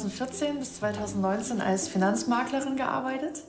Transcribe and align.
2014 0.00 0.58
bis 0.58 0.76
2019 0.76 1.60
als 1.60 1.88
Finanzmaklerin 1.88 2.76
gearbeitet 2.76 3.42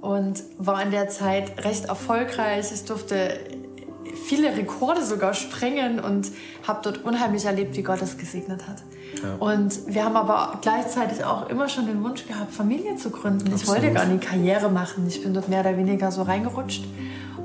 und 0.00 0.42
war 0.58 0.82
in 0.82 0.90
der 0.90 1.08
Zeit 1.08 1.64
recht 1.64 1.86
erfolgreich. 1.86 2.70
Ich 2.72 2.84
durfte 2.84 3.40
viele 4.26 4.56
Rekorde 4.56 5.04
sogar 5.04 5.34
sprengen 5.34 6.00
und 6.00 6.30
habe 6.66 6.80
dort 6.82 7.04
unheimlich 7.04 7.44
erlebt, 7.44 7.76
wie 7.76 7.82
Gott 7.82 8.02
es 8.02 8.16
gesegnet 8.18 8.66
hat. 8.68 8.82
Ja. 9.22 9.34
Und 9.36 9.86
wir 9.86 10.04
haben 10.04 10.16
aber 10.16 10.58
gleichzeitig 10.62 11.24
auch 11.24 11.48
immer 11.48 11.68
schon 11.68 11.86
den 11.86 12.02
Wunsch 12.04 12.26
gehabt, 12.26 12.52
Familie 12.52 12.96
zu 12.96 13.10
gründen. 13.10 13.52
Absolut. 13.52 13.62
Ich 13.62 13.68
wollte 13.68 13.92
gar 13.92 14.06
nicht 14.06 14.26
Karriere 14.26 14.70
machen. 14.70 15.06
Ich 15.08 15.22
bin 15.22 15.34
dort 15.34 15.48
mehr 15.48 15.60
oder 15.60 15.76
weniger 15.76 16.12
so 16.12 16.22
reingerutscht. 16.22 16.84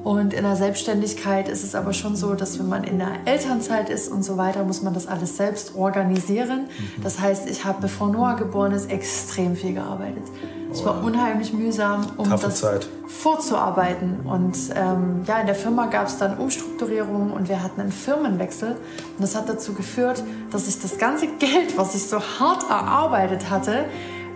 Und 0.04 0.34
in 0.34 0.44
der 0.44 0.56
Selbstständigkeit 0.56 1.48
ist 1.48 1.64
es 1.64 1.76
aber 1.76 1.94
schon 1.94 2.16
so, 2.16 2.34
dass 2.34 2.58
wenn 2.58 2.68
man 2.68 2.84
in 2.84 2.98
der 2.98 3.12
Elternzeit 3.26 3.90
ist 3.90 4.12
und 4.12 4.24
so 4.24 4.36
weiter, 4.38 4.64
muss 4.64 4.82
man 4.82 4.94
das 4.94 5.06
alles 5.06 5.38
selbst 5.38 5.76
organisieren. 5.76 6.62
Mhm. 6.62 7.04
Das 7.04 7.20
heißt, 7.20 7.48
ich 7.50 7.66
habe, 7.66 7.82
bevor 7.82 8.08
Noah 8.10 8.36
geboren 8.36 8.72
ist, 8.72 8.90
extrem 8.90 9.56
viel 9.56 9.74
gearbeitet. 9.74 10.24
Es 10.72 10.86
war 10.86 11.04
unheimlich 11.04 11.52
mühsam, 11.54 12.06
um 12.18 12.30
Taffe 12.30 12.48
das 12.48 12.62
Zeit. 12.62 12.88
vorzuarbeiten. 13.08 14.22
Und 14.24 14.58
ähm, 14.74 15.24
ja, 15.28 15.40
in 15.40 15.46
der 15.46 15.56
Firma 15.56 15.88
gab 15.88 16.08
es 16.08 16.18
dann 16.18 16.38
Umstrukturierungen 16.38 17.32
und 17.32 17.50
wir 17.50 17.62
hatten 17.62 17.82
einen 17.82 17.92
Firmenwechsel. 17.92 18.70
Und 18.70 19.20
das 19.20 19.36
hat 19.36 19.50
dazu 19.50 19.74
geführt, 19.74 20.24
dass 20.50 20.68
ich 20.68 20.80
das 20.80 20.98
ganze 20.98 21.28
Geld, 21.40 21.78
was 21.78 21.94
ich 21.94 22.08
so 22.08 22.20
hart 22.22 22.64
erarbeitet 22.70 23.50
hatte, 23.50 23.86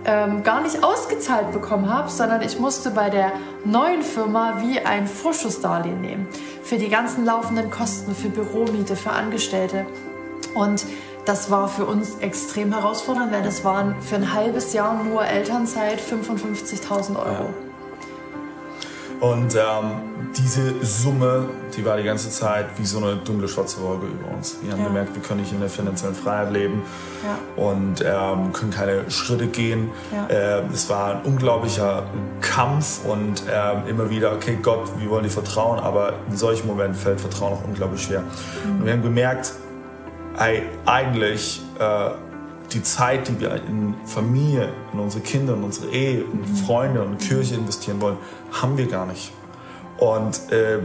ähm, 0.05 0.43
gar 0.43 0.61
nicht 0.61 0.83
ausgezahlt 0.83 1.51
bekommen 1.51 1.89
habe, 1.89 2.09
sondern 2.09 2.41
ich 2.41 2.59
musste 2.59 2.91
bei 2.91 3.09
der 3.09 3.31
neuen 3.63 4.01
Firma 4.01 4.61
wie 4.61 4.79
ein 4.79 5.07
Vorschussdarlehen 5.07 6.01
nehmen. 6.01 6.27
Für 6.63 6.77
die 6.77 6.89
ganzen 6.89 7.25
laufenden 7.25 7.69
Kosten, 7.69 8.15
für 8.15 8.29
Büromiete, 8.29 8.95
für 8.95 9.11
Angestellte. 9.11 9.85
Und 10.53 10.85
das 11.25 11.49
war 11.49 11.67
für 11.67 11.85
uns 11.85 12.19
extrem 12.19 12.71
herausfordernd, 12.71 13.31
weil 13.31 13.43
das 13.43 13.63
waren 13.63 13.95
für 14.01 14.15
ein 14.15 14.33
halbes 14.33 14.73
Jahr 14.73 15.03
nur 15.03 15.25
Elternzeit 15.25 15.99
55.000 15.99 17.15
Euro. 17.17 17.25
Ja. 17.27 17.74
Und 19.19 19.55
ähm, 19.55 19.91
diese 20.37 20.73
Summe, 20.85 21.47
die 21.75 21.85
war 21.85 21.97
die 21.97 22.03
ganze 22.03 22.29
Zeit 22.29 22.67
wie 22.77 22.85
so 22.85 22.97
eine 22.97 23.15
dunkle 23.17 23.47
schwarze 23.47 23.81
Wolke 23.81 24.07
über 24.07 24.35
uns. 24.35 24.57
Wir 24.61 24.73
haben 24.73 24.81
ja. 24.81 24.87
gemerkt, 24.87 25.15
wir 25.15 25.21
können 25.21 25.41
nicht 25.41 25.53
in 25.53 25.59
der 25.59 25.69
finanziellen 25.69 26.15
Freiheit 26.15 26.51
leben 26.51 26.83
ja. 27.23 27.63
und 27.63 28.01
ähm, 28.01 28.51
können 28.51 28.71
keine 28.71 29.09
Schritte 29.09 29.47
gehen. 29.47 29.89
Ja. 30.13 30.27
Äh, 30.27 30.63
es 30.73 30.89
war 30.89 31.15
ein 31.15 31.21
unglaublicher 31.23 32.03
Kampf 32.41 33.05
und 33.05 33.43
äh, 33.47 33.89
immer 33.89 34.09
wieder, 34.09 34.33
okay 34.33 34.57
Gott, 34.61 34.89
wir 34.99 35.09
wollen 35.09 35.23
dir 35.23 35.29
vertrauen, 35.29 35.79
aber 35.79 36.13
in 36.29 36.35
solchen 36.35 36.67
Momenten 36.67 36.95
fällt 36.95 37.21
Vertrauen 37.21 37.53
auch 37.53 37.63
unglaublich 37.63 38.03
schwer. 38.03 38.21
Mhm. 38.21 38.79
Und 38.79 38.85
wir 38.85 38.93
haben 38.93 39.03
gemerkt, 39.03 39.53
ey, 40.37 40.63
eigentlich 40.85 41.61
äh, 41.79 42.09
die 42.73 42.83
Zeit, 42.83 43.27
die 43.27 43.39
wir 43.39 43.55
in 43.67 43.95
Familie, 44.05 44.69
in 44.93 44.99
unsere 44.99 45.23
Kinder, 45.23 45.53
in 45.53 45.63
unsere 45.63 45.91
Ehe, 45.91 46.21
in 46.21 46.41
mhm. 46.41 46.55
Freunde 46.65 47.01
und 47.03 47.19
Kirche 47.19 47.55
investieren 47.55 48.01
wollen, 48.01 48.17
haben 48.51 48.77
wir 48.77 48.87
gar 48.87 49.05
nicht. 49.05 49.31
Und 49.97 50.51
äh, 50.51 50.79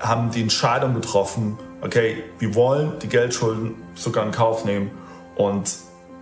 haben 0.00 0.30
die 0.30 0.42
Entscheidung 0.42 0.94
getroffen, 0.94 1.58
okay, 1.82 2.24
wir 2.38 2.54
wollen 2.54 2.98
die 3.00 3.08
Geldschulden 3.08 3.74
sogar 3.94 4.24
in 4.26 4.32
Kauf 4.32 4.64
nehmen 4.64 4.90
und 5.36 5.70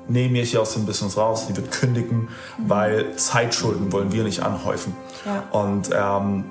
nehmen 0.08 0.34
hier 0.34 0.60
aus 0.60 0.74
dem 0.74 0.84
Business 0.84 1.16
raus, 1.16 1.46
die 1.48 1.56
wird 1.56 1.70
kündigen, 1.70 2.28
mhm. 2.58 2.68
weil 2.68 3.16
Zeitschulden 3.16 3.92
wollen 3.92 4.12
wir 4.12 4.24
nicht 4.24 4.42
anhäufen. 4.42 4.94
Ja. 5.24 5.44
Und 5.52 5.90
ähm, 5.92 6.44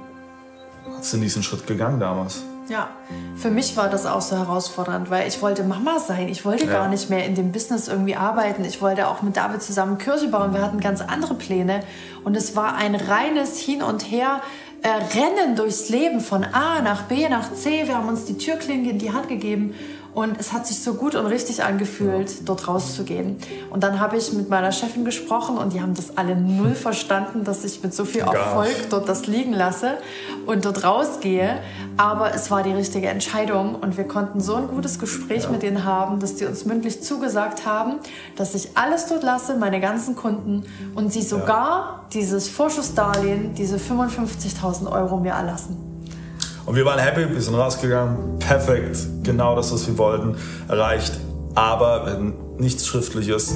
sind 1.01 1.21
diesen 1.21 1.43
Schritt 1.43 1.67
gegangen 1.67 1.99
damals. 1.99 2.43
Ja, 2.69 2.89
für 3.35 3.49
mich 3.49 3.75
war 3.75 3.89
das 3.89 4.05
auch 4.05 4.21
so 4.21 4.37
herausfordernd, 4.37 5.09
weil 5.09 5.27
ich 5.27 5.41
wollte 5.41 5.63
Mama 5.63 5.99
sein. 5.99 6.29
Ich 6.29 6.45
wollte 6.45 6.65
ja. 6.65 6.71
gar 6.71 6.87
nicht 6.87 7.09
mehr 7.09 7.25
in 7.25 7.35
dem 7.35 7.51
Business 7.51 7.87
irgendwie 7.87 8.15
arbeiten. 8.15 8.63
Ich 8.63 8.81
wollte 8.81 9.07
auch 9.07 9.21
mit 9.21 9.35
David 9.35 9.61
zusammen 9.61 9.97
Kirche 9.97 10.27
bauen. 10.27 10.53
Wir 10.53 10.61
hatten 10.61 10.79
ganz 10.79 11.01
andere 11.01 11.33
Pläne. 11.33 11.81
Und 12.23 12.37
es 12.37 12.55
war 12.55 12.75
ein 12.75 12.95
reines 12.95 13.59
Hin 13.59 13.81
und 13.81 14.09
Her. 14.11 14.41
Äh, 14.83 14.89
Rennen 14.89 15.55
durchs 15.55 15.89
Leben 15.89 16.21
von 16.21 16.43
A 16.43 16.81
nach 16.81 17.03
B 17.03 17.27
nach 17.29 17.53
C. 17.53 17.87
Wir 17.87 17.97
haben 17.97 18.07
uns 18.07 18.25
die 18.25 18.37
Türklinke 18.37 18.89
in 18.91 18.99
die 18.99 19.11
Hand 19.11 19.27
gegeben 19.27 19.75
und 20.13 20.37
es 20.39 20.51
hat 20.51 20.67
sich 20.67 20.79
so 20.79 20.95
gut 20.95 21.15
und 21.15 21.25
richtig 21.25 21.63
angefühlt, 21.63 22.47
dort 22.47 22.67
rauszugehen. 22.67 23.37
Und 23.69 23.83
dann 23.83 23.99
habe 23.99 24.17
ich 24.17 24.33
mit 24.33 24.49
meiner 24.49 24.71
Chefin 24.71 25.05
gesprochen 25.05 25.57
und 25.57 25.73
die 25.73 25.81
haben 25.81 25.93
das 25.93 26.17
alle 26.17 26.35
null 26.35 26.75
verstanden, 26.75 27.45
dass 27.45 27.63
ich 27.63 27.81
mit 27.81 27.93
so 27.93 28.03
viel 28.03 28.21
Erfolg 28.21 28.89
dort 28.89 29.07
das 29.07 29.27
liegen 29.27 29.53
lasse 29.53 29.97
und 30.45 30.65
dort 30.65 30.83
rausgehe. 30.83 31.59
Aber 31.95 32.33
es 32.33 32.51
war 32.51 32.63
die 32.63 32.73
richtige 32.73 33.07
Entscheidung 33.07 33.75
und 33.75 33.97
wir 33.97 34.05
konnten 34.05 34.41
so 34.41 34.55
ein 34.55 34.67
gutes 34.67 34.99
Gespräch 34.99 35.43
ja. 35.43 35.49
mit 35.49 35.63
denen 35.63 35.85
haben, 35.85 36.19
dass 36.19 36.35
die 36.35 36.45
uns 36.45 36.65
mündlich 36.65 37.01
zugesagt 37.03 37.65
haben, 37.65 37.99
dass 38.35 38.53
ich 38.53 38.77
alles 38.77 39.07
dort 39.07 39.23
lasse, 39.23 39.55
meine 39.55 39.79
ganzen 39.79 40.15
Kunden 40.15 40.63
und 40.95 41.13
sie 41.13 41.21
sogar 41.21 41.69
ja. 41.69 42.05
dieses 42.13 42.49
Vorschussdarlehen, 42.49 43.55
diese 43.55 43.77
55.000 43.77 44.91
Euro 44.91 45.17
mir 45.17 45.33
erlassen. 45.33 45.90
Und 46.65 46.75
wir 46.75 46.85
waren 46.85 46.99
happy, 46.99 47.33
wir 47.33 47.41
sind 47.41 47.55
rausgegangen, 47.55 48.39
perfekt, 48.39 48.97
genau 49.23 49.55
das, 49.55 49.71
was 49.73 49.87
wir 49.87 49.97
wollten, 49.97 50.35
erreicht. 50.67 51.19
Aber 51.55 52.19
nichts 52.57 52.87
Schriftliches. 52.87 53.53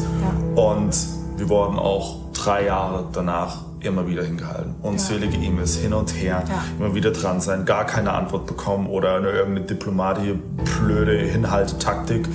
Ja. 0.56 0.62
Und 0.62 0.96
wir 1.38 1.50
wurden 1.50 1.78
auch 1.78 2.18
drei 2.34 2.66
Jahre 2.66 3.06
danach 3.14 3.62
immer 3.80 4.08
wieder 4.08 4.24
hingehalten. 4.24 4.76
Unzählige 4.82 5.38
ja. 5.38 5.44
E-Mails 5.44 5.78
hin 5.78 5.94
und 5.94 6.10
her, 6.16 6.44
ja. 6.48 6.64
immer 6.80 6.96
wieder 6.96 7.12
dran 7.12 7.40
sein, 7.40 7.66
gar 7.66 7.86
keine 7.86 8.14
Antwort 8.14 8.48
bekommen 8.48 8.88
oder 8.88 9.16
eine 9.16 9.30
irgendeine 9.30 9.68
diplomatische, 9.68 10.40
blöde 10.80 11.18
Hinhaltetaktik. 11.18 12.28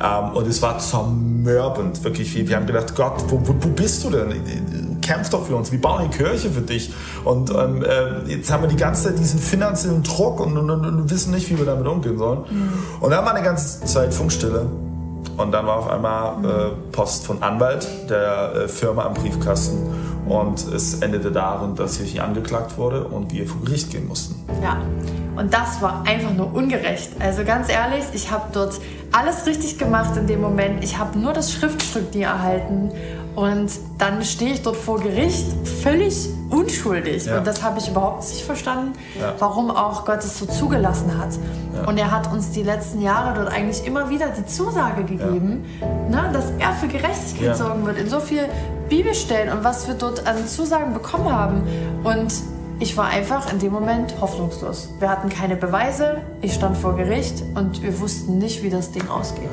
Ja. 0.00 0.28
Ähm, 0.28 0.36
und 0.36 0.46
es 0.46 0.60
war 0.60 0.78
zermürbend, 0.78 2.04
wirklich. 2.04 2.34
Wir 2.34 2.56
haben 2.56 2.66
gedacht, 2.66 2.94
Gott, 2.94 3.24
wo, 3.28 3.40
wo, 3.40 3.54
wo 3.58 3.68
bist 3.68 4.04
du 4.04 4.10
denn? 4.10 4.97
Kämpf 5.08 5.30
doch 5.30 5.46
für 5.46 5.56
uns, 5.56 5.72
wir 5.72 5.80
bauen 5.80 6.00
eine 6.00 6.10
Kirche 6.10 6.50
für 6.50 6.60
dich. 6.60 6.92
Und 7.24 7.50
ähm, 7.50 7.82
äh, 7.82 8.30
jetzt 8.30 8.52
haben 8.52 8.62
wir 8.62 8.68
die 8.68 8.76
ganze 8.76 9.04
Zeit 9.04 9.18
diesen 9.18 9.40
finanziellen 9.40 10.02
Druck 10.02 10.38
und, 10.40 10.56
und, 10.56 10.70
und, 10.70 10.84
und 10.84 11.10
wissen 11.10 11.32
nicht, 11.32 11.48
wie 11.50 11.58
wir 11.58 11.64
damit 11.64 11.86
umgehen 11.86 12.18
sollen. 12.18 12.40
Mhm. 12.50 12.72
Und 13.00 13.10
dann 13.10 13.24
war 13.24 13.34
eine 13.34 13.44
ganze 13.44 13.84
Zeit 13.86 14.12
Funkstille. 14.12 14.66
Und 15.38 15.52
dann 15.52 15.66
war 15.66 15.78
auf 15.78 15.88
einmal 15.88 16.44
äh, 16.44 16.92
Post 16.92 17.26
von 17.26 17.42
Anwalt 17.42 17.88
der 18.10 18.52
äh, 18.54 18.68
Firma 18.68 19.06
am 19.06 19.14
Briefkasten. 19.14 19.78
Und 20.28 20.66
es 20.74 21.00
endete 21.00 21.32
darin, 21.32 21.74
dass 21.74 21.98
ich 22.00 22.20
angeklagt 22.20 22.76
wurde 22.76 23.04
und 23.04 23.32
wir 23.32 23.46
vor 23.46 23.62
Gericht 23.62 23.90
gehen 23.90 24.08
mussten. 24.08 24.34
Ja, 24.62 24.76
und 25.36 25.54
das 25.54 25.80
war 25.80 26.04
einfach 26.06 26.34
nur 26.34 26.52
ungerecht. 26.52 27.12
Also 27.18 27.44
ganz 27.44 27.70
ehrlich, 27.70 28.04
ich 28.12 28.30
habe 28.30 28.48
dort 28.52 28.74
alles 29.12 29.46
richtig 29.46 29.78
gemacht 29.78 30.16
in 30.16 30.26
dem 30.26 30.42
Moment. 30.42 30.84
Ich 30.84 30.98
habe 30.98 31.18
nur 31.18 31.32
das 31.32 31.52
Schriftstück 31.52 32.14
nie 32.14 32.22
erhalten. 32.22 32.90
Und 33.38 33.70
dann 33.98 34.24
stehe 34.24 34.54
ich 34.54 34.62
dort 34.62 34.76
vor 34.76 34.98
Gericht, 34.98 35.46
völlig 35.84 36.28
unschuldig. 36.50 37.24
Ja. 37.24 37.38
Und 37.38 37.46
das 37.46 37.62
habe 37.62 37.78
ich 37.78 37.88
überhaupt 37.88 38.28
nicht 38.28 38.44
verstanden, 38.44 38.94
ja. 39.16 39.32
warum 39.38 39.70
auch 39.70 40.04
Gott 40.04 40.24
es 40.24 40.40
so 40.40 40.46
zugelassen 40.46 41.16
hat. 41.16 41.38
Ja. 41.72 41.88
Und 41.88 41.98
er 41.98 42.10
hat 42.10 42.32
uns 42.32 42.50
die 42.50 42.64
letzten 42.64 43.00
Jahre 43.00 43.38
dort 43.38 43.52
eigentlich 43.52 43.86
immer 43.86 44.10
wieder 44.10 44.26
die 44.30 44.44
Zusage 44.44 45.04
gegeben, 45.04 45.64
ne, 46.10 46.30
dass 46.32 46.46
er 46.58 46.72
für 46.72 46.88
Gerechtigkeit 46.88 47.56
sorgen 47.56 47.86
wird. 47.86 47.96
In 47.98 48.08
so 48.08 48.18
viel 48.18 48.44
Bibelstellen 48.88 49.56
und 49.56 49.62
was 49.62 49.86
wir 49.86 49.94
dort 49.94 50.26
an 50.26 50.44
Zusagen 50.48 50.92
bekommen 50.92 51.30
haben. 51.30 51.62
Und 52.02 52.32
ich 52.80 52.96
war 52.96 53.06
einfach 53.06 53.52
in 53.52 53.60
dem 53.60 53.72
Moment 53.72 54.20
hoffnungslos. 54.20 54.88
Wir 54.98 55.10
hatten 55.10 55.28
keine 55.28 55.54
Beweise, 55.54 56.22
ich 56.42 56.54
stand 56.54 56.76
vor 56.76 56.96
Gericht 56.96 57.44
und 57.54 57.84
wir 57.84 58.00
wussten 58.00 58.38
nicht, 58.38 58.64
wie 58.64 58.70
das 58.70 58.90
Ding 58.90 59.08
ausgeht. 59.08 59.50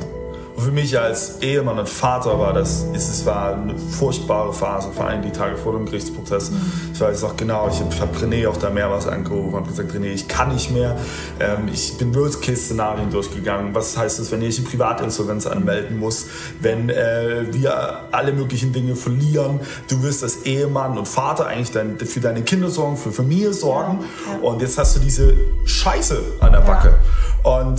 Für 0.58 0.72
mich 0.72 0.98
als 0.98 1.42
Ehemann 1.42 1.78
und 1.78 1.88
Vater 1.88 2.38
war 2.38 2.54
das, 2.54 2.84
ist, 2.94 3.10
es 3.10 3.26
war 3.26 3.54
eine 3.54 3.78
furchtbare 3.78 4.54
Phase, 4.54 4.90
vor 4.90 5.06
allem 5.06 5.20
die 5.20 5.30
Tage 5.30 5.56
vor 5.56 5.74
dem 5.74 5.84
Gerichtsprozess. 5.84 6.50
Mhm. 6.50 6.72
Ich 6.94 7.00
weiß 7.00 7.24
auch 7.24 7.36
genau, 7.36 7.68
ich 7.68 7.78
habe 7.78 7.94
hab 8.00 8.16
René 8.16 8.48
auch 8.48 8.56
da 8.56 8.70
mehrmals 8.70 9.06
angerufen 9.06 9.54
und 9.54 9.68
gesagt, 9.68 9.92
René, 9.92 10.06
ich 10.06 10.28
kann 10.28 10.54
nicht 10.54 10.70
mehr. 10.70 10.96
Ähm, 11.40 11.68
ich 11.72 11.98
bin 11.98 12.14
Worst-Case-Szenarien 12.14 13.10
durchgegangen. 13.10 13.74
Was 13.74 13.98
heißt 13.98 14.18
das, 14.18 14.32
wenn 14.32 14.40
ich 14.40 14.58
eine 14.58 14.66
Privatinsolvenz 14.66 15.46
anmelden 15.46 15.98
muss, 15.98 16.26
wenn 16.60 16.88
äh, 16.88 17.52
wir 17.52 18.04
alle 18.10 18.32
möglichen 18.32 18.72
Dinge 18.72 18.96
verlieren, 18.96 19.60
du 19.88 20.02
wirst 20.02 20.22
als 20.22 20.46
Ehemann 20.46 20.96
und 20.96 21.06
Vater 21.06 21.46
eigentlich 21.46 21.72
dein, 21.72 21.98
für 21.98 22.20
deine 22.20 22.42
Kinder 22.42 22.70
sorgen, 22.70 22.96
für 22.96 23.12
Familie 23.12 23.52
sorgen 23.52 24.00
ja, 24.26 24.32
ja. 24.32 24.48
und 24.48 24.62
jetzt 24.62 24.78
hast 24.78 24.96
du 24.96 25.00
diese 25.00 25.34
Scheiße 25.66 26.18
an 26.40 26.52
der 26.52 26.60
Backe. 26.60 26.94
Ja. 27.44 27.58
Und 27.60 27.78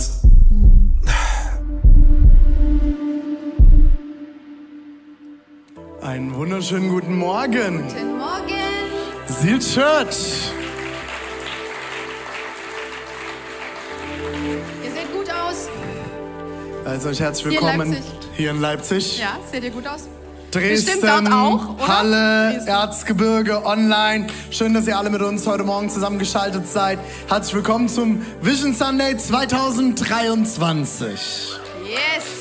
Einen 6.08 6.34
wunderschönen 6.34 6.88
guten 6.88 7.18
Morgen. 7.18 7.86
Guten 7.86 8.16
Morgen. 8.16 8.54
Seal 9.26 9.58
Church. 9.58 10.50
Ihr 14.82 14.90
seht 14.90 15.12
gut 15.12 15.30
aus. 15.30 15.68
Also 16.86 17.10
herzlich 17.10 17.42
Hier 17.42 17.52
in 17.60 17.62
willkommen 17.62 17.94
hier 18.34 18.52
in 18.52 18.60
Leipzig. 18.62 19.18
Ja, 19.18 19.36
seht 19.52 19.64
ihr 19.64 19.70
gut 19.70 19.86
aus? 19.86 20.08
Dresden, 20.50 21.30
auch, 21.30 21.74
oder? 21.74 21.88
Halle, 21.88 22.52
Dresden. 22.54 22.68
Erzgebirge, 22.68 23.66
online. 23.66 24.28
Schön, 24.50 24.72
dass 24.72 24.86
ihr 24.86 24.96
alle 24.96 25.10
mit 25.10 25.20
uns 25.20 25.46
heute 25.46 25.64
Morgen 25.64 25.90
zusammengeschaltet 25.90 26.66
seid. 26.66 26.98
Herzlich 27.28 27.54
willkommen 27.54 27.90
zum 27.90 28.24
Vision 28.40 28.72
Sunday 28.72 29.14
2023. 29.14 31.10
Yes. 31.84 32.37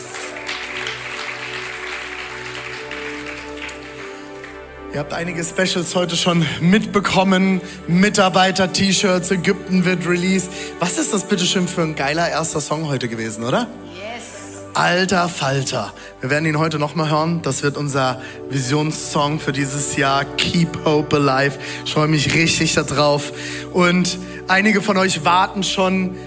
Ihr 4.97 5.01
habt 5.01 5.13
einige 5.13 5.43
Specials 5.43 5.93
heute 5.93 6.17
schon 6.17 6.43
mitbekommen. 6.59 7.61
Mitarbeiter-T-Shirts, 7.87 9.29
Ägypten 9.29 9.85
wird 9.85 10.07
released. 10.07 10.49
Was 10.79 10.97
ist 10.97 11.13
das 11.13 11.27
bitteschön 11.27 11.67
für 11.67 11.83
ein 11.83 11.93
geiler 11.93 12.27
erster 12.27 12.59
Song 12.59 12.87
heute 12.87 13.07
gewesen, 13.07 13.43
oder? 13.43 13.67
Yes. 13.93 14.63
Alter 14.73 15.29
Falter. 15.29 15.93
Wir 16.19 16.31
werden 16.31 16.45
ihn 16.47 16.57
heute 16.57 16.79
nochmal 16.79 17.11
hören. 17.11 17.43
Das 17.43 17.61
wird 17.61 17.77
unser 17.77 18.19
Visionssong 18.49 19.39
für 19.39 19.51
dieses 19.51 19.97
Jahr. 19.97 20.25
Keep 20.25 20.83
Hope 20.83 21.17
Alive. 21.17 21.59
Ich 21.85 21.93
freue 21.93 22.07
mich 22.07 22.33
richtig 22.33 22.73
darauf. 22.73 23.31
Und 23.73 24.17
einige 24.47 24.81
von 24.81 24.97
euch 24.97 25.23
warten 25.23 25.61
schon 25.61 26.17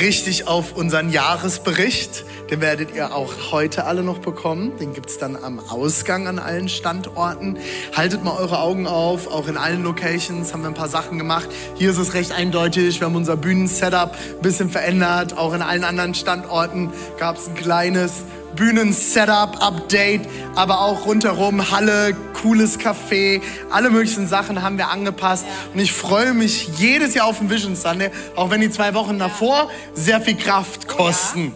richtig 0.00 0.46
auf 0.46 0.76
unseren 0.76 1.10
Jahresbericht. 1.10 2.24
Den 2.50 2.60
werdet 2.60 2.94
ihr 2.94 3.14
auch 3.14 3.52
heute 3.52 3.84
alle 3.84 4.02
noch 4.02 4.18
bekommen. 4.18 4.76
Den 4.78 4.92
gibt's 4.92 5.18
dann 5.18 5.36
am 5.36 5.58
Ausgang 5.58 6.26
an 6.26 6.38
allen 6.38 6.68
Standorten. 6.68 7.56
Haltet 7.96 8.22
mal 8.22 8.36
eure 8.36 8.58
Augen 8.58 8.86
auf. 8.86 9.28
Auch 9.28 9.48
in 9.48 9.56
allen 9.56 9.82
Locations 9.82 10.52
haben 10.52 10.62
wir 10.62 10.68
ein 10.68 10.74
paar 10.74 10.88
Sachen 10.88 11.18
gemacht. 11.18 11.48
Hier 11.74 11.90
ist 11.90 11.98
es 11.98 12.12
recht 12.12 12.32
eindeutig. 12.32 13.00
Wir 13.00 13.06
haben 13.06 13.16
unser 13.16 13.36
Bühnensetup 13.36 14.12
ein 14.12 14.42
bisschen 14.42 14.68
verändert. 14.68 15.38
Auch 15.38 15.54
in 15.54 15.62
allen 15.62 15.84
anderen 15.84 16.14
Standorten 16.14 16.92
gab's 17.18 17.48
ein 17.48 17.54
kleines 17.54 18.24
Bühnen-Setup-Update, 18.54 20.22
aber 20.54 20.80
auch 20.80 21.06
rundherum 21.06 21.70
Halle, 21.70 22.16
cooles 22.40 22.78
Café, 22.78 23.40
alle 23.70 23.90
möglichen 23.90 24.28
Sachen 24.28 24.62
haben 24.62 24.78
wir 24.78 24.90
angepasst. 24.90 25.44
Und 25.72 25.80
ich 25.80 25.92
freue 25.92 26.34
mich 26.34 26.68
jedes 26.78 27.14
Jahr 27.14 27.26
auf 27.26 27.38
den 27.38 27.50
Vision 27.50 27.74
Sunday, 27.76 28.10
auch 28.36 28.50
wenn 28.50 28.60
die 28.60 28.70
zwei 28.70 28.94
Wochen 28.94 29.18
davor 29.18 29.70
sehr 29.94 30.20
viel 30.20 30.36
Kraft 30.36 30.86
kosten, 30.86 31.52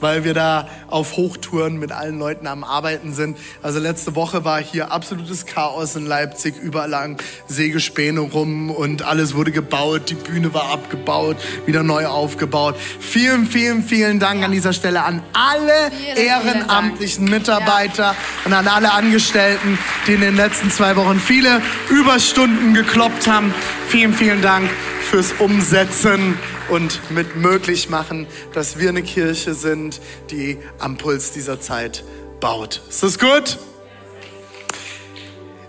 weil 0.00 0.24
wir 0.24 0.34
da 0.34 0.68
auf 0.88 1.16
Hochtouren 1.16 1.78
mit 1.78 1.92
allen 1.92 2.18
Leuten 2.18 2.46
am 2.46 2.64
Arbeiten 2.64 3.12
sind. 3.12 3.38
Also 3.62 3.78
letzte 3.78 4.14
Woche 4.14 4.44
war 4.44 4.60
hier 4.60 4.92
absolutes 4.92 5.46
Chaos 5.46 5.96
in 5.96 6.06
Leipzig, 6.06 6.56
überall 6.60 6.90
lang 6.90 7.22
Sägespäne 7.46 8.20
rum 8.20 8.70
und 8.70 9.02
alles 9.02 9.34
wurde 9.34 9.52
gebaut, 9.52 10.10
die 10.10 10.14
Bühne 10.14 10.52
war 10.54 10.70
abgebaut, 10.70 11.36
wieder 11.66 11.82
neu 11.82 12.06
aufgebaut. 12.06 12.76
Vielen, 13.00 13.46
vielen, 13.46 13.82
vielen 13.82 14.18
Dank 14.18 14.44
an 14.44 14.52
dieser 14.52 14.72
Stelle 14.72 15.02
an 15.02 15.22
alle 15.32 15.90
Vielen, 15.90 16.16
vielen 16.16 16.26
ehrenamtlichen 16.26 17.24
Mitarbeiter 17.26 18.14
und 18.44 18.52
an 18.52 18.68
alle 18.68 18.92
Angestellten, 18.92 19.78
die 20.06 20.14
in 20.14 20.20
den 20.20 20.36
letzten 20.36 20.70
zwei 20.70 20.96
Wochen 20.96 21.18
viele 21.18 21.60
Überstunden 21.90 22.74
gekloppt 22.74 23.26
haben. 23.26 23.54
Vielen, 23.88 24.12
vielen 24.12 24.42
Dank 24.42 24.70
fürs 25.10 25.32
Umsetzen 25.38 26.38
und 26.72 27.10
mit 27.10 27.36
möglich 27.36 27.90
machen, 27.90 28.26
dass 28.54 28.78
wir 28.78 28.88
eine 28.88 29.02
Kirche 29.02 29.52
sind, 29.52 30.00
die 30.30 30.56
am 30.78 30.96
Puls 30.96 31.32
dieser 31.32 31.60
Zeit 31.60 32.02
baut. 32.40 32.80
Ist 32.88 33.02
das 33.02 33.18
gut? 33.18 33.58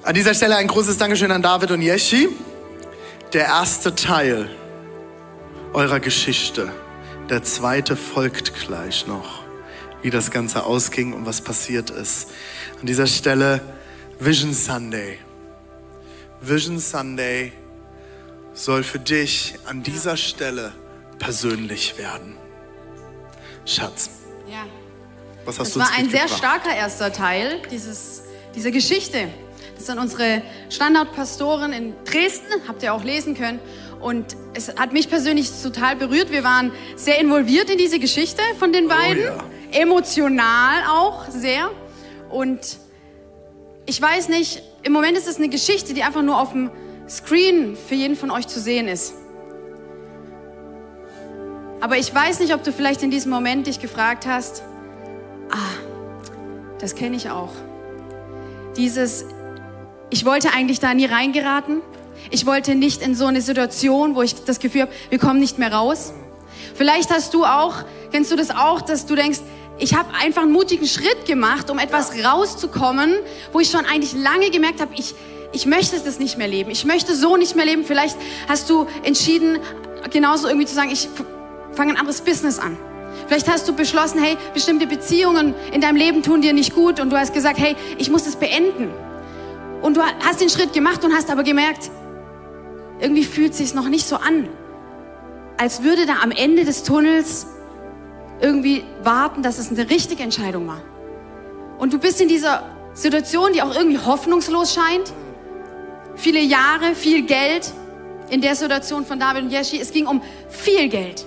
An 0.03 0.13
dieser 0.13 0.33
Stelle 0.33 0.55
ein 0.55 0.67
großes 0.67 0.97
Dankeschön 0.97 1.29
an 1.31 1.41
David 1.41 1.71
und 1.71 1.81
Yeshi. 1.81 2.29
Der 3.33 3.47
erste 3.47 3.95
Teil 3.95 4.50
eurer 5.73 6.00
Geschichte, 6.00 6.71
der 7.29 7.44
zweite 7.44 7.97
folgt 7.97 8.53
gleich 8.53 9.06
noch, 9.06 9.44
wie 10.03 10.09
das 10.09 10.31
Ganze 10.31 10.63
ausging 10.65 11.11
und 11.11 11.25
was 11.25 11.41
passiert 11.41 11.89
ist. 11.89 12.29
An 12.79 12.85
dieser 12.85 13.07
Stelle 13.07 13.59
Vision 14.19 14.53
Sunday. 14.53 15.19
Vision 16.39 16.79
Sunday 16.79 17.51
soll 18.53 18.83
für 18.83 18.99
dich 18.99 19.56
an 19.65 19.83
dieser 19.83 20.15
Stelle 20.15 20.71
persönlich 21.19 21.98
werden. 21.98 22.36
Schatz, 23.65 24.10
Ja. 24.50 24.65
was 25.45 25.60
hast 25.60 25.68
Das 25.69 25.74
du 25.74 25.80
war 25.80 25.98
ein 25.98 26.10
sehr 26.10 26.27
starker 26.27 26.75
erster 26.75 27.12
Teil 27.13 27.62
dieses, 27.71 28.24
dieser 28.56 28.71
Geschichte. 28.71 29.30
Das 29.75 29.86
sind 29.88 30.00
unsere 30.00 30.42
Standortpastoren 30.69 31.74
in 31.74 31.94
Dresden, 32.06 32.51
habt 32.68 32.83
ihr 32.83 32.94
auch 32.94 33.04
lesen 33.04 33.36
können. 33.36 33.60
Und 34.01 34.36
es 34.54 34.68
hat 34.75 34.92
mich 34.92 35.10
persönlich 35.10 35.50
total 35.62 35.95
berührt. 35.95 36.30
Wir 36.31 36.44
waren 36.44 36.71
sehr 36.98 37.19
involviert 37.19 37.69
in 37.69 37.77
diese 37.77 38.00
Geschichte 38.00 38.42
von 38.59 38.74
den 38.74 38.88
beiden. 38.88 39.24
ja. 39.24 39.38
Emotional 39.71 40.83
auch 40.89 41.30
sehr. 41.30 41.71
Und 42.30 42.77
ich 43.86 44.01
weiß 44.01 44.27
nicht, 44.30 44.62
im 44.83 44.92
Moment 44.94 45.18
ist 45.18 45.27
es 45.27 45.38
eine 45.38 45.50
Geschichte, 45.50 45.94
die 45.94 46.04
einfach 46.04 46.21
nur 46.21 46.39
auf 46.39 46.51
dem 46.51 46.69
Screen 47.09 47.75
für 47.75 47.95
jeden 47.95 48.16
von 48.16 48.30
euch 48.30 48.48
zu 48.48 48.59
sehen 48.59 48.88
ist. 48.88 49.13
Aber 51.83 51.97
ich 51.97 52.15
weiß 52.15 52.39
nicht, 52.39 52.53
ob 52.53 52.63
du 52.63 52.71
vielleicht 52.71 53.03
in 53.03 53.12
diesem 53.12 53.30
Moment 53.30 53.68
dich 53.68 53.81
gefragt 53.81 54.25
hast, 54.25 54.63
das 56.80 56.95
kenne 56.95 57.18
ich 57.18 57.30
auch. 57.30 57.51
Dieses, 58.77 59.25
ich 60.09 60.24
wollte 60.24 60.53
eigentlich 60.53 60.80
da 60.80 60.94
nie 60.94 61.07
reingeraten. 61.07 61.81
Ich 62.31 62.45
wollte 62.45 62.75
nicht 62.75 63.01
in 63.01 63.15
so 63.15 63.25
eine 63.25 63.41
Situation, 63.41 64.15
wo 64.15 64.21
ich 64.21 64.45
das 64.45 64.59
Gefühl 64.59 64.83
habe, 64.83 64.94
wir 65.09 65.19
kommen 65.19 65.41
nicht 65.41 65.59
mehr 65.59 65.74
raus. 65.74 66.13
Vielleicht 66.74 67.09
hast 67.09 67.33
du 67.33 67.44
auch, 67.44 67.83
kennst 68.13 68.31
du 68.31 68.38
das 68.38 68.51
auch, 68.51 68.80
dass 68.80 69.06
du 69.06 69.15
denkst, 69.15 69.41
ich 69.77 69.94
habe 69.94 70.07
einfach 70.21 70.44
einen 70.44 70.53
mutigen 70.53 70.88
Schritt 70.88 71.25
gemacht, 71.25 71.69
um 71.69 71.80
etwas 71.80 72.13
rauszukommen, 72.24 73.13
wo 73.51 73.59
ich 73.59 73.69
schon 73.69 73.85
eigentlich 73.85 74.13
lange 74.13 74.51
gemerkt 74.51 74.80
habe, 74.80 74.94
ich, 74.95 75.15
ich 75.51 75.65
möchte 75.65 76.00
das 76.00 76.18
nicht 76.18 76.38
mehr 76.38 76.47
leben. 76.47 76.71
Ich 76.71 76.85
möchte 76.85 77.13
so 77.13 77.35
nicht 77.35 77.57
mehr 77.57 77.65
leben. 77.65 77.83
Vielleicht 77.83 78.15
hast 78.47 78.69
du 78.69 78.88
entschieden, 79.03 79.59
genauso 80.12 80.47
irgendwie 80.47 80.65
zu 80.65 80.75
sagen, 80.75 80.89
ich 80.89 81.09
fange 81.75 81.93
ein 81.93 81.97
anderes 81.97 82.21
Business 82.21 82.59
an. 82.59 82.77
Vielleicht 83.27 83.49
hast 83.49 83.67
du 83.67 83.73
beschlossen, 83.73 84.21
hey, 84.21 84.37
bestimmte 84.53 84.87
Beziehungen 84.87 85.53
in 85.71 85.81
deinem 85.81 85.95
Leben 85.95 86.23
tun 86.23 86.41
dir 86.41 86.53
nicht 86.53 86.73
gut 86.73 86.99
und 86.99 87.09
du 87.09 87.17
hast 87.17 87.33
gesagt, 87.33 87.59
hey, 87.59 87.75
ich 87.97 88.09
muss 88.09 88.23
das 88.25 88.35
beenden. 88.35 88.89
Und 89.81 89.97
du 89.97 90.01
hast 90.01 90.41
den 90.41 90.49
Schritt 90.49 90.73
gemacht 90.73 91.03
und 91.03 91.13
hast 91.13 91.29
aber 91.29 91.43
gemerkt, 91.43 91.89
irgendwie 92.99 93.23
fühlt 93.25 93.53
sich 93.53 93.73
noch 93.73 93.89
nicht 93.89 94.07
so 94.07 94.15
an, 94.15 94.47
als 95.57 95.83
würde 95.83 96.06
da 96.06 96.18
am 96.21 96.31
Ende 96.31 96.63
des 96.63 96.83
Tunnels 96.83 97.47
irgendwie 98.42 98.83
warten, 99.03 99.44
dass 99.44 99.57
es 99.57 99.69
eine 99.71 99.89
richtige 99.89 100.23
Entscheidung 100.23 100.68
war. 100.68 100.81
Und 101.77 101.94
du 101.94 101.99
bist 101.99 102.21
in 102.21 102.27
dieser 102.27 102.63
Situation, 102.94 103.53
die 103.53 103.61
auch 103.61 103.75
irgendwie 103.75 103.99
hoffnungslos 103.99 104.73
scheint. 104.73 105.11
Viele 106.15 106.39
Jahre, 106.39 106.95
viel 106.95 107.25
Geld 107.25 107.71
in 108.30 108.42
der 108.42 108.56
Situation 108.56 109.06
von 109.06 109.19
David 109.19 109.44
und 109.44 109.51
Yeshi. 109.51 109.80
Es 109.80 109.92
ging 109.92 110.07
um 110.07 110.21
viel 110.49 110.87
Geld. 110.89 111.25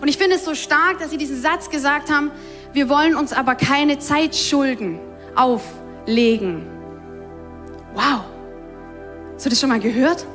Und 0.00 0.08
ich 0.08 0.18
finde 0.18 0.36
es 0.36 0.44
so 0.44 0.54
stark, 0.54 0.98
dass 0.98 1.10
sie 1.10 1.18
diesen 1.18 1.40
Satz 1.40 1.70
gesagt 1.70 2.10
haben, 2.10 2.30
wir 2.72 2.88
wollen 2.88 3.14
uns 3.14 3.32
aber 3.32 3.54
keine 3.54 3.98
Zeitschulden 3.98 4.98
auflegen. 5.34 6.66
Wow. 7.94 8.24
Hast 9.34 9.46
du 9.46 9.50
das 9.50 9.60
schon 9.60 9.68
mal 9.68 9.80
gehört? 9.80 10.26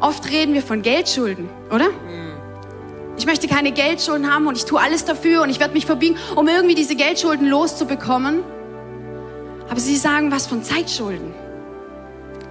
Oft 0.00 0.30
reden 0.30 0.54
wir 0.54 0.62
von 0.62 0.82
Geldschulden, 0.82 1.48
oder? 1.70 1.88
Ich 3.16 3.26
möchte 3.26 3.48
keine 3.48 3.70
Geldschulden 3.72 4.32
haben 4.32 4.46
und 4.46 4.56
ich 4.56 4.64
tue 4.64 4.80
alles 4.80 5.04
dafür 5.04 5.42
und 5.42 5.50
ich 5.50 5.60
werde 5.60 5.74
mich 5.74 5.84
verbiegen, 5.84 6.16
um 6.36 6.48
irgendwie 6.48 6.74
diese 6.74 6.94
Geldschulden 6.94 7.46
loszubekommen. 7.46 8.42
Aber 9.68 9.78
sie 9.78 9.96
sagen 9.96 10.32
was 10.32 10.46
von 10.46 10.62
Zeitschulden. 10.62 11.34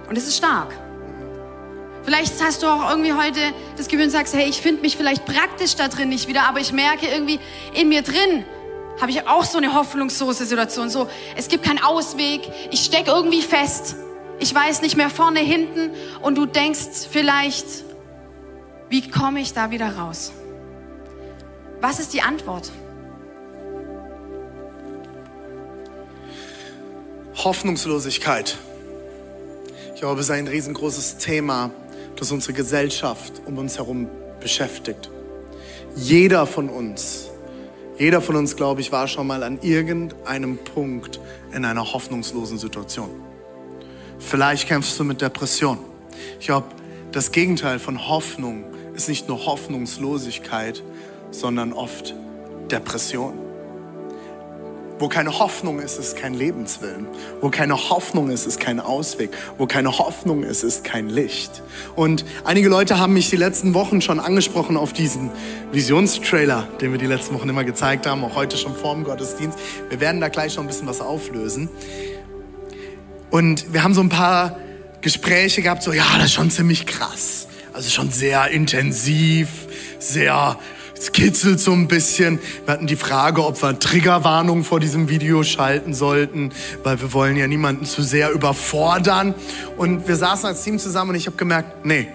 Und 0.08 0.16
es 0.16 0.28
ist 0.28 0.36
stark. 0.36 0.72
Vielleicht 2.10 2.42
hast 2.42 2.64
du 2.64 2.66
auch 2.66 2.90
irgendwie 2.90 3.12
heute 3.12 3.38
das 3.76 3.86
Gefühl 3.86 4.06
und 4.06 4.10
sagst, 4.10 4.34
hey, 4.34 4.48
ich 4.48 4.60
finde 4.60 4.82
mich 4.82 4.96
vielleicht 4.96 5.24
praktisch 5.26 5.76
da 5.76 5.86
drin 5.86 6.08
nicht 6.08 6.26
wieder, 6.26 6.48
aber 6.48 6.58
ich 6.58 6.72
merke 6.72 7.06
irgendwie 7.06 7.38
in 7.72 7.88
mir 7.88 8.02
drin, 8.02 8.44
habe 9.00 9.12
ich 9.12 9.28
auch 9.28 9.44
so 9.44 9.58
eine 9.58 9.74
hoffnungslose 9.74 10.44
Situation. 10.44 10.90
So, 10.90 11.08
es 11.36 11.46
gibt 11.46 11.64
keinen 11.64 11.80
Ausweg, 11.80 12.40
ich 12.72 12.80
stecke 12.80 13.12
irgendwie 13.12 13.42
fest, 13.42 13.94
ich 14.40 14.52
weiß 14.52 14.82
nicht 14.82 14.96
mehr 14.96 15.08
vorne, 15.08 15.38
hinten 15.38 15.92
und 16.20 16.36
du 16.36 16.46
denkst 16.46 17.06
vielleicht, 17.08 17.66
wie 18.88 19.08
komme 19.08 19.38
ich 19.38 19.52
da 19.52 19.70
wieder 19.70 19.96
raus? 19.96 20.32
Was 21.80 22.00
ist 22.00 22.12
die 22.12 22.22
Antwort? 22.22 22.72
Hoffnungslosigkeit. 27.36 28.58
Ich 29.94 30.00
glaube, 30.00 30.18
es 30.18 30.26
ist 30.26 30.32
ein 30.32 30.48
riesengroßes 30.48 31.18
Thema, 31.18 31.70
das 32.20 32.30
unsere 32.30 32.52
Gesellschaft 32.52 33.42
um 33.46 33.58
uns 33.58 33.78
herum 33.78 34.08
beschäftigt. 34.40 35.10
Jeder 35.96 36.46
von 36.46 36.68
uns 36.68 37.30
Jeder 37.98 38.22
von 38.22 38.36
uns, 38.36 38.56
glaube 38.56 38.80
ich, 38.80 38.92
war 38.92 39.08
schon 39.08 39.26
mal 39.26 39.42
an 39.42 39.58
irgendeinem 39.60 40.56
Punkt 40.56 41.20
in 41.52 41.66
einer 41.66 41.92
hoffnungslosen 41.92 42.56
Situation. 42.56 43.10
Vielleicht 44.18 44.68
kämpfst 44.68 44.98
du 44.98 45.04
mit 45.04 45.20
Depression. 45.20 45.78
Ich 46.38 46.46
glaube, 46.46 46.68
das 47.12 47.30
Gegenteil 47.30 47.78
von 47.78 48.08
Hoffnung 48.08 48.64
ist 48.94 49.10
nicht 49.10 49.28
nur 49.28 49.44
Hoffnungslosigkeit, 49.44 50.82
sondern 51.30 51.74
oft 51.74 52.14
Depression. 52.70 53.49
Wo 55.00 55.08
keine 55.08 55.38
Hoffnung 55.38 55.80
ist, 55.80 55.98
ist 55.98 56.14
kein 56.14 56.34
Lebenswillen. 56.34 57.06
Wo 57.40 57.48
keine 57.48 57.88
Hoffnung 57.88 58.28
ist, 58.28 58.46
ist 58.46 58.60
kein 58.60 58.78
Ausweg. 58.78 59.30
Wo 59.56 59.64
keine 59.64 59.96
Hoffnung 59.96 60.42
ist, 60.42 60.62
ist 60.62 60.84
kein 60.84 61.08
Licht. 61.08 61.62
Und 61.96 62.26
einige 62.44 62.68
Leute 62.68 62.98
haben 62.98 63.14
mich 63.14 63.30
die 63.30 63.36
letzten 63.36 63.72
Wochen 63.72 64.02
schon 64.02 64.20
angesprochen 64.20 64.76
auf 64.76 64.92
diesen 64.92 65.30
Visionstrailer, 65.72 66.68
den 66.82 66.92
wir 66.92 66.98
die 66.98 67.06
letzten 67.06 67.34
Wochen 67.34 67.48
immer 67.48 67.64
gezeigt 67.64 68.06
haben, 68.06 68.22
auch 68.22 68.34
heute 68.34 68.58
schon 68.58 68.76
vorm 68.76 69.04
Gottesdienst. 69.04 69.58
Wir 69.88 70.00
werden 70.00 70.20
da 70.20 70.28
gleich 70.28 70.56
noch 70.56 70.64
ein 70.64 70.66
bisschen 70.66 70.86
was 70.86 71.00
auflösen. 71.00 71.70
Und 73.30 73.72
wir 73.72 73.82
haben 73.82 73.94
so 73.94 74.02
ein 74.02 74.10
paar 74.10 74.58
Gespräche 75.00 75.62
gehabt, 75.62 75.82
so, 75.82 75.94
ja, 75.94 76.04
das 76.16 76.26
ist 76.26 76.34
schon 76.34 76.50
ziemlich 76.50 76.84
krass. 76.84 77.48
Also 77.72 77.88
schon 77.88 78.10
sehr 78.10 78.48
intensiv, 78.50 79.48
sehr 79.98 80.58
es 81.00 81.12
kitzelt 81.12 81.60
so 81.60 81.72
ein 81.72 81.88
bisschen. 81.88 82.38
Wir 82.66 82.74
hatten 82.74 82.86
die 82.86 82.96
Frage, 82.96 83.42
ob 83.42 83.62
wir 83.62 83.78
Triggerwarnung 83.78 84.64
vor 84.64 84.80
diesem 84.80 85.08
Video 85.08 85.42
schalten 85.42 85.94
sollten, 85.94 86.50
weil 86.82 87.00
wir 87.00 87.14
wollen 87.14 87.36
ja 87.36 87.46
niemanden 87.46 87.86
zu 87.86 88.02
sehr 88.02 88.30
überfordern. 88.32 89.34
Und 89.78 90.06
wir 90.06 90.16
saßen 90.16 90.46
als 90.46 90.62
Team 90.62 90.78
zusammen 90.78 91.10
und 91.10 91.16
ich 91.16 91.26
habe 91.26 91.38
gemerkt, 91.38 91.86
nee. 91.86 92.08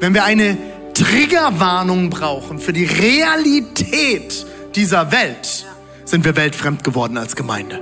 Wenn 0.00 0.12
wir 0.12 0.24
eine 0.24 0.58
Triggerwarnung 0.94 2.10
brauchen 2.10 2.58
für 2.58 2.72
die 2.72 2.84
Realität 2.84 4.44
dieser 4.74 5.12
Welt, 5.12 5.66
sind 6.04 6.24
wir 6.24 6.34
weltfremd 6.34 6.82
geworden 6.82 7.16
als 7.16 7.36
Gemeinde. 7.36 7.80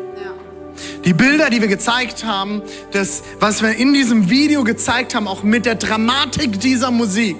Die 1.06 1.14
Bilder, 1.14 1.48
die 1.48 1.62
wir 1.62 1.68
gezeigt 1.68 2.24
haben, 2.24 2.60
das, 2.92 3.22
was 3.40 3.62
wir 3.62 3.74
in 3.74 3.94
diesem 3.94 4.28
Video 4.28 4.62
gezeigt 4.62 5.14
haben, 5.14 5.26
auch 5.26 5.42
mit 5.42 5.64
der 5.64 5.76
Dramatik 5.76 6.60
dieser 6.60 6.90
Musik, 6.90 7.36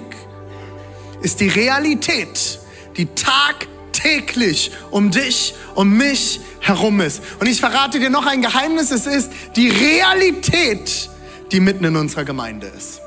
ist 1.21 1.39
die 1.39 1.47
Realität, 1.47 2.59
die 2.97 3.07
tagtäglich 3.15 4.71
um 4.91 5.11
dich, 5.11 5.55
um 5.75 5.97
mich 5.97 6.41
herum 6.59 7.01
ist. 7.01 7.21
Und 7.39 7.47
ich 7.47 7.59
verrate 7.59 7.99
dir 7.99 8.09
noch 8.09 8.25
ein 8.25 8.41
Geheimnis, 8.41 8.91
es 8.91 9.05
ist 9.05 9.31
die 9.55 9.69
Realität, 9.69 11.09
die 11.51 11.59
mitten 11.59 11.85
in 11.85 11.95
unserer 11.95 12.25
Gemeinde 12.25 12.67
ist. 12.67 13.01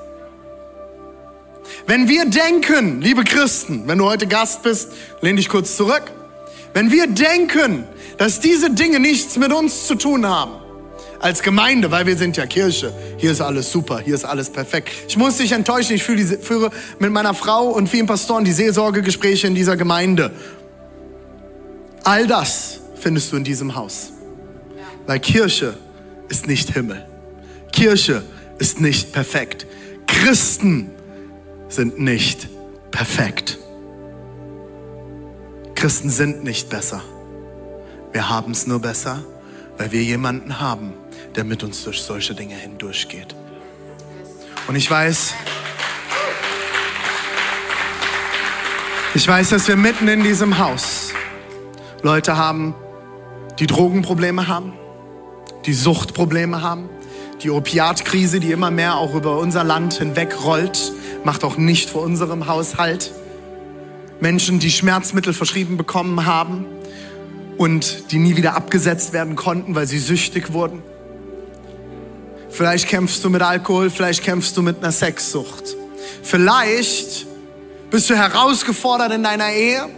Wenn 1.87 2.09
wir 2.09 2.27
denken, 2.27 3.01
liebe 3.01 3.25
Christen, 3.25 3.85
wenn 3.87 3.99
du 3.99 4.05
heute 4.05 4.27
Gast 4.27 4.63
bist, 4.63 4.93
lehn 5.21 5.37
dich 5.37 5.49
kurz 5.49 5.77
zurück. 5.77 6.05
Wenn 6.75 6.91
wir 6.91 7.07
denken, 7.07 7.85
dass 8.19 8.41
diese 8.41 8.71
Dinge 8.71 9.01
nichts 9.01 9.37
mit 9.37 9.53
uns 9.53 9.87
zu 9.87 9.97
tun 9.97 10.27
haben, 10.27 10.62
als 11.23 11.43
Gemeinde, 11.43 11.91
weil 11.91 12.05
wir 12.05 12.17
sind 12.19 12.37
ja 12.37 12.47
Kirche. 12.47 12.93
Hier 13.17 13.31
ist 13.31 13.41
alles 13.41 13.71
super, 13.71 14.01
hier 14.01 14.15
ist 14.15 14.25
alles 14.25 14.51
perfekt. 14.51 14.91
Ich 15.09 15.17
muss 15.17 15.39
dich 15.39 15.53
enttäuschen, 15.53 15.95
ich 15.95 16.03
führe 16.03 16.71
mit 16.99 17.13
meiner 17.13 17.33
Frau 17.33 17.69
und 17.69 17.89
vielen 17.89 18.07
Pastoren 18.07 18.45
die 18.45 18.53
Seelsorgegespräche 18.53 19.47
in 19.47 19.55
dieser 19.55 19.77
Gemeinde. 19.77 20.33
All 22.03 22.27
das 22.27 22.81
findest 22.97 23.33
du 23.33 23.37
in 23.37 23.45
diesem 23.45 23.77
Haus. 23.77 24.11
Weil 25.07 25.21
Kirche 25.21 25.75
ist 26.29 26.49
nicht 26.49 26.71
Himmel. 26.75 27.07
Kirche 27.71 28.23
ist 28.59 28.81
nicht 28.81 29.13
perfekt. 29.13 29.67
Christen 30.07 30.91
sind 31.69 32.01
nicht 32.01 32.49
perfekt. 32.91 33.59
Christen 35.77 36.11
sind 36.11 36.43
nicht 36.45 36.69
besser. 36.69 37.03
Wir 38.13 38.29
haben 38.29 38.53
es 38.53 38.67
nur 38.67 38.81
besser, 38.81 39.25
weil 39.83 39.91
wir 39.91 40.05
jemanden 40.05 40.61
haben, 40.61 40.93
der 41.35 41.43
mit 41.43 41.65
uns 41.65 41.83
durch 41.83 42.03
solche 42.03 42.37
Dinge 42.37 42.55
hindurchgeht. 42.55 43.35
Und 44.69 44.77
ich 44.77 44.89
weiß, 44.89 45.35
ich 49.17 49.27
weiß, 49.27 49.49
dass 49.49 49.67
wir 49.67 49.75
mitten 49.75 50.07
in 50.07 50.23
diesem 50.23 50.59
Haus 50.59 51.11
Leute 52.03 52.37
haben, 52.37 52.77
die 53.59 53.67
Drogenprobleme 53.67 54.47
haben, 54.47 54.73
die 55.67 55.75
Suchtprobleme 55.75 56.63
haben, 56.63 56.89
die 57.43 57.51
Opiatkrise, 57.51 58.39
die 58.39 58.53
immer 58.53 58.71
mehr 58.71 58.99
auch 58.99 59.17
über 59.17 59.37
unser 59.37 59.65
Land 59.65 59.95
hinweg 59.95 60.45
rollt, 60.45 60.93
macht 61.25 61.43
auch 61.43 61.57
nicht 61.57 61.91
vor 61.91 62.03
unserem 62.03 62.47
Haushalt. 62.47 63.11
Menschen, 64.21 64.61
die 64.61 64.71
Schmerzmittel 64.71 65.33
verschrieben 65.33 65.77
bekommen 65.77 66.25
haben 66.25 66.67
und 67.59 68.11
die 68.13 68.19
nie 68.19 68.37
wieder 68.37 68.55
abgesetzt 68.55 69.13
werden 69.13 69.37
konnten, 69.37 69.75
weil 69.75 69.87
sie 69.87 69.99
süchtig 69.99 70.53
wurden. 70.53 70.83
Vielleicht 72.51 72.89
kämpfst 72.89 73.25
du 73.25 73.31
mit 73.31 73.43
Alkohol, 73.43 73.91
vielleicht 73.91 74.23
kämpfst 74.23 74.57
du 74.57 74.63
mit 74.63 74.79
einer 74.79 74.93
Sexsucht. 74.93 75.77
Vielleicht 76.23 77.27
bist 77.91 78.11
du 78.11 78.15
herausgefordert 78.15 79.13
in 79.13 79.23
deiner 79.23 79.53
Ehe. 79.53 79.89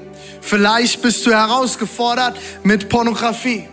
Vielleicht 0.40 1.02
bist 1.02 1.26
du 1.26 1.32
herausgefordert 1.32 2.36
mit 2.62 2.88
Pornografie. 2.88 3.68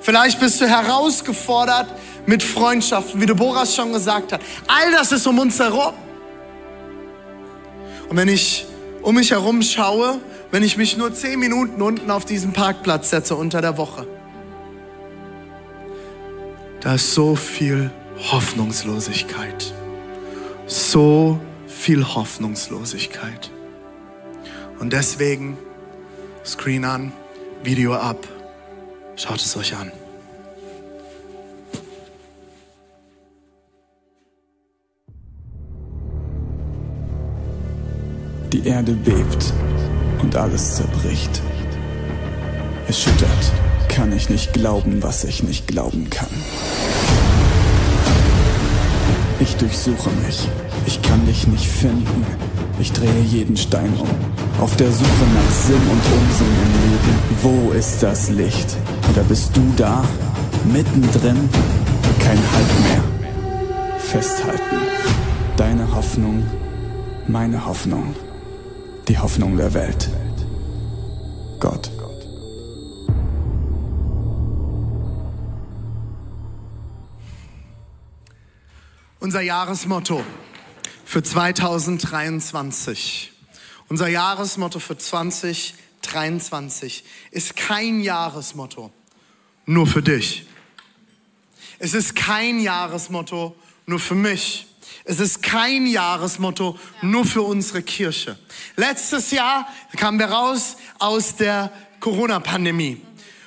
Vielleicht 0.00 0.40
bist 0.40 0.60
du 0.60 0.66
herausgefordert 0.66 1.88
mit 2.24 2.42
Freundschaften, 2.42 3.20
wie 3.20 3.26
Deborah 3.26 3.66
schon 3.66 3.92
gesagt 3.92 4.32
hat. 4.32 4.40
All 4.66 4.92
das 4.92 5.12
ist 5.12 5.26
um 5.26 5.38
uns 5.38 5.58
herum. 5.58 5.94
Und 8.08 8.16
wenn 8.16 8.28
ich 8.28 8.66
um 9.02 9.14
mich 9.14 9.30
herum 9.30 9.62
schaue, 9.62 10.20
wenn 10.50 10.62
ich 10.62 10.76
mich 10.76 10.96
nur 10.96 11.12
zehn 11.12 11.38
Minuten 11.38 11.82
unten 11.82 12.10
auf 12.10 12.24
diesen 12.24 12.52
Parkplatz 12.52 13.10
setze 13.10 13.36
unter 13.36 13.60
der 13.60 13.76
Woche, 13.76 14.06
da 16.80 16.94
ist 16.94 17.12
so 17.12 17.34
viel 17.34 17.90
Hoffnungslosigkeit. 18.30 19.74
So 20.66 21.40
viel 21.66 22.04
Hoffnungslosigkeit. 22.04 23.50
Und 24.78 24.92
deswegen, 24.92 25.58
Screen 26.44 26.84
an, 26.84 27.12
Video 27.62 27.94
ab, 27.94 28.26
schaut 29.16 29.40
es 29.40 29.56
euch 29.56 29.74
an. 29.74 29.90
Die 38.52 38.66
Erde 38.66 38.92
bebt 38.92 39.52
und 40.22 40.36
alles 40.36 40.76
zerbricht. 40.76 41.40
Erschüttert 42.86 43.52
kann 43.88 44.12
ich 44.12 44.30
nicht 44.30 44.52
glauben, 44.52 45.02
was 45.02 45.24
ich 45.24 45.42
nicht 45.42 45.66
glauben 45.66 46.08
kann. 46.10 46.28
Ich 49.40 49.56
durchsuche 49.56 50.10
mich. 50.26 50.48
Ich 50.86 51.02
kann 51.02 51.26
dich 51.26 51.46
nicht 51.46 51.66
finden. 51.66 52.24
Ich 52.80 52.92
drehe 52.92 53.22
jeden 53.22 53.56
Stein 53.56 53.92
um. 53.98 54.08
Auf 54.62 54.76
der 54.76 54.90
Suche 54.90 55.24
nach 55.34 55.52
Sinn 55.52 55.82
und 55.82 56.02
Unsinn 56.20 56.54
im 56.64 56.90
Leben. 56.90 57.18
Wo 57.42 57.72
ist 57.72 58.02
das 58.02 58.30
Licht? 58.30 58.76
Oder 59.10 59.22
bist 59.24 59.56
du 59.56 59.62
da? 59.76 60.04
Mittendrin? 60.72 61.48
Kein 62.20 62.38
Halt 62.38 62.80
mehr. 62.84 63.04
Festhalten. 63.98 64.76
Deine 65.56 65.94
Hoffnung, 65.94 66.44
meine 67.26 67.64
Hoffnung. 67.64 68.14
Die 69.08 69.18
Hoffnung 69.18 69.56
der 69.56 69.72
Welt. 69.72 70.10
Gott. 71.60 71.90
Unser 79.18 79.40
Jahresmotto 79.40 80.22
für 81.06 81.22
2023. 81.22 83.32
Unser 83.88 84.08
Jahresmotto 84.08 84.78
für 84.78 84.98
2023 84.98 87.04
ist 87.30 87.56
kein 87.56 88.02
Jahresmotto 88.02 88.92
nur 89.64 89.86
für 89.86 90.02
dich. 90.02 90.44
Es 91.78 91.94
ist 91.94 92.14
kein 92.14 92.60
Jahresmotto 92.60 93.56
nur 93.86 94.00
für 94.00 94.14
mich. 94.14 94.66
Es 95.08 95.20
ist 95.20 95.42
kein 95.42 95.86
Jahresmotto 95.86 96.78
nur 97.00 97.24
für 97.24 97.40
unsere 97.40 97.82
Kirche. 97.82 98.38
Letztes 98.76 99.30
Jahr 99.30 99.66
kamen 99.96 100.18
wir 100.18 100.26
raus 100.26 100.76
aus 100.98 101.34
der 101.34 101.72
Corona-Pandemie. 101.98 103.00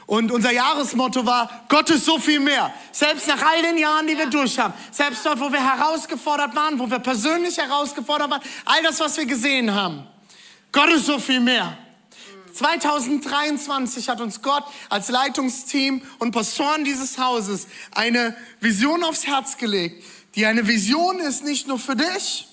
Und 0.08 0.32
unser 0.32 0.52
Jahresmotto 0.52 1.24
war, 1.24 1.66
Gott 1.70 1.92
ist 1.92 2.06
so 2.06 2.18
viel 2.18 2.40
mehr. 2.40 2.74
Selbst 2.92 3.28
nach 3.28 3.44
all 3.44 3.62
den 3.62 3.78
Jahren, 3.78 4.08
die 4.08 4.18
wir 4.18 4.26
durch 4.26 4.58
haben. 4.58 4.74
Selbst 4.90 5.24
dort, 5.24 5.40
wo 5.40 5.52
wir 5.52 5.64
herausgefordert 5.64 6.56
waren, 6.56 6.80
wo 6.80 6.90
wir 6.90 6.98
persönlich 6.98 7.56
herausgefordert 7.60 8.32
waren. 8.32 8.42
All 8.66 8.82
das, 8.82 9.00
was 9.00 9.16
wir 9.18 9.28
gesehen 9.28 9.72
haben. 9.72 10.08
Gott 10.72 10.90
ist 10.90 11.06
so 11.06 11.20
viel 11.20 11.42
mehr. 11.42 11.78
2023 12.54 14.10
hat 14.10 14.20
uns 14.20 14.42
Gott 14.42 14.64
als 14.90 15.10
Leitungsteam 15.10 16.02
und 16.18 16.32
Pastoren 16.32 16.84
dieses 16.84 17.20
Hauses 17.20 17.68
eine 17.92 18.36
Vision 18.60 19.04
aufs 19.04 19.28
Herz 19.28 19.58
gelegt, 19.58 20.04
die 20.36 20.46
eine 20.46 20.68
Vision 20.68 21.20
ist 21.20 21.44
nicht 21.44 21.68
nur 21.68 21.80
für 21.80 21.96
dich, 21.96 22.48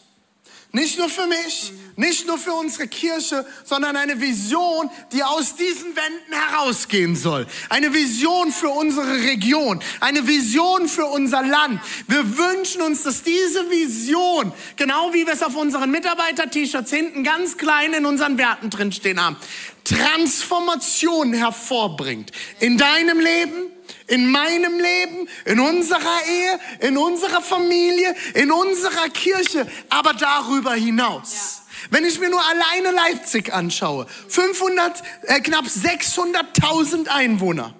Nicht 0.73 0.99
nur 0.99 1.09
für 1.09 1.27
mich, 1.27 1.73
nicht 1.97 2.27
nur 2.27 2.37
für 2.37 2.53
unsere 2.53 2.89
Kirche, 2.89 3.47
sondern 3.65 3.97
eine 3.97 4.21
Vision, 4.21 4.91
die 5.13 5.23
aus 5.23 5.57
diesen 5.57 5.97
Wänden 5.97 6.31
herausgehen 6.31 7.17
soll. 7.17 7.47
Eine 7.71 7.95
Vision 7.95 8.53
für 8.53 8.69
unsere 8.69 9.23
Region, 9.23 9.81
eine 10.01 10.27
Vision 10.27 10.87
für 10.87 11.07
unser 11.07 11.43
Land. 11.43 11.81
Wir 12.07 12.37
wünschen 12.37 12.83
uns, 12.83 13.03
dass 13.03 13.23
diese 13.23 13.71
Vision, 13.71 14.53
genau 14.77 15.15
wie 15.15 15.27
wir 15.27 15.33
es 15.33 15.43
auf 15.43 15.57
unseren 15.57 15.91
Mitarbeiter-T-Shirts 15.91 16.91
hinten 16.91 17.25
ganz 17.25 17.57
klein 17.57 17.95
in 17.95 18.05
unseren 18.05 18.37
Werten 18.37 18.69
drinstehen 18.69 19.25
haben, 19.25 19.37
Transformation 19.85 21.33
hervorbringt. 21.33 22.31
In 22.61 22.77
deinem 22.77 23.21
Leben, 23.21 23.73
in 24.09 24.31
meinem 24.31 24.81
Leben, 24.81 25.29
in 25.45 25.61
unserer 25.61 26.27
Ehe, 26.27 26.61
in 26.81 26.97
unserer 26.97 27.41
Familie, 27.41 28.15
in 28.35 28.51
unserer 28.51 29.09
Kirche, 29.11 29.71
aber 29.91 30.15
darüber 30.15 30.75
hinaus. 30.75 31.33
Ja. 31.33 31.89
Wenn 31.91 32.05
ich 32.05 32.19
mir 32.19 32.31
nur 32.31 32.43
alleine 32.45 32.91
Leipzig 32.91 33.53
anschaue, 33.53 34.07
500, 34.29 35.03
äh, 35.23 35.41
knapp 35.41 35.67
600.000 35.67 37.09
Einwohner. 37.09 37.75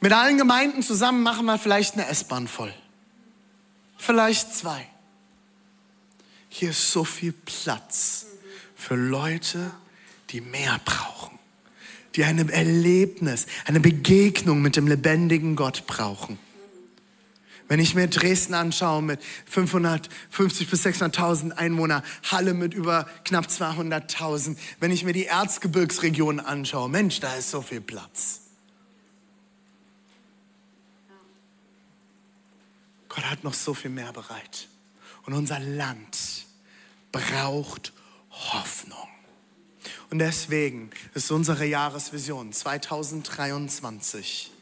Mit 0.00 0.12
allen 0.12 0.36
Gemeinden 0.36 0.82
zusammen 0.82 1.22
machen 1.22 1.46
wir 1.46 1.58
vielleicht 1.58 1.94
eine 1.94 2.06
S-Bahn 2.06 2.48
voll. 2.48 2.72
Vielleicht 3.96 4.54
zwei. 4.54 4.86
Hier 6.48 6.70
ist 6.70 6.92
so 6.92 7.04
viel 7.04 7.32
Platz 7.32 8.26
für 8.76 8.96
Leute, 8.96 9.70
die 10.30 10.40
mehr 10.40 10.80
brauchen 10.84 11.31
die 12.14 12.24
ein 12.24 12.48
Erlebnis, 12.48 13.46
eine 13.64 13.80
Begegnung 13.80 14.62
mit 14.62 14.76
dem 14.76 14.86
lebendigen 14.86 15.56
Gott 15.56 15.86
brauchen. 15.86 16.38
Wenn 17.68 17.80
ich 17.80 17.94
mir 17.94 18.06
Dresden 18.06 18.54
anschaue 18.54 19.00
mit 19.00 19.20
550 19.46 20.68
bis 20.68 20.84
600.000 20.84 21.52
Einwohner, 21.52 22.02
Halle 22.30 22.52
mit 22.52 22.74
über 22.74 23.06
knapp 23.24 23.46
200.000, 23.46 24.56
wenn 24.78 24.90
ich 24.90 25.04
mir 25.04 25.14
die 25.14 25.26
Erzgebirgsregion 25.26 26.40
anschaue, 26.40 26.90
Mensch, 26.90 27.20
da 27.20 27.34
ist 27.34 27.50
so 27.50 27.62
viel 27.62 27.80
Platz. 27.80 28.40
Gott 33.08 33.24
hat 33.24 33.44
noch 33.44 33.54
so 33.54 33.74
viel 33.74 33.90
mehr 33.90 34.12
bereit. 34.12 34.68
Und 35.24 35.34
unser 35.34 35.58
Land 35.58 36.46
braucht 37.10 37.92
Hoffnung. 38.30 39.11
Und 40.12 40.18
deswegen 40.18 40.90
ist 41.14 41.30
unsere 41.30 41.64
Jahresvision 41.64 42.52
2023 42.52 44.52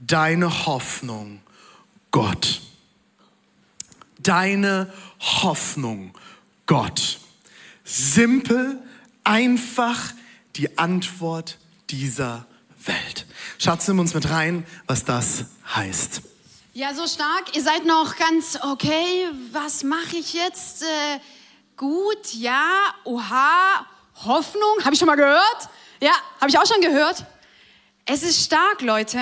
deine 0.00 0.66
Hoffnung, 0.66 1.40
Gott. 2.12 2.60
Deine 4.20 4.92
Hoffnung, 5.18 6.14
Gott. 6.66 7.18
Simpel, 7.82 8.80
einfach 9.24 10.12
die 10.54 10.78
Antwort 10.78 11.58
dieser 11.90 12.46
Welt. 12.84 13.26
Schatz, 13.58 13.88
nimm 13.88 13.98
uns 13.98 14.14
mit 14.14 14.30
rein, 14.30 14.64
was 14.86 15.04
das 15.04 15.46
heißt. 15.74 16.22
Ja, 16.74 16.94
so 16.94 17.08
stark. 17.08 17.56
Ihr 17.56 17.64
seid 17.64 17.86
noch 17.86 18.16
ganz 18.16 18.56
okay. 18.62 19.32
Was 19.50 19.82
mache 19.82 20.16
ich 20.16 20.32
jetzt? 20.32 20.84
Äh, 20.84 21.18
gut, 21.76 22.34
ja, 22.34 22.94
oha, 23.02 23.84
Hoffnung, 24.24 24.84
habe 24.84 24.94
ich 24.94 24.98
schon 24.98 25.06
mal 25.06 25.16
gehört? 25.16 25.68
Ja, 26.00 26.12
habe 26.40 26.50
ich 26.50 26.58
auch 26.58 26.66
schon 26.66 26.80
gehört. 26.80 27.24
Es 28.04 28.22
ist 28.22 28.44
stark, 28.44 28.82
Leute, 28.82 29.20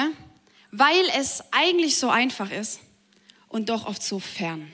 weil 0.70 1.08
es 1.18 1.42
eigentlich 1.50 1.98
so 1.98 2.10
einfach 2.10 2.50
ist 2.50 2.80
und 3.48 3.68
doch 3.68 3.86
oft 3.86 4.02
so 4.02 4.18
fern. 4.18 4.70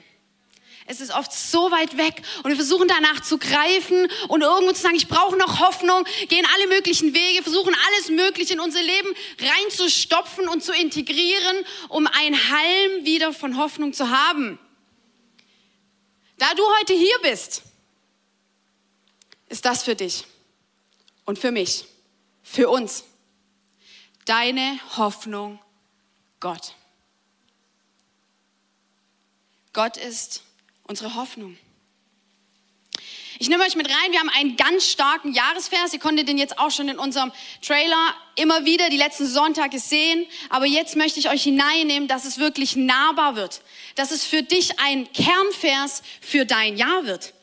Es 0.87 0.99
ist 0.99 1.13
oft 1.13 1.31
so 1.31 1.71
weit 1.71 1.97
weg 1.97 2.21
und 2.43 2.49
wir 2.49 2.55
versuchen 2.55 2.87
danach 2.87 3.21
zu 3.21 3.37
greifen 3.37 4.07
und 4.27 4.41
irgendwo 4.41 4.73
zu 4.73 4.81
sagen, 4.81 4.95
ich 4.95 5.07
brauche 5.07 5.37
noch 5.37 5.59
Hoffnung, 5.59 6.03
gehen 6.27 6.45
alle 6.53 6.67
möglichen 6.67 7.13
Wege, 7.13 7.43
versuchen 7.43 7.73
alles 7.87 8.09
Mögliche 8.09 8.53
in 8.53 8.59
unser 8.59 8.81
Leben 8.81 9.09
reinzustopfen 9.39 10.49
und 10.49 10.63
zu 10.63 10.73
integrieren, 10.73 11.65
um 11.87 12.07
ein 12.07 12.35
Halm 12.35 13.05
wieder 13.05 13.31
von 13.31 13.57
Hoffnung 13.57 13.93
zu 13.93 14.09
haben. 14.09 14.59
Da 16.37 16.47
du 16.55 16.63
heute 16.79 16.93
hier 16.93 17.17
bist, 17.21 17.61
ist 19.51 19.65
das 19.65 19.83
für 19.83 19.95
dich 19.95 20.23
und 21.25 21.37
für 21.37 21.51
mich, 21.51 21.85
für 22.41 22.69
uns. 22.69 23.03
Deine 24.25 24.79
Hoffnung, 24.97 25.59
Gott. 26.39 26.73
Gott 29.73 29.97
ist 29.97 30.43
unsere 30.87 31.15
Hoffnung. 31.15 31.57
Ich 33.39 33.49
nehme 33.49 33.63
euch 33.63 33.75
mit 33.75 33.89
rein. 33.89 34.11
Wir 34.11 34.19
haben 34.19 34.29
einen 34.29 34.55
ganz 34.55 34.85
starken 34.85 35.33
Jahresvers. 35.33 35.93
Ihr 35.93 35.99
konntet 35.99 36.27
den 36.27 36.37
jetzt 36.37 36.59
auch 36.59 36.69
schon 36.69 36.87
in 36.87 36.99
unserem 36.99 37.31
Trailer 37.61 38.15
immer 38.35 38.65
wieder 38.65 38.89
die 38.89 38.97
letzten 38.97 39.25
Sonntage 39.25 39.79
sehen. 39.79 40.27
Aber 40.49 40.65
jetzt 40.65 40.95
möchte 40.95 41.19
ich 41.19 41.29
euch 41.29 41.43
hineinnehmen, 41.43 42.07
dass 42.07 42.25
es 42.25 42.37
wirklich 42.37 42.75
nahbar 42.75 43.35
wird. 43.35 43.61
Dass 43.95 44.11
es 44.11 44.25
für 44.25 44.43
dich 44.43 44.79
ein 44.79 45.11
Kernvers 45.11 46.03
für 46.21 46.45
dein 46.45 46.77
Jahr 46.77 47.05
wird. 47.05 47.33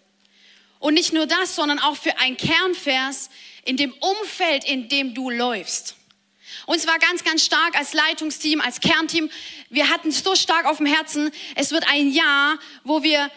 Und 0.79 0.95
nicht 0.95 1.13
nur 1.13 1.27
das, 1.27 1.57
sondern 1.57 1.79
auch 1.79 1.97
für 1.97 2.17
ein 2.19 2.37
Kernvers 2.37 3.31
in 3.65 3.77
dem 3.77 3.93
Umfeld, 3.93 4.65
in 4.65 4.89
dem 4.89 5.15
du 5.15 5.31
läufst. 5.31 5.97
Und 6.67 6.81
zwar 6.81 6.99
ganz, 6.99 7.25
ganz 7.25 7.45
stark 7.45 7.77
als 7.77 7.95
Leitungsteam, 7.95 8.61
als 8.61 8.81
Kernteam. 8.81 9.31
Wir 9.71 9.91
hatten 9.91 10.11
so 10.11 10.35
stark 10.35 10.67
auf 10.67 10.79
dem 10.79 10.87
Herzen, 10.87 11.31
es 11.55 11.71
wird 11.73 11.85
ein 11.89 12.11
Jahr, 12.11 12.59
wo 12.85 13.03
wir 13.03 13.31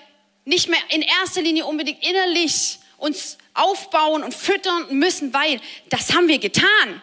nicht 0.46 0.70
mehr 0.70 0.80
in 0.90 1.02
erster 1.02 1.42
Linie 1.42 1.66
unbedingt 1.66 2.06
innerlich 2.06 2.80
uns 2.98 3.38
aufbauen 3.54 4.24
und 4.24 4.34
füttern 4.34 4.88
müssen, 4.98 5.34
weil 5.34 5.60
das 5.90 6.14
haben 6.14 6.28
wir 6.28 6.40
getan. 6.40 7.02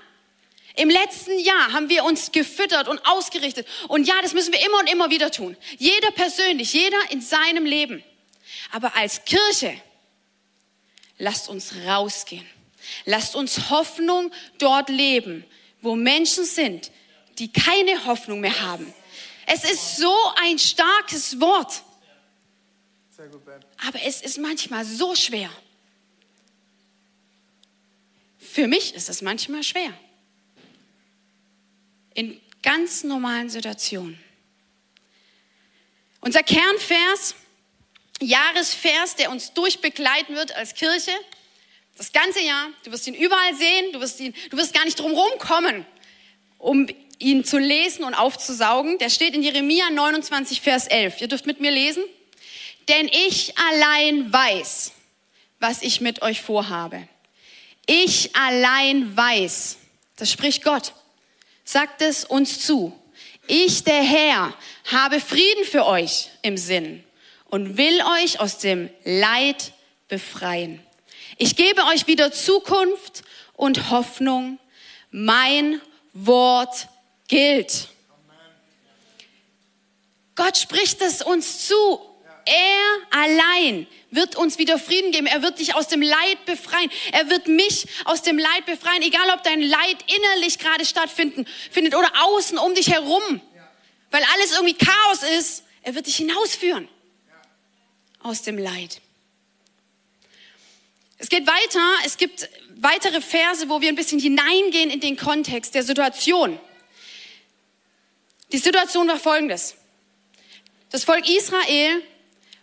Im 0.77 0.91
letzten 0.91 1.39
Jahr 1.41 1.73
haben 1.73 1.89
wir 1.89 2.05
uns 2.05 2.31
gefüttert 2.31 2.87
und 2.87 3.05
ausgerichtet. 3.05 3.67
Und 3.89 4.07
ja, 4.07 4.15
das 4.23 4.33
müssen 4.33 4.53
wir 4.53 4.65
immer 4.65 4.79
und 4.79 4.91
immer 4.91 5.11
wieder 5.11 5.31
tun. 5.31 5.57
Jeder 5.77 6.11
persönlich, 6.13 6.73
jeder 6.73 6.99
in 7.11 7.21
seinem 7.21 7.65
Leben. 7.65 8.05
Aber 8.71 8.95
als 8.97 9.25
Kirche 9.25 9.81
lasst 11.19 11.49
uns 11.49 11.75
rausgehen. 11.87 12.47
Lasst 13.05 13.35
uns 13.35 13.71
Hoffnung 13.71 14.33
dort 14.59 14.89
leben, 14.89 15.45
wo 15.83 15.95
Menschen 15.95 16.45
sind, 16.45 16.91
die 17.39 17.53
keine 17.53 18.07
Hoffnung 18.07 18.41
mehr 18.41 18.61
haben. 18.61 18.93
Es 19.47 19.65
ist 19.65 19.97
so 19.97 20.15
ein 20.43 20.59
starkes 20.59 21.41
Wort. 21.41 21.83
Aber 23.87 24.01
es 24.05 24.23
ist 24.23 24.39
manchmal 24.39 24.85
so 24.85 25.15
schwer. 25.15 25.51
Für 28.39 28.69
mich 28.69 28.95
ist 28.95 29.09
es 29.09 29.23
manchmal 29.23 29.63
schwer. 29.63 29.93
In 32.15 32.41
ganz 32.63 33.05
normalen 33.05 33.51
Situationen. 33.51 34.19
Unser 36.21 36.43
Kernvers 36.43 37.35
Jahresvers, 38.21 39.17
der 39.17 39.31
uns 39.31 39.53
durchbegleiten 39.53 40.35
wird 40.35 40.55
als 40.57 40.75
Kirche. 40.75 41.13
Das 41.97 42.13
ganze 42.13 42.41
Jahr. 42.41 42.69
Du 42.85 42.93
wirst 42.93 43.07
ihn 43.07 43.15
überall 43.15 43.55
sehen. 43.55 43.93
Du 43.93 44.01
wirst, 44.01 44.21
ihn, 44.21 44.35
du 44.51 44.57
wirst 44.57 44.75
gar 44.75 44.85
nicht 44.85 44.99
drum 44.99 45.15
kommen, 45.39 45.87
um 46.59 46.87
ihn 47.19 47.45
zu 47.45 47.59
lesen 47.59 48.05
und 48.05 48.15
aufzusaugen. 48.15 48.99
Der 48.99 49.11
steht 49.11 49.35
in 49.35 49.43
Jeremia 49.43 49.91
29, 49.91 50.61
Vers 50.61 50.87
11. 50.87 51.21
Ihr 51.21 51.29
dürft 51.29 51.47
mit 51.47 51.61
mir 51.61 51.71
lesen. 51.71 52.03
Denn 52.89 53.09
ich 53.09 53.55
allein 53.59 54.33
weiß, 54.33 54.93
was 55.61 55.83
ich 55.83 56.01
mit 56.01 56.23
euch 56.23 56.41
vorhabe. 56.41 57.07
Ich 57.87 58.35
allein 58.37 59.17
weiß, 59.17 59.79
das 60.17 60.31
spricht 60.31 60.63
Gott, 60.63 60.93
sagt 61.65 62.03
es 62.03 62.25
uns 62.25 62.61
zu. 62.61 62.99
Ich, 63.47 63.85
der 63.85 64.03
Herr, 64.03 64.55
habe 64.91 65.21
Frieden 65.21 65.65
für 65.65 65.87
euch 65.87 66.29
im 66.43 66.57
Sinn 66.57 67.03
und 67.49 67.77
will 67.77 68.01
euch 68.23 68.41
aus 68.41 68.59
dem 68.59 68.91
Leid 69.05 69.73
befreien. 70.09 70.81
Ich 71.37 71.57
gebe 71.57 71.85
euch 71.85 72.07
wieder 72.07 72.33
Zukunft 72.33 73.23
und 73.55 73.91
Hoffnung. 73.91 74.59
Mein 75.11 75.81
Wort 76.13 76.89
gilt. 77.29 77.89
Gott 80.35 80.57
spricht 80.57 81.01
es 81.03 81.23
uns 81.23 81.67
zu. 81.67 82.01
Er 82.45 83.21
allein 83.23 83.87
wird 84.11 84.37
uns 84.37 84.59
wieder 84.59 84.79
Frieden 84.79 85.11
geben. 85.11 85.27
Er 85.27 85.43
wird 85.43 85.59
dich 85.59 85.75
aus 85.75 85.89
dem 85.89 86.01
Leid 86.01 86.45
befreien. 86.47 86.91
Er 87.13 87.29
wird 87.29 87.47
mich 87.47 87.87
aus 88.05 88.23
dem 88.23 88.39
Leid 88.39 88.65
befreien, 88.65 89.03
egal 89.03 89.29
ob 89.35 89.43
dein 89.43 89.61
Leid 89.61 89.97
innerlich 90.17 90.59
gerade 90.59 90.85
stattfinden 90.85 91.47
findet 91.71 91.95
oder 91.95 92.11
außen 92.25 92.57
um 92.57 92.75
dich 92.75 92.91
herum, 92.91 93.41
weil 94.11 94.23
alles 94.35 94.53
irgendwie 94.53 94.75
Chaos 94.75 95.23
ist. 95.39 95.65
Er 95.83 95.95
wird 95.95 96.07
dich 96.07 96.17
hinausführen 96.17 96.89
aus 98.23 98.43
dem 98.43 98.59
Leid. 98.59 99.01
Es 101.19 101.29
geht 101.29 101.47
weiter, 101.47 102.07
es 102.07 102.17
gibt 102.17 102.49
weitere 102.77 103.21
Verse, 103.21 103.69
wo 103.69 103.81
wir 103.81 103.89
ein 103.89 103.97
bisschen 103.97 104.21
hineingehen 104.21 104.91
in 104.91 105.01
den 105.01 105.17
Kontext 105.17 105.75
der 105.75 105.83
Situation. 105.83 106.59
Die 108.53 108.59
Situation 108.59 109.09
war 109.09 109.19
folgendes. 109.19 109.75
Das 110.91 111.05
Volk 111.05 111.29
Israel 111.29 112.03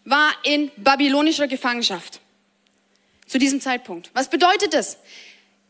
war 0.05 0.33
in 0.43 0.71
babylonischer 0.77 1.47
Gefangenschaft. 1.47 2.19
Zu 3.27 3.39
diesem 3.39 3.59
Zeitpunkt. 3.59 4.09
Was 4.13 4.29
bedeutet 4.29 4.73
das? 4.73 4.97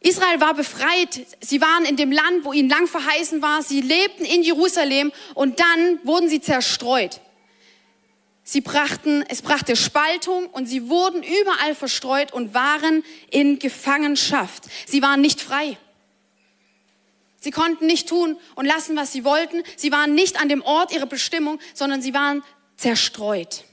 Israel 0.02 0.40
war 0.40 0.54
befreit. 0.54 1.26
Sie 1.40 1.62
waren 1.62 1.86
in 1.86 1.96
dem 1.96 2.12
Land, 2.12 2.46
wo 2.46 2.54
ihnen 2.54 2.70
lang 2.70 2.86
verheißen 2.88 3.42
war. 3.42 3.64
Sie 3.64 3.82
lebten 3.82 4.26
in 4.26 4.44
Jerusalem 4.44 5.12
und 5.34 5.60
dann 5.60 6.00
wurden 6.04 6.30
sie 6.30 6.42
zerstreut. 6.42 7.22
Sie 8.48 8.62
brachten, 8.62 9.24
es 9.28 9.42
brachte 9.42 9.76
Spaltung 9.76 10.46
und 10.46 10.68
sie 10.68 10.88
wurden 10.88 11.24
überall 11.24 11.74
verstreut 11.74 12.32
und 12.32 12.54
waren 12.54 13.04
in 13.32 13.58
Gefangenschaft. 13.58 14.66
Sie 14.86 15.02
waren 15.02 15.20
nicht 15.20 15.42
frei. 15.42 15.80
Sie 17.40 17.50
konnten 17.50 17.88
nicht 17.88 18.08
tun 18.08 18.38
und 18.54 18.66
lassen, 18.66 18.96
was 18.96 19.12
sie 19.12 19.24
wollten. 19.24 19.64
Sie 19.78 19.92
waren 19.92 20.14
nicht 20.14 20.40
an 20.40 20.48
dem 20.48 20.62
Ort 20.62 20.94
ihrer 20.94 21.08
Bestimmung, 21.08 21.60
sondern 21.74 22.04
sie 22.04 22.14
waren 22.14 22.44
zerstreut. 22.78 23.64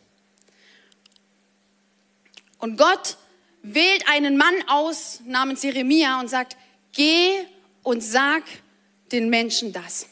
Und 2.58 2.78
Gott 2.78 3.18
wählt 3.62 4.08
einen 4.08 4.38
Mann 4.38 4.54
aus 4.68 5.20
namens 5.26 5.62
Jeremia 5.62 6.18
und 6.18 6.28
sagt, 6.28 6.56
geh 6.92 7.44
und 7.82 8.02
sag 8.02 8.42
den 9.12 9.28
Menschen 9.28 9.74
das. 9.74 10.06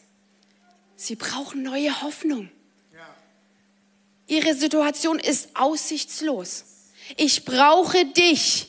Sie 0.96 1.14
brauchen 1.14 1.62
neue 1.62 2.02
Hoffnung. 2.02 2.50
Ihre 4.30 4.54
Situation 4.54 5.18
ist 5.18 5.48
aussichtslos. 5.54 6.64
Ich 7.16 7.44
brauche 7.44 8.06
dich, 8.06 8.68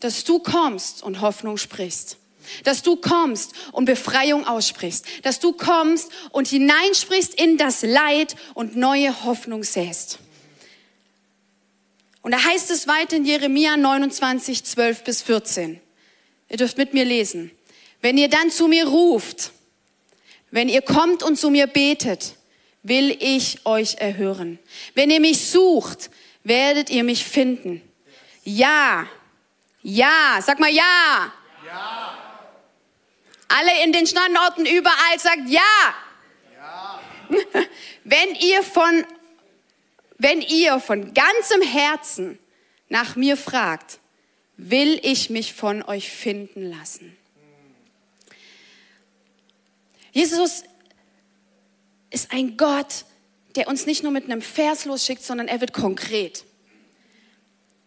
dass 0.00 0.24
du 0.24 0.40
kommst 0.40 1.04
und 1.04 1.20
Hoffnung 1.20 1.56
sprichst. 1.56 2.16
Dass 2.64 2.82
du 2.82 2.96
kommst 2.96 3.52
und 3.70 3.84
Befreiung 3.84 4.44
aussprichst. 4.44 5.06
Dass 5.22 5.38
du 5.38 5.52
kommst 5.52 6.10
und 6.32 6.48
hineinsprichst 6.48 7.32
in 7.34 7.58
das 7.58 7.82
Leid 7.82 8.34
und 8.54 8.74
neue 8.74 9.24
Hoffnung 9.24 9.62
säst. 9.62 10.18
Und 12.22 12.32
da 12.32 12.42
heißt 12.42 12.72
es 12.72 12.88
weiter 12.88 13.16
in 13.16 13.24
Jeremia 13.24 13.76
29, 13.76 14.64
12 14.64 15.04
bis 15.04 15.22
14. 15.22 15.80
Ihr 16.48 16.56
dürft 16.56 16.76
mit 16.76 16.92
mir 16.92 17.04
lesen. 17.04 17.52
Wenn 18.00 18.18
ihr 18.18 18.28
dann 18.28 18.50
zu 18.50 18.66
mir 18.66 18.88
ruft, 18.88 19.52
wenn 20.50 20.68
ihr 20.68 20.82
kommt 20.82 21.22
und 21.22 21.38
zu 21.38 21.50
mir 21.50 21.68
betet, 21.68 22.34
will 22.82 23.16
ich 23.20 23.64
euch 23.64 23.96
erhören. 23.98 24.58
Wenn 24.94 25.10
ihr 25.10 25.20
mich 25.20 25.50
sucht, 25.50 26.10
werdet 26.42 26.90
ihr 26.90 27.04
mich 27.04 27.24
finden. 27.24 27.82
Ja, 28.44 29.06
ja, 29.82 30.38
sag 30.40 30.58
mal 30.58 30.70
ja. 30.70 31.32
Ja. 31.66 32.18
Alle 33.48 33.84
in 33.84 33.92
den 33.92 34.06
Standorten 34.06 34.66
überall 34.66 35.18
sagt 35.18 35.48
ja. 35.48 35.60
ja. 36.54 37.00
Wenn 38.04 38.34
ihr 38.36 38.62
von 38.62 39.04
wenn 40.18 40.40
ihr 40.40 40.78
von 40.78 41.14
ganzem 41.14 41.62
Herzen 41.62 42.38
nach 42.88 43.16
mir 43.16 43.36
fragt, 43.36 43.98
will 44.56 45.00
ich 45.02 45.30
mich 45.30 45.52
von 45.52 45.82
euch 45.82 46.10
finden 46.10 46.70
lassen. 46.70 47.16
Jesus 50.12 50.62
ist 52.12 52.32
ein 52.32 52.56
Gott, 52.56 53.04
der 53.56 53.68
uns 53.68 53.86
nicht 53.86 54.02
nur 54.02 54.12
mit 54.12 54.24
einem 54.24 54.42
Vers 54.42 54.84
losschickt, 54.84 55.22
sondern 55.22 55.48
er 55.48 55.60
wird 55.60 55.72
konkret. 55.72 56.44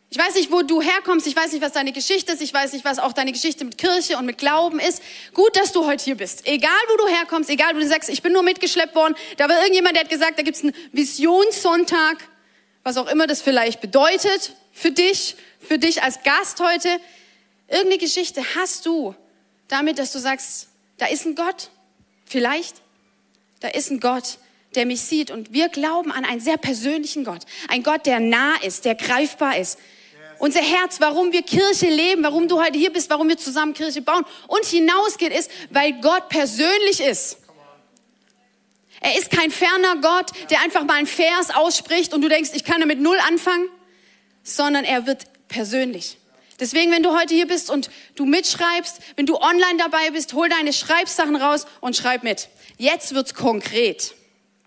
Ich 0.10 0.18
weiß 0.18 0.36
nicht, 0.36 0.52
wo 0.52 0.62
du 0.62 0.82
herkommst, 0.82 1.28
ich 1.28 1.36
weiß 1.36 1.52
nicht, 1.52 1.62
was 1.62 1.74
deine 1.74 1.92
Geschichte 1.92 2.32
ist, 2.32 2.42
ich 2.42 2.54
weiß 2.54 2.74
nicht, 2.74 2.86
was 2.86 3.00
auch 3.00 3.12
deine 3.12 3.32
Geschichte 3.32 3.66
mit 3.66 3.78
Kirche 3.78 4.18
und 4.18 4.26
mit 4.26 4.38
Glauben 4.38 4.80
ist. 4.80 5.02
Gut, 5.34 5.58
dass 5.58 5.72
du 5.72 5.86
heute 5.86 6.04
hier 6.06 6.16
bist. 6.16 6.48
Egal, 6.48 6.72
wo 6.90 6.98
du 6.98 7.08
herkommst, 7.08 7.50
egal, 7.50 7.76
wo 7.76 7.80
du 7.80 7.88
sagst, 7.88 8.10
ich 8.10 8.22
bin 8.22 8.32
nur 8.32 8.44
mitgeschleppt 8.44 8.96
worden. 8.96 9.16
Da 9.38 9.50
war 9.50 9.58
irgendjemand, 9.60 9.96
der 9.96 10.04
hat 10.04 10.10
gesagt, 10.10 10.38
da 10.38 10.44
gibt 10.44 10.58
es 10.58 10.64
einen 10.64 10.74
Visionssonntag, 10.92 12.30
was 12.84 12.98
auch 12.98 13.08
immer 13.08 13.28
das 13.28 13.42
vielleicht 13.42 13.82
bedeutet 13.82 14.54
für 14.72 14.92
dich, 14.92 15.36
für 15.60 15.80
dich 15.80 16.04
als 16.04 16.24
Gast 16.24 16.62
heute. 16.62 16.88
Irgendeine 17.68 17.98
Geschichte 17.98 18.42
hast 18.56 18.86
du 18.86 19.16
damit, 19.68 20.00
dass 20.00 20.14
du 20.14 20.20
sagst, 20.20 20.70
da 20.98 21.08
ist 21.08 21.26
ein 21.26 21.36
Gott, 21.36 21.72
vielleicht, 22.26 22.84
da 23.60 23.70
ist 23.70 23.91
ein 23.91 24.00
Gott, 24.00 24.38
der 24.76 24.86
mich 24.86 25.02
sieht. 25.02 25.32
Und 25.32 25.54
wir 25.54 25.70
glauben 25.70 26.12
an 26.12 26.26
einen 26.26 26.41
sehr 26.41 26.58
persönlichen 26.58 27.24
Gott. 27.24 27.41
Ein 27.68 27.84
Gott, 27.84 28.06
der 28.06 28.20
nah 28.20 28.56
ist, 28.62 28.86
der 28.86 28.96
greifbar 28.96 29.58
ist. 29.58 29.80
Unser 30.38 30.62
Herz, 30.62 31.00
warum 31.00 31.32
wir 31.32 31.44
Kirche 31.44 31.89
leben, 31.89 32.24
warum 32.24 32.48
du 32.48 32.62
heute 32.62 32.78
hier 32.78 32.91
bist, 32.91 33.10
warum 33.10 33.30
wir 33.30 33.38
zusammen 33.38 33.74
Kirche 33.74 34.02
bauen 34.02 34.26
und 34.48 34.65
hinausgeht, 34.65 35.34
ist, 35.34 35.50
weil 35.70 35.94
Gott 36.02 36.28
persönlich 36.30 37.00
ist. 37.02 37.38
Er 39.00 39.18
ist 39.18 39.30
kein 39.32 39.52
ferner 39.52 39.98
Gott, 40.02 40.32
der 40.50 40.62
einfach 40.62 40.84
mal 40.84 40.96
einen 40.96 41.08
Vers 41.08 41.52
ausspricht 41.54 42.13
und 42.13 42.22
du 42.22 42.28
denkst, 42.28 42.52
ich 42.54 42.63
kann 42.63 42.82
damit 42.82 43.00
null 43.00 43.18
anfangen, 43.28 43.70
sondern 44.44 44.84
er 44.84 45.06
wird 45.06 45.26
persönlich. 45.48 46.18
Deswegen, 46.60 46.91
wenn 46.91 47.04
du 47.04 47.18
heute 47.18 47.34
hier 47.34 47.48
bist 47.48 47.70
und 47.70 47.89
du 48.15 48.26
mitschreibst, 48.26 49.02
wenn 49.18 49.26
du 49.26 49.38
online 49.38 49.78
dabei 49.78 50.12
bist, 50.12 50.34
hol 50.34 50.48
deine 50.48 50.72
Schreibsachen 50.72 51.36
raus 51.36 51.65
und 51.82 51.96
schreib 51.96 52.24
mit. 52.24 52.50
Jetzt 52.78 53.13
wird's 53.13 53.34
konkret. 53.34 54.15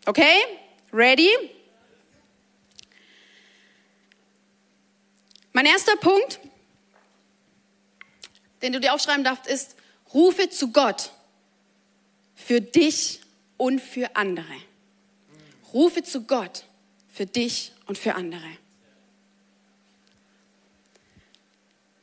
Okay? 0.05 0.37
Ready? 0.93 1.31
Mein 5.53 5.67
erster 5.67 5.97
Punkt, 5.97 6.41
den 8.63 8.73
du 8.73 8.81
dir 8.81 8.93
aufschreiben 8.93 9.25
darfst, 9.25 9.47
ist, 9.47 9.77
rufe 10.13 10.51
zu 10.51 10.73
Gott 10.73 11.11
für 12.35 12.61
dich 12.61 13.21
und 13.57 13.81
für 13.81 14.15
andere. 14.15 14.45
Rufe 15.73 16.03
zu 16.03 16.23
Gott 16.23 16.65
für 17.09 17.27
dich 17.27 17.73
und 17.87 17.99
für 17.99 18.15
andere. 18.15 18.47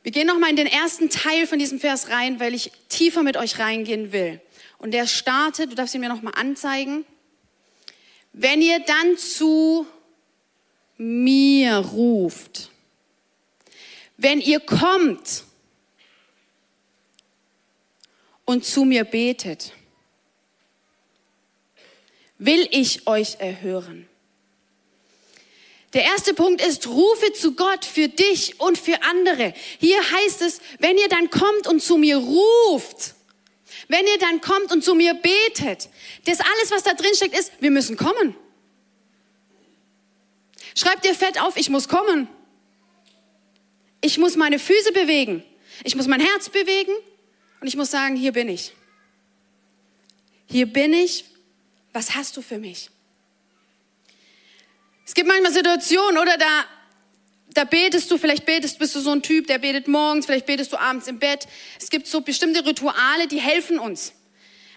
Wir 0.06 0.12
gehen 0.12 0.28
noch 0.28 0.38
mal 0.38 0.50
in 0.50 0.54
den 0.54 0.68
ersten 0.68 1.10
Teil 1.10 1.48
von 1.48 1.58
diesem 1.58 1.80
Vers 1.80 2.10
rein, 2.10 2.38
weil 2.38 2.54
ich 2.54 2.70
tiefer 2.88 3.24
mit 3.24 3.36
euch 3.36 3.58
reingehen 3.58 4.12
will. 4.12 4.40
Und 4.78 4.92
der 4.92 5.08
startet, 5.08 5.72
du 5.72 5.74
darfst 5.74 5.96
ihn 5.96 6.00
mir 6.00 6.08
noch 6.08 6.22
mal 6.22 6.30
anzeigen. 6.30 7.04
Wenn 8.32 8.62
ihr 8.62 8.78
dann 8.78 9.18
zu 9.18 9.84
mir 10.96 11.78
ruft, 11.78 12.70
wenn 14.16 14.40
ihr 14.40 14.60
kommt 14.60 15.42
und 18.44 18.64
zu 18.64 18.84
mir 18.84 19.02
betet, 19.02 19.72
will 22.38 22.68
ich 22.70 23.08
euch 23.08 23.40
erhören. 23.40 24.08
Der 25.96 26.04
erste 26.04 26.34
Punkt 26.34 26.60
ist, 26.60 26.88
rufe 26.88 27.32
zu 27.32 27.54
Gott 27.54 27.86
für 27.86 28.08
dich 28.08 28.60
und 28.60 28.76
für 28.76 29.02
andere. 29.02 29.54
Hier 29.80 29.98
heißt 29.98 30.42
es, 30.42 30.60
wenn 30.78 30.98
ihr 30.98 31.08
dann 31.08 31.30
kommt 31.30 31.66
und 31.66 31.82
zu 31.82 31.96
mir 31.96 32.18
ruft, 32.18 33.14
wenn 33.88 34.06
ihr 34.06 34.18
dann 34.18 34.42
kommt 34.42 34.72
und 34.72 34.84
zu 34.84 34.94
mir 34.94 35.14
betet, 35.14 35.88
das 36.26 36.40
alles, 36.40 36.70
was 36.70 36.82
da 36.82 36.92
drin 36.92 37.14
steckt, 37.14 37.34
ist, 37.38 37.50
wir 37.60 37.70
müssen 37.70 37.96
kommen. 37.96 38.36
Schreibt 40.74 41.06
dir 41.06 41.14
fett 41.14 41.40
auf, 41.40 41.56
ich 41.56 41.70
muss 41.70 41.88
kommen. 41.88 42.28
Ich 44.02 44.18
muss 44.18 44.36
meine 44.36 44.58
Füße 44.58 44.92
bewegen. 44.92 45.42
Ich 45.82 45.96
muss 45.96 46.06
mein 46.08 46.20
Herz 46.20 46.50
bewegen. 46.50 46.92
Und 47.62 47.68
ich 47.68 47.76
muss 47.76 47.90
sagen, 47.90 48.16
hier 48.16 48.32
bin 48.32 48.50
ich. 48.50 48.74
Hier 50.44 50.66
bin 50.66 50.92
ich. 50.92 51.24
Was 51.94 52.14
hast 52.14 52.36
du 52.36 52.42
für 52.42 52.58
mich? 52.58 52.90
Es 55.06 55.14
gibt 55.14 55.28
manchmal 55.28 55.52
Situationen, 55.52 56.18
oder 56.18 56.36
da 56.36 56.64
da 57.56 57.64
betest 57.64 58.10
du, 58.10 58.18
vielleicht 58.18 58.44
betest, 58.44 58.78
bist 58.78 58.94
du 58.94 59.00
so 59.00 59.12
ein 59.12 59.22
Typ, 59.22 59.46
der 59.46 59.56
betet 59.58 59.88
morgens, 59.88 60.26
vielleicht 60.26 60.44
betest 60.44 60.72
du 60.72 60.76
abends 60.76 61.06
im 61.06 61.18
Bett. 61.18 61.46
Es 61.80 61.88
gibt 61.88 62.06
so 62.06 62.20
bestimmte 62.20 62.66
Rituale, 62.66 63.28
die 63.28 63.40
helfen 63.40 63.78
uns. 63.78 64.12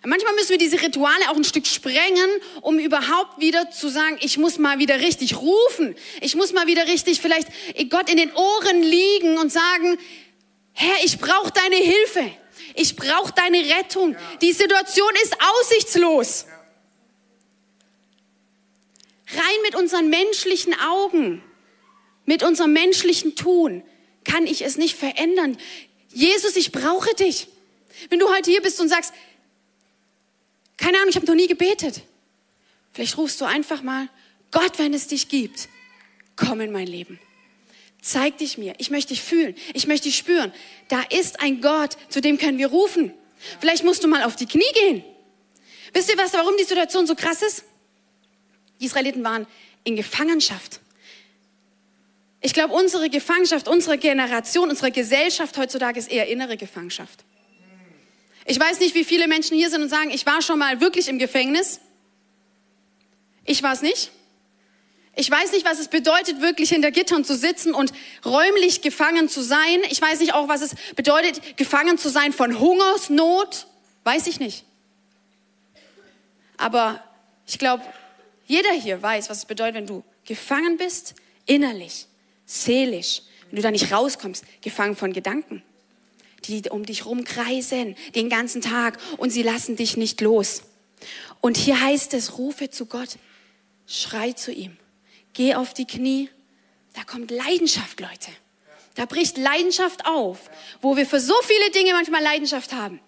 Manchmal 0.06 0.34
müssen 0.36 0.52
wir 0.52 0.58
diese 0.58 0.82
Rituale 0.82 1.30
auch 1.30 1.36
ein 1.36 1.44
Stück 1.44 1.68
sprengen, 1.68 2.30
um 2.62 2.80
überhaupt 2.80 3.42
wieder 3.42 3.70
zu 3.70 3.90
sagen, 3.90 4.18
ich 4.22 4.38
muss 4.38 4.58
mal 4.58 4.80
wieder 4.80 5.02
richtig 5.02 5.36
rufen. 5.36 5.94
Ich 6.22 6.36
muss 6.36 6.54
mal 6.54 6.68
wieder 6.68 6.88
richtig 6.88 7.20
vielleicht 7.20 7.50
Gott 7.90 8.10
in 8.10 8.16
den 8.16 8.32
Ohren 8.32 8.82
liegen 8.82 9.38
und 9.38 9.52
sagen, 9.52 9.98
Herr, 10.72 11.04
ich 11.04 11.20
brauche 11.20 11.52
deine 11.52 11.76
Hilfe. 11.76 12.32
Ich 12.76 12.96
brauche 12.96 13.34
deine 13.34 13.58
Rettung. 13.76 14.16
Die 14.42 14.54
Situation 14.54 15.12
ist 15.24 15.36
aussichtslos. 15.60 16.46
Rein 19.32 19.62
mit 19.64 19.76
unseren 19.76 20.10
menschlichen 20.10 20.74
Augen 20.80 21.44
mit 22.30 22.44
unserem 22.44 22.74
menschlichen 22.74 23.36
Tun 23.36 23.82
kann 24.24 24.46
ich 24.46 24.62
es 24.62 24.78
nicht 24.78 24.96
verändern. 24.96 25.58
Jesus, 26.10 26.56
ich 26.58 26.72
brauche 26.72 27.12
dich. 27.16 27.48
Wenn 28.10 28.20
du 28.20 28.30
heute 28.30 28.52
hier 28.52 28.62
bist 28.62 28.80
und 28.80 28.88
sagst, 28.88 29.14
keine 30.78 30.98
Ahnung, 30.98 31.10
ich 31.10 31.16
habe 31.16 31.26
noch 31.26 31.34
nie 31.34 31.48
gebetet. 31.48 32.02
Vielleicht 32.94 33.18
rufst 33.18 33.42
du 33.42 33.46
einfach 33.46 33.82
mal, 33.82 34.10
Gott, 34.52 34.78
wenn 34.78 34.94
es 34.94 35.08
dich 35.08 35.28
gibt, 35.28 35.70
komm 36.36 36.62
in 36.62 36.72
mein 36.72 36.86
Leben. 36.86 37.20
Zeig 38.00 38.38
dich 38.38 38.60
mir. 38.60 38.76
Ich 38.78 38.92
möchte 38.92 39.10
dich 39.10 39.24
fühlen. 39.24 39.56
Ich 39.74 39.88
möchte 39.88 40.08
dich 40.08 40.18
spüren. 40.18 40.54
Da 40.88 41.02
ist 41.10 41.42
ein 41.42 41.62
Gott, 41.62 41.98
zu 42.10 42.22
dem 42.22 42.38
können 42.38 42.60
wir 42.60 42.68
rufen. 42.68 43.12
Vielleicht 43.60 43.84
musst 43.84 44.04
du 44.04 44.08
mal 44.08 44.22
auf 44.22 44.36
die 44.36 44.46
Knie 44.46 44.72
gehen. 44.76 45.04
Wisst 45.94 46.12
ihr 46.12 46.18
was, 46.20 46.34
warum 46.34 46.56
die 46.58 46.64
Situation 46.64 47.08
so 47.08 47.16
krass 47.16 47.42
ist? 47.42 47.64
Die 48.80 48.86
Israeliten 48.86 49.24
waren 49.24 49.48
in 49.84 49.96
Gefangenschaft. 49.96 50.80
Ich 52.42 52.54
glaube, 52.54 52.74
unsere 52.74 53.10
Gefangenschaft, 53.10 53.68
unsere 53.68 53.98
Generation, 53.98 54.70
unsere 54.70 54.92
Gesellschaft 54.92 55.58
heutzutage 55.58 56.00
ist 56.00 56.10
eher 56.10 56.28
innere 56.28 56.56
Gefangenschaft. 56.56 57.26
Ich 58.46 58.60
weiß 58.60 58.80
nicht, 58.80 58.96
wie 58.96 59.04
viele 59.04 59.28
Menschen 59.28 59.58
hier 59.58 59.70
sind 59.70 59.82
und 59.82 59.90
sagen, 59.90 60.10
ich 60.10 60.26
war 60.26 60.42
schon 60.42 60.58
mal 60.58 60.80
wirklich 60.80 61.08
im 61.10 61.20
Gefängnis. 61.20 61.82
Ich 63.46 63.62
war 63.62 63.74
es 63.74 63.82
nicht. 63.82 64.12
Ich 65.16 65.30
weiß 65.30 65.52
nicht, 65.52 65.66
was 65.66 65.80
es 65.80 65.90
bedeutet, 65.90 66.40
wirklich 66.40 66.70
hinter 66.70 66.92
Gittern 66.92 67.26
zu 67.26 67.36
sitzen 67.36 67.74
und 67.74 67.92
räumlich 68.24 68.82
gefangen 68.82 69.28
zu 69.28 69.42
sein. 69.42 69.82
Ich 69.90 70.02
weiß 70.02 70.22
nicht 70.22 70.34
auch, 70.34 70.48
was 70.48 70.62
es 70.62 70.76
bedeutet, 70.96 71.58
gefangen 71.58 71.98
zu 71.98 72.10
sein 72.10 72.32
von 72.32 72.58
Hungersnot. 72.58 73.68
Weiß 74.06 74.28
ich 74.28 74.40
nicht. 74.40 74.64
Aber 76.56 77.04
ich 77.46 77.60
glaube, 77.60 77.84
jeder 78.50 78.74
hier 78.74 79.02
weiß, 79.02 79.30
was 79.30 79.38
es 79.38 79.46
bedeutet, 79.46 79.76
wenn 79.76 79.88
du 79.88 80.04
gefangen 80.26 80.76
bist, 80.78 81.16
innerlich, 81.46 82.08
seelisch, 82.46 83.22
wenn 83.50 83.56
du 83.56 83.62
da 83.62 83.72
nicht 83.72 83.92
rauskommst, 83.92 84.44
gefangen 84.62 84.98
von 84.98 85.14
Gedanken, 85.14 85.64
die 86.46 86.70
um 86.70 86.86
dich 86.86 87.06
rumkreisen 87.06 87.96
den 88.16 88.30
ganzen 88.30 88.62
Tag 88.62 89.00
und 89.18 89.30
sie 89.30 89.44
lassen 89.44 89.78
dich 89.78 89.96
nicht 89.96 90.20
los. 90.20 90.64
Und 91.40 91.56
hier 91.56 91.80
heißt 91.80 92.14
es, 92.14 92.38
rufe 92.38 92.70
zu 92.70 92.88
Gott, 92.88 93.18
schrei 93.88 94.34
zu 94.34 94.52
ihm 94.52 94.76
geh 95.34 95.56
auf 95.56 95.74
die 95.74 95.86
Knie. 95.86 96.30
Da 96.94 97.04
kommt 97.04 97.32
Leidenschaft, 97.32 98.02
Leute. 98.02 98.32
Da 98.96 99.06
bricht 99.06 99.38
Leidenschaft 99.38 100.06
auf, 100.06 100.50
wo 100.82 100.98
wir 100.98 101.06
für 101.06 101.22
so 101.22 101.34
viele 101.44 101.72
Dinge 101.72 101.94
manchmal 101.94 102.22
Leidenschaft 102.22 102.74
haben. 102.74 103.00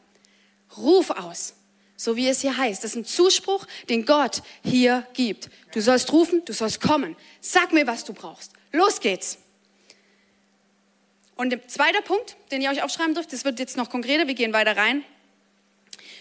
Ruf 0.78 1.10
aus, 1.10 1.56
so 2.02 2.16
wie 2.16 2.28
es 2.28 2.42
hier 2.42 2.58
heißt. 2.58 2.84
Das 2.84 2.92
ist 2.92 2.98
ein 2.98 3.06
Zuspruch, 3.06 3.66
den 3.90 4.06
Gott 4.06 4.42
hier 4.64 5.08
gibt. 5.14 5.50
Du 5.74 5.82
sollst 5.82 6.12
rufen, 6.12 6.44
du 6.46 6.54
sollst 6.54 6.82
kommen. 6.82 7.16
Sag 7.40 7.74
mir, 7.74 7.88
was 7.88 8.04
du 8.04 8.14
brauchst. 8.14 8.54
Los 8.72 9.00
geht's. 9.00 9.38
Und 11.36 11.50
der 11.50 11.68
zweite 11.68 12.02
Punkt, 12.02 12.36
den 12.52 12.62
ihr 12.62 12.70
euch 12.70 12.84
aufschreiben 12.84 13.14
dürft, 13.14 13.34
das 13.34 13.46
wird 13.46 13.60
jetzt 13.60 13.78
noch 13.78 13.90
konkreter, 13.90 14.28
wir 14.28 14.36
gehen 14.36 14.54
weiter 14.54 14.78
rein. 14.78 15.04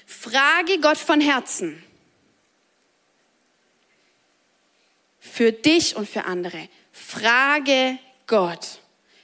Frage 0.07 0.81
Gott 0.81 0.99
von 0.99 1.21
Herzen. 1.21 1.83
für 5.40 5.53
dich 5.53 5.97
und 5.97 6.07
für 6.07 6.27
andere. 6.27 6.69
Frage 6.93 7.99
Gott. 8.27 8.81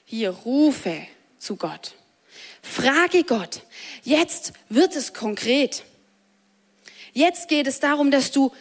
Hier 0.07 0.31
rufe 0.31 1.07
zu 1.37 1.57
Gott. 1.57 1.95
Frage 2.63 3.25
Gott. 3.25 3.61
Jetzt 4.03 4.55
wird 4.71 4.97
es 4.97 5.13
konkret. 5.13 5.85
Jetzt 7.17 7.49
geht 7.49 7.67
es 7.67 7.81
darum, 7.81 8.11
dass 8.11 8.31
du 8.31 8.53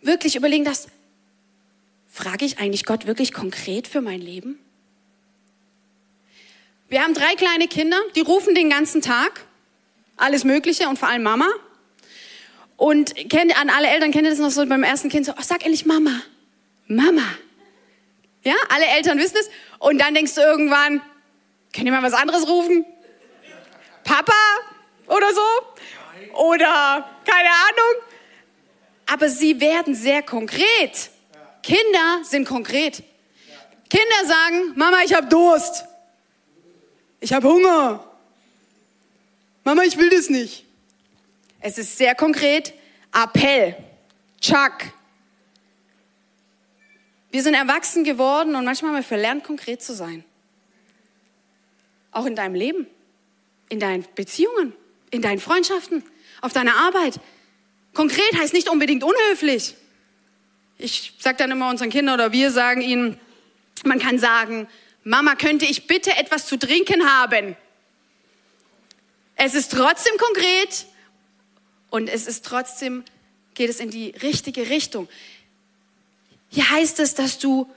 wirklich 0.00 0.34
überlegen 0.34 0.64
darfst, 0.64 0.88
frage 2.08 2.44
ich 2.44 2.58
eigentlich 2.58 2.84
Gott 2.84 3.06
wirklich 3.06 3.32
konkret 3.32 3.86
für 3.86 4.00
mein 4.00 4.20
Leben? 4.20 4.58
Wir 6.88 7.04
haben 7.04 7.14
drei 7.14 7.36
kleine 7.36 7.68
Kinder, 7.68 7.96
die 8.16 8.22
rufen 8.22 8.56
den 8.56 8.70
ganzen 8.70 9.02
Tag 9.02 9.46
alles 10.16 10.42
Mögliche 10.42 10.88
und 10.88 10.98
vor 10.98 11.10
allem 11.10 11.22
Mama. 11.22 11.46
Und 12.76 13.14
kennt, 13.30 13.56
an 13.56 13.70
alle 13.70 13.86
Eltern 13.86 14.10
kennt 14.10 14.24
ihr 14.24 14.30
das 14.30 14.40
noch 14.40 14.50
so 14.50 14.66
beim 14.66 14.82
ersten 14.82 15.08
Kind 15.08 15.24
so, 15.24 15.34
oh, 15.38 15.42
sag 15.42 15.62
endlich 15.62 15.86
Mama. 15.86 16.22
Mama. 16.88 17.22
Ja, 18.42 18.54
alle 18.68 18.86
Eltern 18.86 19.16
wissen 19.18 19.36
es. 19.38 19.48
Und 19.78 20.00
dann 20.00 20.12
denkst 20.12 20.34
du 20.34 20.40
irgendwann, 20.40 21.00
könnt 21.72 21.86
ihr 21.86 21.92
mal 21.92 22.02
was 22.02 22.14
anderes 22.14 22.48
rufen? 22.48 22.84
Papa 24.02 24.32
oder 25.06 25.32
so? 25.32 25.40
Oder 26.34 27.08
keine 27.24 27.48
Ahnung. 27.48 28.02
Aber 29.06 29.28
sie 29.28 29.60
werden 29.60 29.94
sehr 29.94 30.22
konkret. 30.22 31.10
Kinder 31.62 32.22
sind 32.24 32.46
konkret. 32.46 33.02
Kinder 33.88 34.26
sagen, 34.26 34.72
Mama, 34.76 34.98
ich 35.04 35.14
habe 35.14 35.28
Durst. 35.28 35.84
Ich 37.20 37.32
habe 37.32 37.48
Hunger. 37.48 38.04
Mama, 39.64 39.82
ich 39.82 39.96
will 39.96 40.10
das 40.10 40.28
nicht. 40.28 40.64
Es 41.60 41.78
ist 41.78 41.96
sehr 41.96 42.14
konkret. 42.14 42.74
Appell. 43.12 43.76
Chuck. 44.40 44.92
Wir 47.30 47.42
sind 47.42 47.54
erwachsen 47.54 48.04
geworden 48.04 48.56
und 48.56 48.64
manchmal 48.64 48.90
haben 48.90 48.98
wir 48.98 49.04
verlernt, 49.04 49.44
konkret 49.44 49.82
zu 49.82 49.94
sein. 49.94 50.24
Auch 52.10 52.26
in 52.26 52.36
deinem 52.36 52.54
Leben, 52.54 52.86
in 53.68 53.80
deinen 53.80 54.04
Beziehungen, 54.14 54.74
in 55.10 55.22
deinen 55.22 55.38
Freundschaften, 55.38 56.02
auf 56.42 56.52
deiner 56.52 56.76
Arbeit. 56.76 57.18
Konkret 57.94 58.34
heißt 58.38 58.52
nicht 58.52 58.68
unbedingt 58.68 59.02
unhöflich. 59.02 59.74
Ich 60.76 61.14
sage 61.18 61.38
dann 61.38 61.50
immer 61.50 61.70
unseren 61.70 61.88
Kindern 61.88 62.14
oder 62.14 62.32
wir 62.32 62.50
sagen 62.50 62.82
ihnen, 62.82 63.18
man 63.84 63.98
kann 63.98 64.18
sagen, 64.18 64.68
Mama, 65.04 65.34
könnte 65.36 65.64
ich 65.64 65.86
bitte 65.86 66.16
etwas 66.16 66.46
zu 66.46 66.58
trinken 66.58 67.08
haben? 67.08 67.56
Es 69.36 69.54
ist 69.54 69.72
trotzdem 69.72 70.16
konkret 70.18 70.86
und 71.90 72.08
es 72.08 72.26
ist 72.26 72.44
trotzdem, 72.44 73.04
geht 73.54 73.70
es 73.70 73.80
in 73.80 73.90
die 73.90 74.10
richtige 74.22 74.68
Richtung. 74.68 75.08
Hier 76.48 76.68
heißt 76.70 77.00
es, 77.00 77.14
dass 77.14 77.38
du 77.38 77.72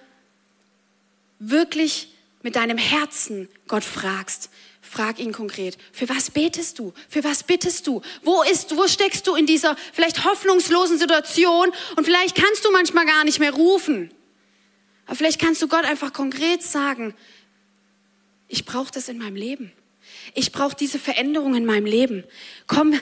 wirklich 1.39 2.09
mit 2.41 2.55
deinem 2.55 2.77
Herzen 2.77 3.49
Gott 3.67 3.83
fragst. 3.83 4.49
Frag 4.95 5.19
ihn 5.19 5.33
konkret. 5.33 5.77
Für 5.91 6.07
was 6.07 6.31
betest 6.31 6.79
du? 6.79 6.93
Für 7.09 7.21
was 7.25 7.43
bittest 7.43 7.85
du? 7.85 8.01
Wo 8.23 8.43
ist, 8.43 8.77
wo 8.77 8.87
steckst 8.87 9.27
du 9.27 9.35
in 9.35 9.45
dieser 9.45 9.75
vielleicht 9.91 10.23
hoffnungslosen 10.23 10.97
Situation? 10.97 11.73
Und 11.97 12.05
vielleicht 12.05 12.33
kannst 12.33 12.63
du 12.63 12.71
manchmal 12.71 13.05
gar 13.05 13.25
nicht 13.25 13.41
mehr 13.41 13.53
rufen. 13.53 14.09
Aber 15.05 15.17
vielleicht 15.17 15.41
kannst 15.41 15.61
du 15.61 15.67
Gott 15.67 15.83
einfach 15.83 16.13
konkret 16.13 16.63
sagen, 16.63 17.13
ich 18.47 18.63
brauche 18.63 18.89
das 18.89 19.09
in 19.09 19.17
meinem 19.17 19.35
Leben. 19.35 19.73
Ich 20.33 20.53
brauche 20.53 20.77
diese 20.77 20.97
Veränderung 20.97 21.55
in 21.55 21.65
meinem 21.65 21.87
Leben. 21.87 22.23
Komm 22.65 22.97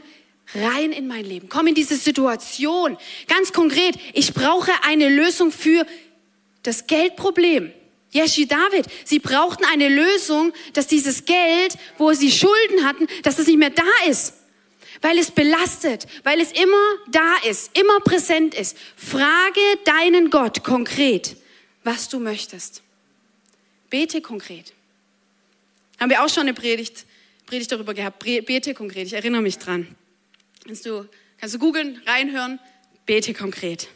rein 0.56 0.93
in 0.93 1.06
mein 1.06 1.25
Leben. 1.25 1.47
Komm 1.47 1.67
in 1.67 1.75
diese 1.75 1.95
Situation. 1.95 2.97
Ganz 3.27 3.53
konkret, 3.53 3.99
ich 4.13 4.34
brauche 4.34 4.71
eine 4.82 5.10
Lösung 5.10 5.51
für 5.51 5.86
das 6.63 6.88
Geldproblem. 6.88 7.71
Yeshi 8.13 8.45
David, 8.45 8.86
sie 9.06 9.19
brauchten 9.19 9.65
eine 9.65 9.89
Lösung, 9.89 10.54
dass 10.73 10.88
dieses 10.88 11.26
Geld, 11.26 11.78
wo 11.97 12.13
sie 12.13 12.32
Schulden 12.32 12.86
hatten, 12.86 13.08
dass 13.23 13.39
es 13.39 13.47
nicht 13.47 13.58
mehr 13.58 13.71
da 13.71 13.84
ist. 14.08 14.36
Weil 15.02 15.17
es 15.17 15.32
belastet, 15.32 16.08
weil 16.23 16.39
es 16.39 16.52
immer 16.52 16.78
da 17.10 17.36
ist, 17.49 17.78
immer 17.78 17.99
präsent 18.02 18.56
ist. 18.56 18.78
Frage 18.95 19.60
deinen 19.84 20.30
Gott 20.30 20.63
konkret, 20.63 21.36
was 21.84 22.08
du 22.08 22.19
möchtest. 22.19 22.84
Bete 23.89 24.21
konkret. 24.21 24.73
Haben 25.99 26.10
wir 26.10 26.23
auch 26.23 26.30
schon 26.30 26.41
eine 26.41 26.54
Predigt, 26.54 27.06
Predigt 27.45 27.71
darüber 27.71 27.93
gehabt. 27.93 28.19
Bete 28.19 28.73
konkret, 28.73 29.08
ich 29.08 29.13
erinnere 29.13 29.41
mich 29.41 29.58
dran. 29.58 29.93
Kannst 30.65 30.86
du, 30.86 31.08
kannst 31.39 31.56
du 31.56 31.60
googeln, 31.60 32.02
reinhören, 32.06 32.60
bete 33.06 33.34
konkret. 33.34 33.89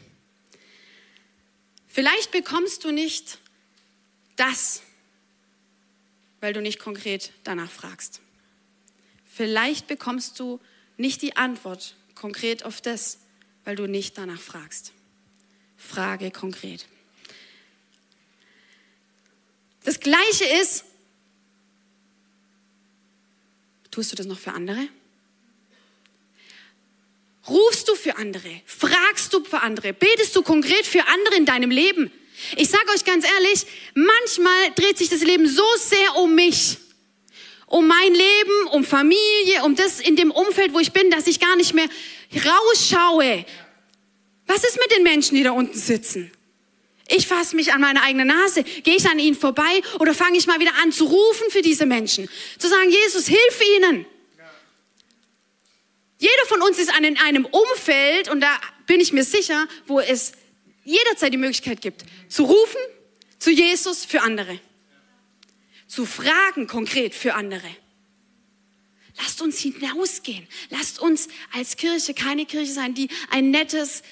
Vielleicht 1.88 2.30
bekommst 2.30 2.84
du 2.84 2.90
nicht 2.90 3.38
das, 4.38 4.82
weil 6.40 6.52
du 6.52 6.62
nicht 6.62 6.78
konkret 6.78 7.32
danach 7.44 7.70
fragst. 7.70 8.20
Vielleicht 9.24 9.86
bekommst 9.86 10.38
du 10.40 10.60
nicht 10.96 11.22
die 11.22 11.36
Antwort 11.36 11.94
konkret 12.14 12.64
auf 12.64 12.80
das, 12.80 13.18
weil 13.64 13.76
du 13.76 13.86
nicht 13.86 14.16
danach 14.18 14.40
fragst. 14.40 14.92
Frage 15.76 16.30
konkret. 16.30 16.86
Das 19.84 20.00
Gleiche 20.00 20.44
ist, 20.60 20.84
tust 23.90 24.12
du 24.12 24.16
das 24.16 24.26
noch 24.26 24.38
für 24.38 24.52
andere? 24.52 24.88
Rufst 27.48 27.88
du 27.88 27.94
für 27.94 28.16
andere? 28.18 28.60
Fragst 28.66 29.32
du 29.32 29.42
für 29.42 29.60
andere? 29.60 29.92
Betest 29.92 30.36
du 30.36 30.42
konkret 30.42 30.86
für 30.86 31.06
andere 31.06 31.36
in 31.36 31.46
deinem 31.46 31.70
Leben? 31.70 32.10
Ich 32.56 32.68
sage 32.68 32.90
euch 32.94 33.04
ganz 33.04 33.24
ehrlich, 33.24 33.66
manchmal 33.94 34.70
dreht 34.74 34.98
sich 34.98 35.08
das 35.08 35.20
Leben 35.22 35.48
so 35.48 35.64
sehr 35.76 36.16
um 36.16 36.34
mich, 36.34 36.78
um 37.66 37.86
mein 37.86 38.14
Leben, 38.14 38.66
um 38.72 38.84
Familie, 38.84 39.64
um 39.64 39.74
das 39.74 40.00
in 40.00 40.16
dem 40.16 40.30
Umfeld, 40.30 40.72
wo 40.72 40.78
ich 40.78 40.92
bin, 40.92 41.10
dass 41.10 41.26
ich 41.26 41.40
gar 41.40 41.56
nicht 41.56 41.74
mehr 41.74 41.88
rausschaue. 42.34 43.44
Was 44.46 44.64
ist 44.64 44.78
mit 44.78 44.96
den 44.96 45.02
Menschen, 45.02 45.36
die 45.36 45.42
da 45.42 45.52
unten 45.52 45.78
sitzen? 45.78 46.32
Ich 47.08 47.26
fasse 47.26 47.56
mich 47.56 47.72
an 47.72 47.80
meine 47.80 48.02
eigene 48.02 48.26
Nase. 48.26 48.62
Gehe 48.62 48.96
ich 48.96 49.08
an 49.08 49.18
ihnen 49.18 49.36
vorbei 49.36 49.82
oder 49.98 50.12
fange 50.14 50.36
ich 50.36 50.46
mal 50.46 50.60
wieder 50.60 50.74
an 50.82 50.92
zu 50.92 51.06
rufen 51.06 51.50
für 51.50 51.62
diese 51.62 51.86
Menschen? 51.86 52.28
Zu 52.58 52.68
sagen, 52.68 52.90
Jesus, 52.90 53.26
hilf 53.26 53.60
ihnen. 53.76 54.06
Jeder 56.18 56.46
von 56.48 56.60
uns 56.62 56.78
ist 56.78 56.92
in 56.98 57.16
einem 57.18 57.44
Umfeld, 57.46 58.28
und 58.28 58.40
da 58.40 58.60
bin 58.86 59.00
ich 59.00 59.12
mir 59.12 59.24
sicher, 59.24 59.66
wo 59.86 60.00
es 60.00 60.32
jederzeit 60.88 61.32
die 61.32 61.38
Möglichkeit 61.38 61.80
gibt, 61.80 62.04
zu 62.28 62.44
rufen 62.44 62.80
zu 63.38 63.50
Jesus 63.50 64.04
für 64.04 64.22
andere. 64.22 64.58
Zu 65.86 66.04
fragen 66.06 66.66
konkret 66.66 67.14
für 67.14 67.34
andere. 67.34 67.68
Lasst 69.16 69.42
uns 69.42 69.58
hinausgehen. 69.58 70.46
Lasst 70.70 70.98
uns 70.98 71.28
als 71.52 71.76
Kirche 71.76 72.14
keine 72.14 72.46
Kirche 72.46 72.72
sein, 72.72 72.94
die 72.94 73.08
ein 73.30 73.50
nettes 73.50 74.02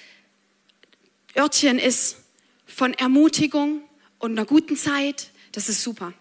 Örtchen 1.36 1.78
ist 1.78 2.16
von 2.66 2.94
Ermutigung 2.94 3.82
und 4.18 4.32
einer 4.32 4.46
guten 4.46 4.76
Zeit, 4.76 5.30
Das 5.52 5.70
ist 5.70 5.82
super. 5.82 6.12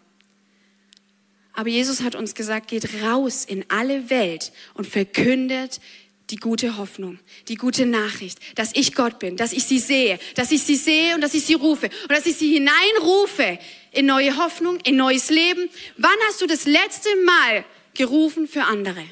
Aber 1.51 1.69
Jesus 1.69 2.01
hat 2.01 2.15
uns 2.15 2.35
gesagt, 2.35 2.69
geht 2.69 3.01
raus 3.03 3.43
in 3.43 3.65
alle 3.69 4.09
Welt 4.09 4.53
und 4.73 4.87
verkündet 4.87 5.81
die 6.29 6.37
gute 6.37 6.77
Hoffnung, 6.77 7.19
die 7.47 7.55
gute 7.55 7.85
Nachricht, 7.85 8.39
dass 8.55 8.71
ich 8.73 8.95
Gott 8.95 9.19
bin, 9.19 9.37
dass 9.37 9.53
ich 9.53 9.65
sie 9.65 9.79
sehe, 9.79 10.19
dass 10.35 10.51
ich 10.51 10.63
sie 10.63 10.75
sehe 10.75 11.15
und 11.15 11.21
dass 11.21 11.33
ich 11.33 11.45
sie 11.45 11.53
rufe 11.53 11.87
und 12.03 12.11
dass 12.11 12.25
ich 12.25 12.35
sie 12.35 12.53
hineinrufe 12.53 13.59
in 13.91 14.07
neue 14.07 14.35
Hoffnung, 14.37 14.79
in 14.81 14.95
neues 14.95 15.29
Leben. 15.29 15.69
Wann 15.97 16.17
hast 16.27 16.41
du 16.41 16.47
das 16.47 16.65
letzte 16.65 17.09
Mal 17.23 17.65
gerufen 17.93 18.47
für 18.47 18.63
andere? 18.63 19.03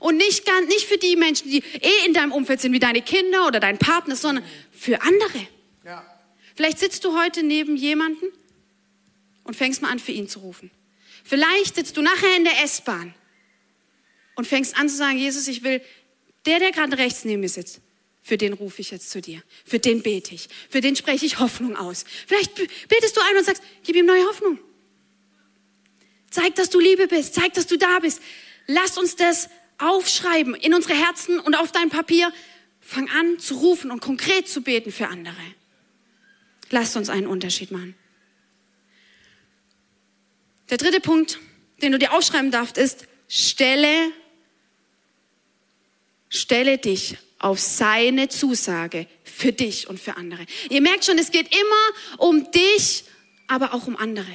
Und 0.00 0.16
nicht, 0.16 0.44
ganz, 0.44 0.66
nicht 0.66 0.86
für 0.86 0.98
die 0.98 1.14
Menschen, 1.14 1.48
die 1.50 1.58
eh 1.58 2.06
in 2.06 2.14
deinem 2.14 2.32
Umfeld 2.32 2.60
sind, 2.60 2.72
wie 2.72 2.80
deine 2.80 3.00
Kinder 3.00 3.46
oder 3.46 3.60
dein 3.60 3.78
Partner, 3.78 4.16
sondern 4.16 4.44
für 4.72 5.00
andere. 5.02 5.46
Ja. 5.84 6.04
Vielleicht 6.56 6.80
sitzt 6.80 7.04
du 7.04 7.16
heute 7.16 7.44
neben 7.44 7.76
jemanden 7.76 8.26
und 9.44 9.54
fängst 9.54 9.82
mal 9.82 9.90
an, 9.90 10.00
für 10.00 10.10
ihn 10.10 10.28
zu 10.28 10.40
rufen. 10.40 10.72
Vielleicht 11.22 11.76
sitzt 11.76 11.96
du 11.96 12.02
nachher 12.02 12.36
in 12.36 12.42
der 12.42 12.64
S-Bahn 12.64 13.14
und 14.36 14.46
fängst 14.46 14.76
an 14.76 14.88
zu 14.88 14.96
sagen, 14.96 15.18
Jesus, 15.18 15.48
ich 15.48 15.62
will, 15.62 15.80
der, 16.46 16.58
der 16.58 16.72
gerade 16.72 16.98
rechts 16.98 17.24
neben 17.24 17.40
mir 17.40 17.48
sitzt, 17.48 17.80
für 18.20 18.38
den 18.38 18.54
rufe 18.54 18.80
ich 18.80 18.90
jetzt 18.90 19.10
zu 19.10 19.20
dir. 19.20 19.42
Für 19.66 19.78
den 19.78 20.02
bete 20.02 20.34
ich. 20.34 20.48
Für 20.70 20.80
den 20.80 20.96
spreche 20.96 21.26
ich 21.26 21.38
Hoffnung 21.40 21.76
aus. 21.76 22.04
Vielleicht 22.26 22.54
betest 22.88 23.16
du 23.16 23.20
ein 23.20 23.36
und 23.36 23.44
sagst, 23.44 23.62
gib 23.84 23.96
ihm 23.96 24.06
neue 24.06 24.24
Hoffnung. 24.24 24.58
Zeig, 26.30 26.54
dass 26.54 26.70
du 26.70 26.80
Liebe 26.80 27.06
bist. 27.06 27.34
Zeig, 27.34 27.52
dass 27.52 27.66
du 27.66 27.76
da 27.76 27.98
bist. 27.98 28.22
Lass 28.66 28.96
uns 28.96 29.16
das 29.16 29.50
aufschreiben 29.78 30.54
in 30.54 30.72
unsere 30.72 30.94
Herzen 30.94 31.38
und 31.38 31.54
auf 31.54 31.70
dein 31.70 31.90
Papier. 31.90 32.32
Fang 32.80 33.10
an 33.10 33.38
zu 33.38 33.56
rufen 33.56 33.90
und 33.90 34.00
konkret 34.00 34.48
zu 34.48 34.62
beten 34.62 34.90
für 34.90 35.08
andere. 35.08 35.36
Lasst 36.70 36.96
uns 36.96 37.10
einen 37.10 37.26
Unterschied 37.26 37.70
machen. 37.70 37.94
Der 40.70 40.78
dritte 40.78 41.00
Punkt, 41.00 41.38
den 41.82 41.92
du 41.92 41.98
dir 41.98 42.14
aufschreiben 42.14 42.50
darfst, 42.50 42.78
ist, 42.78 43.06
stelle, 43.28 44.12
stelle 46.34 46.78
dich 46.78 47.16
auf 47.38 47.60
seine 47.60 48.28
Zusage 48.28 49.06
für 49.22 49.52
dich 49.52 49.88
und 49.88 50.00
für 50.00 50.16
andere. 50.16 50.44
Ihr 50.68 50.80
merkt 50.80 51.04
schon, 51.04 51.18
es 51.18 51.30
geht 51.30 51.54
immer 51.54 52.18
um 52.18 52.50
dich, 52.50 53.04
aber 53.46 53.72
auch 53.72 53.86
um 53.86 53.96
andere. 53.96 54.34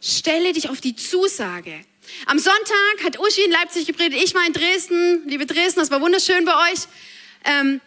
Stelle 0.00 0.52
dich 0.52 0.68
auf 0.68 0.80
die 0.80 0.94
Zusage. 0.94 1.84
Am 2.26 2.38
Sonntag 2.38 3.04
hat 3.04 3.18
Uschi 3.18 3.42
in 3.42 3.50
Leipzig 3.50 3.86
gepredigt, 3.86 4.22
ich 4.22 4.34
war 4.34 4.46
in 4.46 4.52
Dresden. 4.52 5.28
Liebe 5.28 5.46
Dresden, 5.46 5.80
das 5.80 5.90
war 5.90 6.00
wunderschön 6.00 6.44
bei 6.44 6.70
euch. 6.70 6.80
Ähm, 7.44 7.80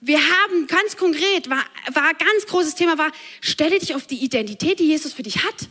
wir 0.00 0.18
haben 0.18 0.66
ganz 0.66 0.96
konkret, 0.96 1.50
war, 1.50 1.64
war 1.92 2.14
ganz 2.14 2.46
großes 2.46 2.74
Thema, 2.74 2.96
war, 2.96 3.12
stelle 3.40 3.78
dich 3.78 3.94
auf 3.94 4.06
die 4.06 4.24
Identität, 4.24 4.80
die 4.80 4.86
Jesus 4.86 5.12
für 5.12 5.22
dich 5.22 5.44
hat. 5.44 5.68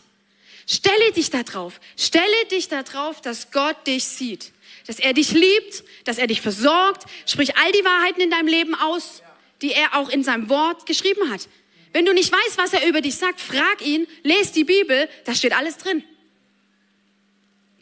Stelle 0.67 1.11
dich 1.13 1.31
da 1.31 1.41
drauf. 1.43 1.79
Stelle 1.97 2.45
dich 2.51 2.67
da 2.67 2.83
drauf, 2.83 3.21
dass 3.21 3.51
Gott 3.51 3.87
dich 3.87 4.05
sieht. 4.05 4.51
Dass 4.89 4.97
er 4.97 5.13
dich 5.13 5.33
liebt, 5.33 5.83
dass 6.05 6.17
er 6.17 6.25
dich 6.25 6.41
versorgt. 6.41 7.03
Sprich 7.27 7.55
all 7.55 7.71
die 7.73 7.85
Wahrheiten 7.85 8.21
in 8.21 8.31
deinem 8.31 8.47
Leben 8.47 8.73
aus, 8.73 9.21
die 9.61 9.71
er 9.71 9.95
auch 9.95 10.09
in 10.09 10.23
seinem 10.23 10.49
Wort 10.49 10.87
geschrieben 10.87 11.29
hat. 11.29 11.47
Wenn 11.93 12.05
du 12.05 12.13
nicht 12.13 12.31
weißt, 12.31 12.57
was 12.57 12.73
er 12.73 12.87
über 12.87 12.99
dich 12.99 13.15
sagt, 13.15 13.39
frag 13.39 13.85
ihn, 13.85 14.07
lest 14.23 14.55
die 14.55 14.63
Bibel, 14.63 15.07
da 15.25 15.35
steht 15.35 15.55
alles 15.55 15.77
drin. 15.77 16.03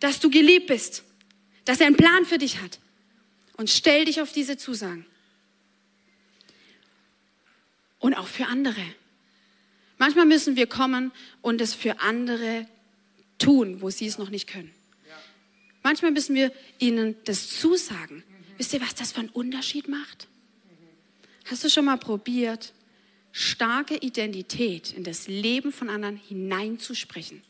Dass 0.02 0.20
du 0.20 0.30
geliebt 0.30 0.68
bist, 0.68 1.04
dass 1.64 1.80
er 1.80 1.88
einen 1.88 1.96
Plan 1.96 2.26
für 2.26 2.40
dich 2.40 2.60
hat. 2.60 2.78
Und 3.56 3.70
stell 3.70 4.04
dich 4.04 4.20
auf 4.20 4.34
diese 4.34 4.58
Zusagen 4.58 5.06
und 8.00 8.16
auch 8.16 8.28
für 8.28 8.48
andere. 8.48 8.84
Manchmal 9.98 10.26
müssen 10.26 10.58
wir 10.58 10.68
kommen 10.68 11.14
und 11.42 11.62
es 11.62 11.74
für 11.74 12.02
andere 12.02 12.68
tun, 13.40 13.82
wo 13.82 13.90
sie 13.92 14.08
es 14.08 14.18
noch 14.18 14.30
nicht 14.30 14.48
können. 14.48 14.77
Manchmal 15.88 16.12
müssen 16.12 16.36
wir 16.36 16.52
ihnen 16.80 17.16
das 17.24 17.48
zusagen. 17.62 18.22
Wisst 18.58 18.74
ihr, 18.74 18.82
was 18.82 18.94
das 18.94 19.14
für 19.14 19.22
einen 19.22 19.30
Unterschied 19.30 19.88
macht? 19.88 20.28
Hast 21.46 21.64
du 21.64 21.70
schon 21.70 21.86
mal 21.86 21.96
probiert, 21.96 22.74
starke 23.32 23.96
Identität 23.96 24.92
in 24.92 25.06
das 25.06 25.30
Leben 25.30 25.72
von 25.72 25.90
anderen 25.90 26.18
hineinzusprechen? 26.18 27.42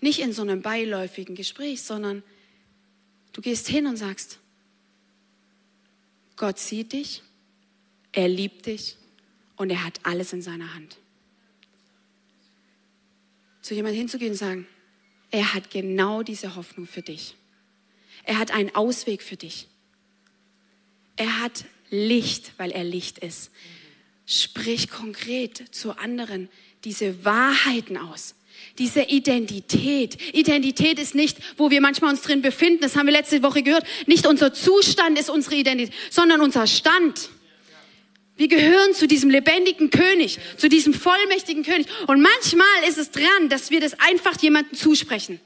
Nicht 0.00 0.20
in 0.20 0.32
so 0.32 0.40
einem 0.40 0.62
beiläufigen 0.62 1.34
Gespräch, 1.34 1.82
sondern 1.82 2.22
du 3.34 3.42
gehst 3.42 3.68
hin 3.68 3.86
und 3.86 3.98
sagst, 3.98 4.38
Gott 6.36 6.58
sieht 6.58 6.94
dich, 6.94 7.22
er 8.12 8.28
liebt 8.28 8.64
dich 8.64 8.96
und 9.56 9.68
er 9.68 9.84
hat 9.84 10.00
alles 10.04 10.32
in 10.32 10.40
seiner 10.40 10.72
Hand. 10.72 10.96
Zu 13.60 13.74
jemandem 13.74 13.98
hinzugehen 13.98 14.32
und 14.32 14.38
sagen, 14.38 14.66
er 15.30 15.54
hat 15.54 15.70
genau 15.70 16.22
diese 16.22 16.56
Hoffnung 16.56 16.86
für 16.86 17.02
dich. 17.02 17.34
Er 18.24 18.38
hat 18.38 18.50
einen 18.50 18.74
Ausweg 18.74 19.22
für 19.22 19.36
dich. 19.36 19.68
Er 21.16 21.40
hat 21.40 21.64
Licht, 21.90 22.52
weil 22.58 22.70
er 22.70 22.84
Licht 22.84 23.18
ist. 23.18 23.50
Sprich 24.26 24.90
konkret 24.90 25.74
zu 25.74 25.96
anderen 25.96 26.48
diese 26.84 27.24
Wahrheiten 27.24 27.96
aus. 27.96 28.34
Diese 28.78 29.02
Identität. 29.02 30.34
Identität 30.34 30.98
ist 30.98 31.14
nicht, 31.14 31.38
wo 31.56 31.70
wir 31.70 31.80
manchmal 31.80 32.10
uns 32.10 32.22
drin 32.22 32.42
befinden. 32.42 32.80
Das 32.80 32.96
haben 32.96 33.06
wir 33.06 33.12
letzte 33.12 33.42
Woche 33.42 33.62
gehört. 33.62 33.84
Nicht 34.06 34.26
unser 34.26 34.52
Zustand 34.52 35.18
ist 35.18 35.30
unsere 35.30 35.56
Identität, 35.56 35.94
sondern 36.10 36.40
unser 36.40 36.66
Stand. 36.66 37.30
Wir 38.38 38.46
gehören 38.46 38.94
zu 38.94 39.08
diesem 39.08 39.30
lebendigen 39.30 39.90
König, 39.90 40.38
zu 40.56 40.68
diesem 40.68 40.94
vollmächtigen 40.94 41.64
König. 41.64 41.88
Und 42.06 42.22
manchmal 42.22 42.84
ist 42.88 42.96
es 42.96 43.10
dran, 43.10 43.48
dass 43.48 43.70
wir 43.70 43.80
das 43.80 43.98
einfach 43.98 44.40
jemandem 44.40 44.78
zusprechen, 44.78 45.40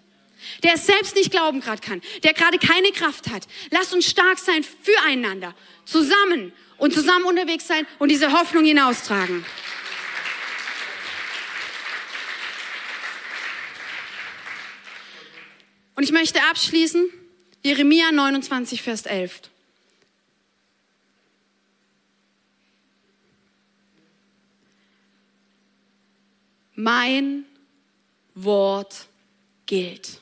der 0.62 0.74
es 0.74 0.84
selbst 0.84 1.16
nicht 1.16 1.30
glauben 1.30 1.60
gerade 1.60 1.80
kann, 1.80 2.02
der 2.22 2.34
gerade 2.34 2.58
keine 2.58 2.92
Kraft 2.92 3.30
hat. 3.30 3.48
Lass 3.70 3.94
uns 3.94 4.04
stark 4.04 4.38
sein 4.38 4.62
füreinander, 4.82 5.54
zusammen 5.86 6.52
und 6.76 6.92
zusammen 6.92 7.24
unterwegs 7.24 7.66
sein 7.66 7.86
und 7.98 8.10
diese 8.10 8.30
Hoffnung 8.32 8.66
hinaustragen. 8.66 9.42
Und 15.94 16.02
ich 16.02 16.12
möchte 16.12 16.42
abschließen, 16.42 17.08
Jeremia 17.62 18.12
29, 18.12 18.82
Vers 18.82 19.06
11. 19.06 19.51
mein 26.74 27.44
Wort 28.34 29.06
gilt. 29.66 30.20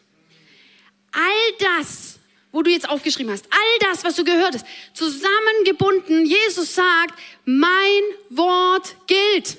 All 1.13 1.79
das, 1.79 2.19
wo 2.53 2.63
du 2.63 2.71
jetzt 2.71 2.89
aufgeschrieben 2.89 3.33
hast, 3.33 3.47
all 3.51 3.89
das, 3.91 4.05
was 4.05 4.17
du 4.17 4.25
gehört 4.25 4.55
hast, 4.55 4.67
zusammengebunden, 4.95 6.27
Jesus 6.27 6.75
sagt, 6.75 7.15
mein 7.45 8.03
Wort 8.29 8.97
gilt. 9.07 9.59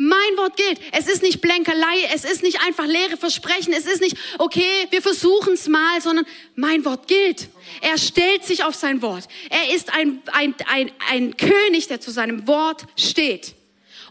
Mein 0.00 0.36
Wort 0.36 0.56
gilt. 0.56 0.80
Es 0.92 1.08
ist 1.08 1.22
nicht 1.22 1.40
Blänkerlei, 1.40 2.04
es 2.14 2.24
ist 2.24 2.44
nicht 2.44 2.60
einfach 2.60 2.86
leere 2.86 3.16
Versprechen, 3.16 3.72
es 3.72 3.84
ist 3.84 4.00
nicht, 4.00 4.16
okay, 4.38 4.86
wir 4.90 5.02
versuchen 5.02 5.54
es 5.54 5.66
mal, 5.66 6.00
sondern 6.00 6.24
mein 6.54 6.84
Wort 6.84 7.08
gilt. 7.08 7.48
Er 7.80 7.98
stellt 7.98 8.44
sich 8.44 8.62
auf 8.62 8.76
sein 8.76 9.02
Wort. 9.02 9.24
Er 9.50 9.74
ist 9.74 9.92
ein, 9.92 10.22
ein, 10.32 10.54
ein, 10.68 10.92
ein 11.10 11.36
König, 11.36 11.88
der 11.88 12.00
zu 12.00 12.12
seinem 12.12 12.46
Wort 12.46 12.86
steht. 12.96 13.54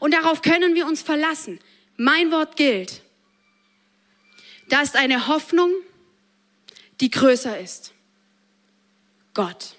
Und 0.01 0.13
darauf 0.13 0.41
können 0.41 0.75
wir 0.75 0.85
uns 0.85 1.01
verlassen. 1.01 1.59
Mein 1.97 2.31
Wort 2.31 2.55
gilt. 2.55 3.01
Da 4.69 4.81
ist 4.81 4.95
eine 4.95 5.27
Hoffnung, 5.27 5.71
die 7.01 7.09
größer 7.09 7.59
ist. 7.59 7.93
Gott. 9.33 9.77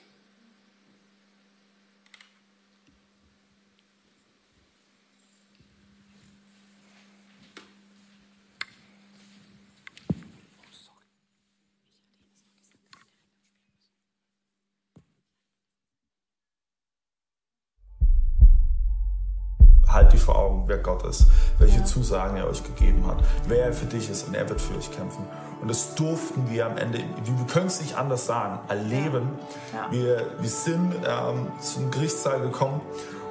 halt 19.99 20.13
die 20.13 20.18
vor 20.29 20.39
Augen, 20.39 20.65
wer 20.67 20.77
Gott 20.77 21.07
ist, 21.07 21.25
welche 21.59 21.79
ja. 21.79 21.85
Zusagen 21.87 22.37
er 22.37 22.51
euch 22.51 22.63
gegeben 22.63 23.07
hat, 23.07 23.17
wer 23.47 23.65
er 23.65 23.73
für 23.73 23.87
dich 23.87 24.11
ist 24.11 24.29
und 24.29 24.35
er 24.35 24.47
wird 24.47 24.61
für 24.61 24.77
euch 24.77 24.91
kämpfen. 24.91 25.25
Und 25.63 25.69
das 25.69 25.95
durften 25.95 26.51
wir 26.51 26.67
am 26.67 26.77
Ende, 26.77 26.99
wir 26.99 27.47
können 27.47 27.69
es 27.69 27.81
nicht 27.81 27.97
anders 27.97 28.27
sagen, 28.27 28.59
erleben. 28.69 29.39
Ja. 29.73 29.91
Wir, 29.91 30.27
wir 30.39 30.51
sind 30.51 30.95
ähm, 30.97 31.47
zum 31.61 31.91
Gerichtssaal 31.91 32.43
gekommen 32.43 32.83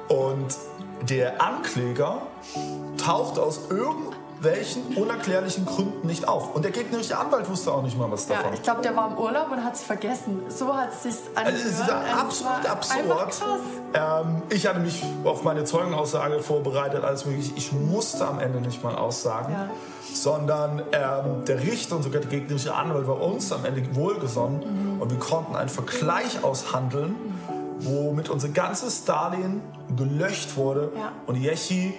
und 0.08 0.58
der 1.08 1.40
Ankläger 1.40 2.22
taucht 2.96 3.38
aus 3.38 3.60
irgendeinem 3.70 4.17
welchen 4.40 4.94
unerklärlichen 4.94 5.66
Gründen 5.66 6.06
nicht 6.06 6.28
auf. 6.28 6.54
Und 6.54 6.64
der 6.64 6.70
gegnerische 6.70 7.18
Anwalt 7.18 7.48
wusste 7.48 7.72
auch 7.72 7.82
nicht 7.82 7.98
mal 7.98 8.10
was 8.10 8.26
davon. 8.26 8.46
Ja, 8.46 8.54
ich 8.54 8.62
glaube, 8.62 8.82
der 8.82 8.94
war 8.94 9.10
im 9.10 9.18
Urlaub 9.18 9.50
und 9.50 9.64
hat 9.64 9.74
es 9.74 9.82
vergessen. 9.82 10.42
So 10.48 10.74
hat 10.74 10.90
es 10.92 11.02
sich 11.02 11.14
angehört. 11.34 11.54
Also, 11.54 11.68
es 11.68 11.80
ist 11.80 11.90
absolut 12.70 13.20
absurd. 13.20 13.60
Ähm, 13.94 14.42
ich 14.50 14.66
hatte 14.66 14.80
mich 14.80 15.02
auf 15.24 15.42
meine 15.42 15.64
Zeugenaussage 15.64 16.40
vorbereitet, 16.40 17.04
alles 17.04 17.26
mögliche. 17.26 17.52
Ich 17.56 17.72
musste 17.72 18.26
am 18.26 18.38
Ende 18.38 18.60
nicht 18.60 18.82
mal 18.82 18.94
aussagen, 18.94 19.52
ja. 19.52 19.68
sondern 20.12 20.82
ähm, 20.92 21.44
der 21.46 21.62
Richter 21.62 21.96
und 21.96 22.02
sogar 22.02 22.20
der 22.20 22.30
gegnerische 22.30 22.74
Anwalt 22.74 23.06
war 23.06 23.20
uns 23.20 23.52
am 23.52 23.64
Ende 23.64 23.94
wohlgesonnen 23.94 24.94
mhm. 24.94 25.02
und 25.02 25.10
wir 25.10 25.18
konnten 25.18 25.56
einen 25.56 25.68
Vergleich 25.68 26.44
aushandeln, 26.44 27.10
mhm. 27.10 27.86
womit 27.86 28.28
unser 28.28 28.48
ganzes 28.48 29.04
Darlehen 29.04 29.62
gelöscht 29.96 30.56
wurde 30.56 30.92
ja. 30.96 31.12
und 31.26 31.36
Yechi 31.36 31.94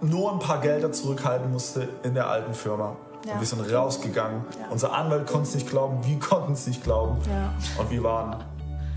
nur 0.00 0.32
ein 0.32 0.38
paar 0.38 0.60
Gelder 0.60 0.92
zurückhalten 0.92 1.50
musste 1.52 1.88
in 2.02 2.14
der 2.14 2.28
alten 2.28 2.54
Firma. 2.54 2.96
Ja. 3.26 3.34
Und 3.34 3.40
wir 3.40 3.46
sind 3.46 3.60
rausgegangen. 3.72 4.44
Ja. 4.58 4.68
Unser 4.70 4.92
Anwalt 4.92 5.26
konnte 5.26 5.48
es 5.48 5.54
nicht 5.54 5.68
glauben, 5.68 6.04
wir 6.04 6.18
konnten 6.18 6.52
es 6.52 6.66
nicht 6.66 6.82
glauben. 6.84 7.18
Ja. 7.28 7.52
Und 7.80 7.90
wir 7.90 8.02
waren 8.02 8.36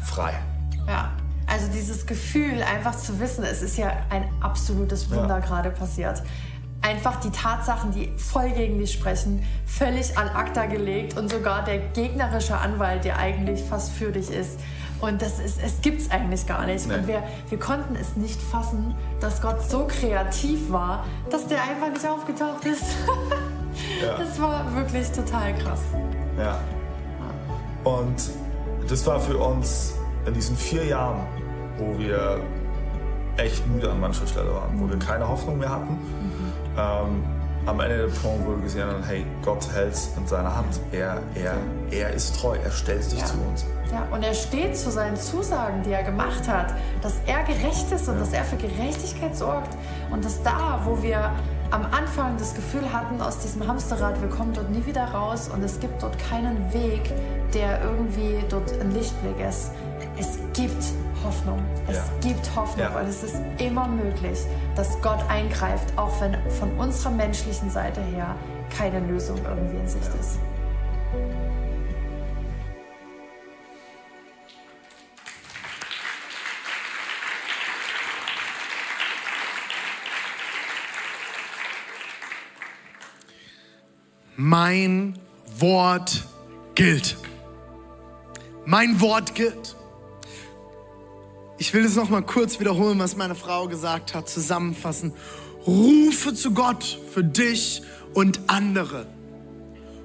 frei. 0.06 0.34
Ja, 0.88 1.12
also 1.48 1.68
dieses 1.68 2.06
Gefühl, 2.06 2.62
einfach 2.62 2.96
zu 2.96 3.20
wissen, 3.20 3.44
es 3.44 3.62
ist 3.62 3.78
ja 3.78 3.92
ein 4.10 4.30
absolutes 4.42 5.10
Wunder 5.12 5.42
gerade 5.42 5.70
passiert. 5.72 6.22
Einfach 6.82 7.20
die 7.20 7.30
Tatsachen, 7.30 7.92
die 7.92 8.12
voll 8.18 8.50
gegen 8.52 8.80
dich 8.80 8.94
sprechen, 8.94 9.46
völlig 9.66 10.18
an 10.18 10.30
ACTA 10.30 10.66
gelegt 10.66 11.18
und 11.18 11.30
sogar 11.30 11.64
der 11.64 11.78
gegnerische 11.78 12.58
Anwalt, 12.58 13.06
der 13.06 13.18
eigentlich 13.18 13.62
fast 13.64 13.92
für 13.92 14.12
dich 14.12 14.32
ist, 14.32 14.60
und 15.02 15.20
das 15.20 15.40
ist, 15.40 15.60
es 15.62 15.82
gibt 15.82 16.00
es 16.00 16.12
eigentlich 16.12 16.46
gar 16.46 16.66
nicht. 16.66 16.88
Nee. 16.88 16.94
Und 16.94 17.08
wir, 17.08 17.24
wir 17.50 17.60
konnten 17.60 17.96
es 17.96 18.16
nicht 18.16 18.40
fassen, 18.40 18.96
dass 19.20 19.42
Gott 19.42 19.68
so 19.68 19.88
kreativ 19.88 20.72
war, 20.72 21.06
dass 21.32 21.48
der 21.48 21.58
einfach 21.64 21.90
nicht 21.90 22.08
aufgetaucht 22.08 22.64
ist. 22.66 22.84
ja. 24.02 24.18
Das 24.18 24.40
war 24.40 24.74
wirklich 24.76 25.12
total 25.12 25.56
krass. 25.56 25.82
Ja. 26.38 26.60
Und 27.84 28.30
das 28.88 29.06
war 29.08 29.20
für 29.20 29.38
uns 29.38 29.96
in 30.28 30.36
diesen 30.36 30.56
vier 30.56 30.86
Jahren, 30.86 31.22
wo 31.80 31.98
wir 31.98 32.40
echt 33.38 33.66
müde 33.68 33.90
an 33.90 34.00
mancher 34.00 34.28
Stelle 34.28 34.54
waren, 34.54 34.80
wo 34.80 34.88
wir 34.88 35.00
keine 35.00 35.28
Hoffnung 35.28 35.58
mehr 35.58 35.70
hatten. 35.70 35.98
Ähm, 36.78 37.24
am 37.66 37.80
Ende 37.80 37.98
der 37.98 38.24
wo 38.24 38.56
wir 38.56 38.64
gesehen 38.64 38.88
haben, 38.88 39.04
hey, 39.04 39.26
Gott 39.44 39.68
hält 39.74 39.94
es 39.94 40.10
in 40.18 40.26
seiner 40.26 40.56
Hand. 40.56 40.80
Er, 40.92 41.22
er, 41.36 41.58
er 41.92 42.10
ist 42.12 42.40
treu, 42.40 42.58
er 42.64 42.72
stellt 42.72 43.04
sich 43.04 43.20
ja. 43.20 43.26
zu 43.26 43.36
uns. 43.48 43.66
Ja, 43.92 44.08
und 44.12 44.24
er 44.24 44.34
steht 44.34 44.78
zu 44.78 44.90
seinen 44.90 45.18
Zusagen, 45.18 45.84
die 45.84 45.92
er 45.92 46.04
gemacht 46.04 46.48
hat, 46.48 46.74
dass 47.02 47.20
er 47.28 47.44
gerecht 47.44 47.92
ist 47.92 48.08
und 48.08 48.16
ja. 48.16 48.20
dass 48.22 48.34
er 48.34 48.44
für 48.46 48.56
Gerechtigkeit 48.56 49.36
sorgt. 49.36 49.78
Und 50.12 50.24
dass 50.24 50.42
da, 50.44 50.82
wo 50.86 51.04
wir 51.04 51.32
am 51.72 51.86
Anfang 51.92 52.38
das 52.38 52.56
Gefühl 52.56 52.92
hatten, 52.92 53.22
aus 53.22 53.40
diesem 53.40 53.68
Hamsterrad, 53.68 54.20
wir 54.22 54.30
kommen 54.30 54.54
dort 54.54 54.70
nie 54.70 54.86
wieder 54.86 55.06
raus 55.06 55.50
und 55.54 55.64
es 55.64 55.80
gibt 55.80 56.02
dort 56.02 56.18
keinen 56.20 56.74
Weg, 56.74 57.12
der 57.54 57.82
irgendwie 57.82 58.44
dort 58.50 58.72
ein 58.80 58.92
Lichtblick 58.92 59.40
ist. 59.48 59.72
Es 60.18 60.40
gibt 60.54 60.84
Hoffnung. 61.24 61.64
Es 61.88 61.98
ja. 61.98 62.04
gibt 62.22 62.56
Hoffnung 62.56 62.88
ja. 62.92 63.00
und 63.00 63.08
es 63.08 63.24
ist 63.24 63.42
immer 63.60 63.88
möglich, 63.88 64.40
dass 64.76 65.00
Gott 65.02 65.20
eingreift, 65.30 65.98
auch 65.98 66.20
wenn 66.22 66.36
von 66.52 66.72
unserer 66.78 67.12
menschlichen 67.12 67.70
Seite 67.70 68.02
her 68.02 68.36
keine 68.76 69.00
Lösung 69.00 69.38
irgendwie 69.44 69.78
in 69.78 69.88
Sicht 69.88 70.10
ist. 70.20 70.40
Mein 84.38 85.20
Wort 85.60 86.28
gilt. 86.74 87.16
Mein 88.66 89.00
Wort 89.00 89.36
gilt. 89.36 89.76
Ich 91.62 91.76
will 91.76 91.86
es 91.86 91.96
noch 91.96 92.10
mal 92.10 92.24
kurz 92.24 92.60
wiederholen, 92.60 92.98
was 92.98 93.16
meine 93.16 93.36
Frau 93.36 93.68
gesagt 93.68 94.16
hat, 94.16 94.28
zusammenfassen. 94.28 95.14
Rufe 95.68 96.34
zu 96.34 96.56
Gott 96.56 96.98
für 97.14 97.24
dich 97.24 97.84
und 98.16 98.40
andere. 98.48 99.06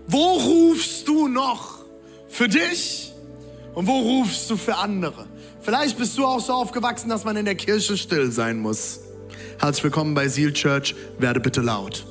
Wo 0.06 0.34
rufst 0.34 1.08
du 1.08 1.28
noch 1.28 1.86
für 2.28 2.46
dich 2.46 3.10
und 3.72 3.86
wo 3.86 3.98
rufst 3.98 4.50
du 4.50 4.58
für 4.58 4.76
andere? 4.76 5.24
Vielleicht 5.62 5.96
bist 5.96 6.18
du 6.18 6.26
auch 6.26 6.40
so 6.40 6.52
aufgewachsen, 6.52 7.08
dass 7.08 7.24
man 7.24 7.38
in 7.38 7.46
der 7.46 7.54
Kirche 7.54 7.96
still 7.96 8.30
sein 8.30 8.58
muss. 8.58 9.00
Herzlich 9.58 9.84
willkommen 9.84 10.12
bei 10.12 10.28
Seal 10.28 10.52
Church. 10.52 10.94
Werde 11.18 11.40
bitte 11.40 11.62
laut. 11.62 12.04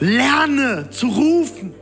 Lerne 0.00 0.90
zu 0.90 1.06
rufen. 1.06 1.72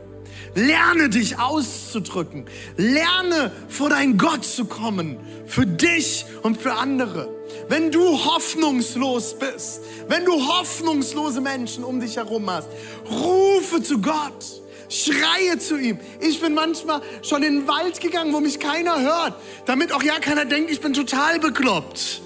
Lerne 0.53 1.09
dich 1.09 1.39
auszudrücken. 1.39 2.45
Lerne 2.75 3.51
vor 3.69 3.89
dein 3.89 4.17
Gott 4.17 4.43
zu 4.43 4.65
kommen. 4.65 5.17
Für 5.45 5.65
dich 5.65 6.25
und 6.43 6.61
für 6.61 6.73
andere. 6.73 7.29
Wenn 7.69 7.91
du 7.91 8.01
hoffnungslos 8.25 9.39
bist, 9.39 9.81
wenn 10.07 10.25
du 10.25 10.33
hoffnungslose 10.33 11.39
Menschen 11.39 11.83
um 11.83 11.99
dich 11.99 12.17
herum 12.17 12.49
hast, 12.49 12.67
rufe 13.09 13.81
zu 13.81 14.01
Gott. 14.01 14.61
Schreie 14.89 15.57
zu 15.57 15.77
ihm. 15.77 15.99
Ich 16.19 16.41
bin 16.41 16.53
manchmal 16.53 17.01
schon 17.21 17.43
in 17.43 17.61
den 17.61 17.67
Wald 17.69 18.01
gegangen, 18.01 18.33
wo 18.33 18.41
mich 18.41 18.59
keiner 18.59 18.99
hört, 18.99 19.35
damit 19.65 19.93
auch 19.93 20.03
ja 20.03 20.19
keiner 20.19 20.43
denkt, 20.43 20.69
ich 20.69 20.81
bin 20.81 20.93
total 20.93 21.39
bekloppt. 21.39 22.21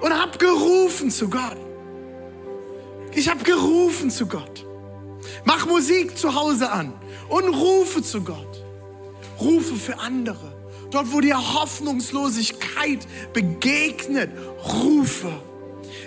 Und 0.00 0.18
hab 0.18 0.38
gerufen 0.38 1.10
zu 1.10 1.28
Gott. 1.28 1.58
Ich 3.12 3.28
hab 3.28 3.44
gerufen 3.44 4.10
zu 4.10 4.26
Gott. 4.26 4.64
Mach 5.44 5.66
Musik 5.66 6.16
zu 6.16 6.34
Hause 6.34 6.70
an 6.70 6.97
und 7.28 7.48
rufe 7.48 8.02
zu 8.02 8.22
Gott. 8.22 8.62
Rufe 9.40 9.76
für 9.76 9.98
andere. 9.98 10.52
Dort, 10.90 11.12
wo 11.12 11.20
dir 11.20 11.36
Hoffnungslosigkeit 11.36 13.06
begegnet, 13.32 14.30
rufe. 14.82 15.30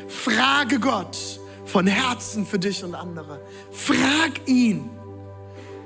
Frage 0.07 0.79
Gott 0.79 1.17
von 1.65 1.87
Herzen 1.87 2.45
für 2.45 2.59
dich 2.59 2.83
und 2.83 2.95
andere. 2.95 3.39
Frag 3.71 4.47
ihn, 4.47 4.89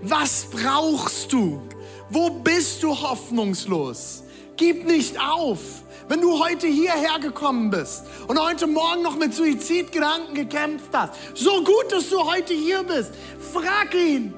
was 0.01 0.47
brauchst 0.51 1.31
du? 1.31 1.61
Wo 2.09 2.29
bist 2.29 2.83
du 2.83 2.89
hoffnungslos? 2.89 4.23
Gib 4.57 4.86
nicht 4.86 5.19
auf. 5.19 5.59
Wenn 6.07 6.21
du 6.21 6.39
heute 6.39 6.67
hierher 6.67 7.19
gekommen 7.19 7.71
bist 7.71 8.03
und 8.27 8.39
heute 8.39 8.67
Morgen 8.67 9.01
noch 9.01 9.15
mit 9.15 9.33
Suizidgedanken 9.33 10.36
gekämpft 10.36 10.89
hast, 10.93 11.13
so 11.33 11.63
gut, 11.63 11.91
dass 11.91 12.09
du 12.09 12.23
heute 12.23 12.53
hier 12.53 12.83
bist, 12.83 13.11
frag 13.53 13.93
ihn. 13.95 14.33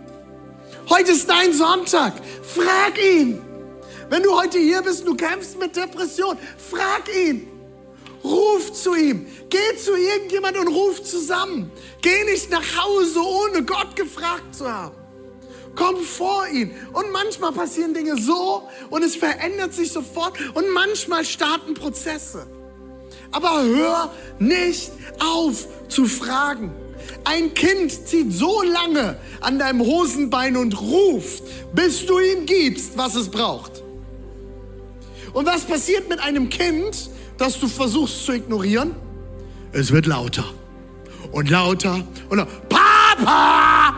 Heute 0.89 1.11
ist 1.11 1.29
dein 1.29 1.53
Sonntag. 1.53 2.13
Frag 2.43 2.97
ihn. 2.97 3.41
Wenn 4.09 4.23
du 4.23 4.33
heute 4.33 4.57
hier 4.57 4.81
bist 4.81 5.01
und 5.01 5.07
du 5.07 5.15
kämpfst 5.15 5.59
mit 5.59 5.75
Depression, 5.75 6.38
frag 6.57 7.13
ihn. 7.13 7.47
Ruf 8.23 8.71
zu 8.71 8.95
ihm. 8.95 9.27
Geh 9.49 9.77
zu 9.77 9.95
irgendjemand 9.97 10.57
und 10.57 10.69
ruf 10.69 11.03
zusammen. 11.03 11.71
Geh 12.01 12.23
nicht 12.23 12.49
nach 12.49 12.63
Hause, 12.77 13.19
ohne 13.19 13.63
Gott 13.65 13.95
gefragt 13.95 14.55
zu 14.55 14.71
haben. 14.71 14.95
Komm 15.75 15.97
vor 15.97 16.47
ihn. 16.47 16.73
Und 16.93 17.11
manchmal 17.11 17.51
passieren 17.51 17.93
Dinge 17.93 18.17
so 18.17 18.67
und 18.89 19.03
es 19.03 19.15
verändert 19.15 19.73
sich 19.73 19.91
sofort 19.91 20.38
und 20.53 20.69
manchmal 20.71 21.25
starten 21.25 21.73
Prozesse. 21.73 22.47
Aber 23.31 23.63
hör 23.63 24.13
nicht 24.39 24.91
auf 25.19 25.67
zu 25.89 26.05
fragen. 26.05 26.71
Ein 27.30 27.53
Kind 27.53 28.07
zieht 28.07 28.32
so 28.32 28.61
lange 28.61 29.17
an 29.41 29.59
deinem 29.59 29.82
Hosenbein 29.82 30.55
und 30.55 30.80
ruft, 30.80 31.43
bis 31.73 32.05
du 32.05 32.19
ihm 32.19 32.45
gibst, 32.45 32.97
was 32.97 33.15
es 33.15 33.28
braucht. 33.28 33.84
Und 35.34 35.45
was 35.45 35.65
passiert 35.65 36.07
mit 36.07 36.21
einem 36.21 36.47
Kind, 36.47 37.09
das 37.38 37.59
du 37.59 37.67
versuchst 37.67 38.25
zu 38.25 38.32
ignorieren? 38.32 38.95
Es 39.73 39.91
wird 39.91 40.05
lauter 40.05 40.45
und 41.34 41.49
lauter 41.49 42.01
und 42.30 42.38
lauter. 42.38 42.51
Papa! 42.69 43.93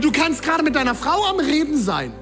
Du 0.00 0.12
kannst 0.12 0.44
gerade 0.44 0.62
mit 0.62 0.76
deiner 0.76 0.94
Frau 0.94 1.24
am 1.24 1.40
Reden 1.40 1.76
sein. 1.76 2.12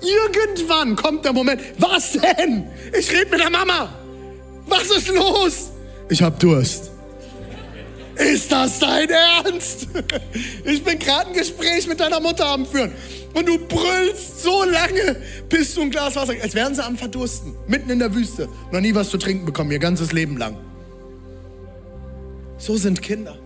Irgendwann 0.00 0.96
kommt 0.96 1.26
der 1.26 1.34
Moment, 1.34 1.60
was 1.76 2.12
denn? 2.12 2.66
Ich 2.98 3.12
rede 3.12 3.30
mit 3.32 3.40
der 3.40 3.50
Mama. 3.50 3.92
Was 4.66 4.84
ist 4.84 5.08
los? 5.08 5.72
Ich 6.08 6.22
hab 6.22 6.40
Durst. 6.40 6.90
Ist 8.18 8.50
das 8.50 8.78
dein 8.80 9.08
Ernst? 9.08 9.88
Ich 10.64 10.84
bin 10.84 10.98
gerade 10.98 11.28
ein 11.28 11.34
Gespräch 11.34 11.86
mit 11.86 12.00
deiner 12.00 12.20
Mutter 12.20 12.46
am 12.46 12.66
Führen. 12.66 12.92
Und 13.34 13.48
du 13.48 13.58
brüllst 13.58 14.42
so 14.42 14.64
lange, 14.64 15.16
bis 15.48 15.74
du 15.74 15.82
ein 15.82 15.90
Glas 15.90 16.16
Wasser, 16.16 16.34
als 16.42 16.54
wären 16.54 16.74
sie 16.74 16.84
am 16.84 16.96
Verdursten, 16.96 17.54
mitten 17.66 17.90
in 17.90 17.98
der 17.98 18.14
Wüste. 18.14 18.48
Noch 18.70 18.80
nie 18.80 18.94
was 18.94 19.10
zu 19.10 19.18
trinken 19.18 19.46
bekommen, 19.46 19.70
ihr 19.70 19.78
ganzes 19.78 20.12
Leben 20.12 20.36
lang. 20.36 20.56
So 22.58 22.76
sind 22.76 23.00
Kinder. 23.00 23.38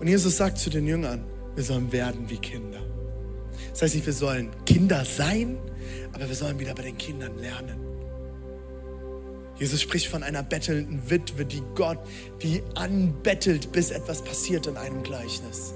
Und 0.00 0.08
Jesus 0.08 0.36
sagt 0.36 0.58
zu 0.58 0.70
den 0.70 0.86
Jüngern, 0.86 1.24
wir 1.54 1.64
sollen 1.64 1.90
werden 1.92 2.28
wie 2.28 2.38
Kinder. 2.38 2.80
Das 3.70 3.82
heißt 3.82 3.94
nicht, 3.94 4.06
wir 4.06 4.12
sollen 4.12 4.50
Kinder 4.66 5.04
sein, 5.04 5.56
aber 6.12 6.28
wir 6.28 6.34
sollen 6.34 6.58
wieder 6.58 6.74
bei 6.74 6.82
den 6.82 6.98
Kindern 6.98 7.38
lernen. 7.38 7.89
Jesus 9.60 9.82
spricht 9.82 10.08
von 10.08 10.22
einer 10.22 10.42
bettelnden 10.42 11.02
Witwe, 11.10 11.44
die 11.44 11.62
Gott, 11.74 11.98
die 12.42 12.62
anbettelt, 12.74 13.70
bis 13.72 13.90
etwas 13.90 14.22
passiert 14.22 14.66
in 14.66 14.78
einem 14.78 15.02
Gleichnis. 15.02 15.74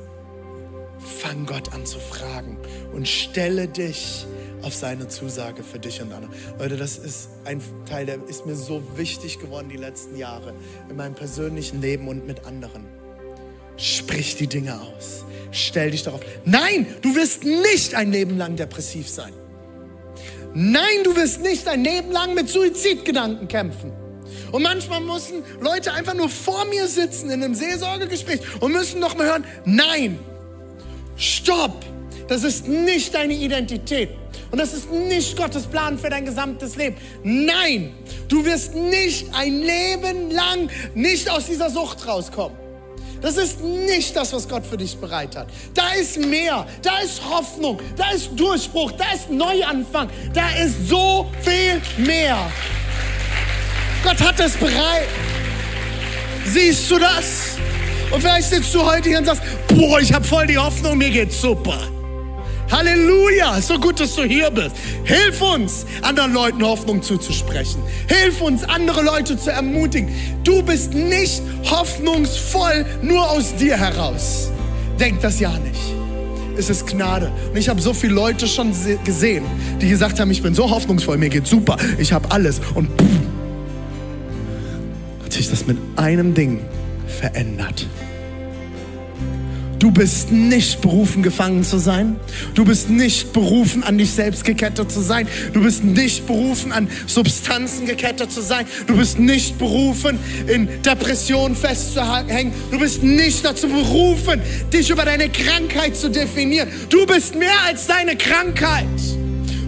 Fang 0.98 1.44
Gott 1.44 1.74
an 1.74 1.84
zu 1.84 1.98
fragen 1.98 2.56
und 2.94 3.06
stelle 3.06 3.68
dich 3.68 4.26
auf 4.62 4.74
seine 4.74 5.08
Zusage 5.08 5.62
für 5.62 5.78
dich 5.78 6.00
und 6.00 6.10
andere. 6.14 6.30
Leute, 6.58 6.78
das 6.78 6.96
ist 6.96 7.28
ein 7.44 7.60
Teil, 7.84 8.06
der 8.06 8.26
ist 8.26 8.46
mir 8.46 8.56
so 8.56 8.82
wichtig 8.96 9.38
geworden 9.38 9.68
die 9.68 9.76
letzten 9.76 10.16
Jahre 10.16 10.54
in 10.88 10.96
meinem 10.96 11.14
persönlichen 11.14 11.82
Leben 11.82 12.08
und 12.08 12.26
mit 12.26 12.46
anderen. 12.46 12.86
Sprich 13.76 14.36
die 14.36 14.46
Dinge 14.46 14.80
aus. 14.80 15.26
Stell 15.50 15.90
dich 15.90 16.04
darauf. 16.04 16.22
Nein, 16.46 16.86
du 17.02 17.14
wirst 17.14 17.44
nicht 17.44 17.94
ein 17.94 18.12
Leben 18.12 18.38
lang 18.38 18.56
depressiv 18.56 19.10
sein. 19.10 19.34
Nein, 20.54 21.02
du 21.02 21.16
wirst 21.16 21.40
nicht 21.40 21.66
ein 21.66 21.82
Leben 21.82 22.12
lang 22.12 22.34
mit 22.34 22.48
Suizidgedanken 22.48 23.48
kämpfen. 23.48 23.92
Und 24.52 24.62
manchmal 24.62 25.00
müssen 25.00 25.42
Leute 25.60 25.92
einfach 25.92 26.14
nur 26.14 26.28
vor 26.28 26.64
mir 26.66 26.86
sitzen 26.86 27.28
in 27.30 27.42
einem 27.42 27.54
Seelsorgegespräch 27.54 28.40
und 28.60 28.72
müssen 28.72 29.00
noch 29.00 29.16
mal 29.16 29.26
hören, 29.26 29.44
nein, 29.64 30.18
stopp, 31.16 31.84
das 32.28 32.44
ist 32.44 32.68
nicht 32.68 33.14
deine 33.14 33.34
Identität. 33.34 34.10
Und 34.52 34.58
das 34.58 34.72
ist 34.72 34.90
nicht 34.92 35.36
Gottes 35.36 35.66
Plan 35.66 35.98
für 35.98 36.08
dein 36.08 36.24
gesamtes 36.24 36.76
Leben. 36.76 36.96
Nein, 37.24 37.92
du 38.28 38.44
wirst 38.44 38.76
nicht 38.76 39.26
ein 39.34 39.60
Leben 39.60 40.30
lang 40.30 40.70
nicht 40.94 41.28
aus 41.28 41.46
dieser 41.46 41.70
Sucht 41.70 42.06
rauskommen. 42.06 42.63
Das 43.24 43.38
ist 43.38 43.58
nicht 43.62 44.14
das, 44.14 44.34
was 44.34 44.46
Gott 44.46 44.66
für 44.66 44.76
dich 44.76 44.98
bereit 44.98 45.34
hat. 45.34 45.46
Da 45.72 45.94
ist 45.98 46.18
mehr, 46.18 46.66
da 46.82 46.98
ist 46.98 47.22
Hoffnung, 47.26 47.80
da 47.96 48.10
ist 48.10 48.28
Durchbruch, 48.36 48.92
da 48.92 49.12
ist 49.14 49.30
Neuanfang, 49.30 50.10
da 50.34 50.50
ist 50.62 50.90
so 50.90 51.32
viel 51.40 51.80
mehr. 51.96 52.36
Gott 54.02 54.20
hat 54.20 54.38
es 54.40 54.52
bereit. 54.58 55.08
Siehst 56.44 56.90
du 56.90 56.98
das? 56.98 57.56
Und 58.10 58.20
vielleicht 58.20 58.50
sitzt 58.50 58.74
du 58.74 58.84
heute 58.84 59.08
hier 59.08 59.20
und 59.20 59.24
sagst, 59.24 59.42
boah, 59.68 60.00
ich 60.00 60.12
habe 60.12 60.26
voll 60.26 60.46
die 60.46 60.58
Hoffnung, 60.58 60.98
mir 60.98 61.08
geht's 61.08 61.40
super. 61.40 61.78
Halleluja, 62.70 63.60
so 63.60 63.78
gut, 63.78 64.00
dass 64.00 64.14
du 64.14 64.22
hier 64.22 64.50
bist. 64.50 64.72
Hilf 65.04 65.40
uns, 65.42 65.86
anderen 66.02 66.32
Leuten 66.32 66.62
Hoffnung 66.64 67.02
zuzusprechen. 67.02 67.82
Hilf 68.08 68.40
uns, 68.40 68.64
andere 68.64 69.02
Leute 69.02 69.38
zu 69.38 69.50
ermutigen. 69.50 70.08
Du 70.42 70.62
bist 70.62 70.94
nicht 70.94 71.42
hoffnungsvoll 71.70 72.86
nur 73.02 73.30
aus 73.30 73.54
dir 73.56 73.76
heraus. 73.76 74.50
Denk 74.98 75.20
das 75.20 75.40
ja 75.40 75.50
nicht. 75.58 75.80
Es 76.56 76.70
ist 76.70 76.86
Gnade. 76.86 77.32
Und 77.50 77.58
ich 77.58 77.68
habe 77.68 77.80
so 77.80 77.92
viele 77.92 78.14
Leute 78.14 78.46
schon 78.46 78.72
gesehen, 79.04 79.44
die 79.80 79.88
gesagt 79.88 80.20
haben, 80.20 80.30
ich 80.30 80.42
bin 80.42 80.54
so 80.54 80.70
hoffnungsvoll, 80.70 81.18
mir 81.18 81.28
geht's 81.28 81.50
super, 81.50 81.76
ich 81.98 82.12
habe 82.12 82.30
alles. 82.30 82.60
Und 82.74 82.88
pff, 82.88 83.06
hat 85.24 85.32
sich 85.32 85.50
das 85.50 85.66
mit 85.66 85.78
einem 85.96 86.34
Ding 86.34 86.60
verändert. 87.06 87.86
Du 89.84 89.90
bist 89.90 90.32
nicht 90.32 90.80
berufen, 90.80 91.22
gefangen 91.22 91.62
zu 91.62 91.76
sein. 91.76 92.16
Du 92.54 92.64
bist 92.64 92.88
nicht 92.88 93.34
berufen, 93.34 93.84
an 93.84 93.98
dich 93.98 94.12
selbst 94.12 94.42
gekettet 94.42 94.90
zu 94.90 95.02
sein. 95.02 95.28
Du 95.52 95.62
bist 95.62 95.84
nicht 95.84 96.26
berufen, 96.26 96.72
an 96.72 96.88
Substanzen 97.06 97.84
gekettet 97.84 98.32
zu 98.32 98.40
sein. 98.40 98.64
Du 98.86 98.96
bist 98.96 99.18
nicht 99.18 99.58
berufen, 99.58 100.18
in 100.46 100.70
Depressionen 100.80 101.54
festzuhängen. 101.54 102.54
Du 102.70 102.78
bist 102.78 103.02
nicht 103.02 103.44
dazu 103.44 103.68
berufen, 103.68 104.40
dich 104.72 104.88
über 104.88 105.04
deine 105.04 105.28
Krankheit 105.28 105.94
zu 105.94 106.08
definieren. 106.08 106.70
Du 106.88 107.04
bist 107.04 107.34
mehr 107.34 107.60
als 107.66 107.86
deine 107.86 108.16
Krankheit. 108.16 108.88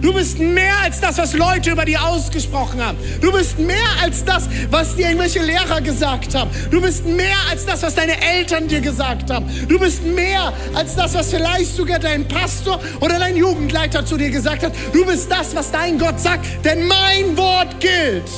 Du 0.01 0.13
bist 0.13 0.39
mehr 0.39 0.77
als 0.83 0.99
das, 0.99 1.17
was 1.17 1.33
Leute 1.33 1.71
über 1.71 1.85
dir 1.85 2.01
ausgesprochen 2.03 2.83
haben. 2.83 2.97
Du 3.21 3.31
bist 3.31 3.59
mehr 3.59 3.77
als 4.01 4.23
das, 4.23 4.47
was 4.69 4.95
dir 4.95 5.07
irgendwelche 5.07 5.41
Lehrer 5.41 5.81
gesagt 5.81 6.35
haben. 6.35 6.49
Du 6.69 6.81
bist 6.81 7.05
mehr 7.05 7.37
als 7.49 7.65
das, 7.65 7.83
was 7.83 7.95
deine 7.95 8.21
Eltern 8.21 8.67
dir 8.67 8.81
gesagt 8.81 9.31
haben. 9.31 9.45
Du 9.67 9.79
bist 9.79 10.03
mehr 10.03 10.53
als 10.73 10.95
das, 10.95 11.13
was 11.13 11.31
vielleicht 11.31 11.75
sogar 11.75 11.99
dein 11.99 12.27
Pastor 12.27 12.79
oder 12.99 13.19
dein 13.19 13.35
Jugendleiter 13.35 14.05
zu 14.05 14.17
dir 14.17 14.29
gesagt 14.29 14.63
hat. 14.63 14.73
Du 14.93 15.05
bist 15.05 15.31
das, 15.31 15.55
was 15.55 15.71
dein 15.71 15.97
Gott 15.97 16.19
sagt, 16.19 16.45
denn 16.63 16.87
mein 16.87 17.35
Wort 17.37 17.79
gilt. 17.79 18.29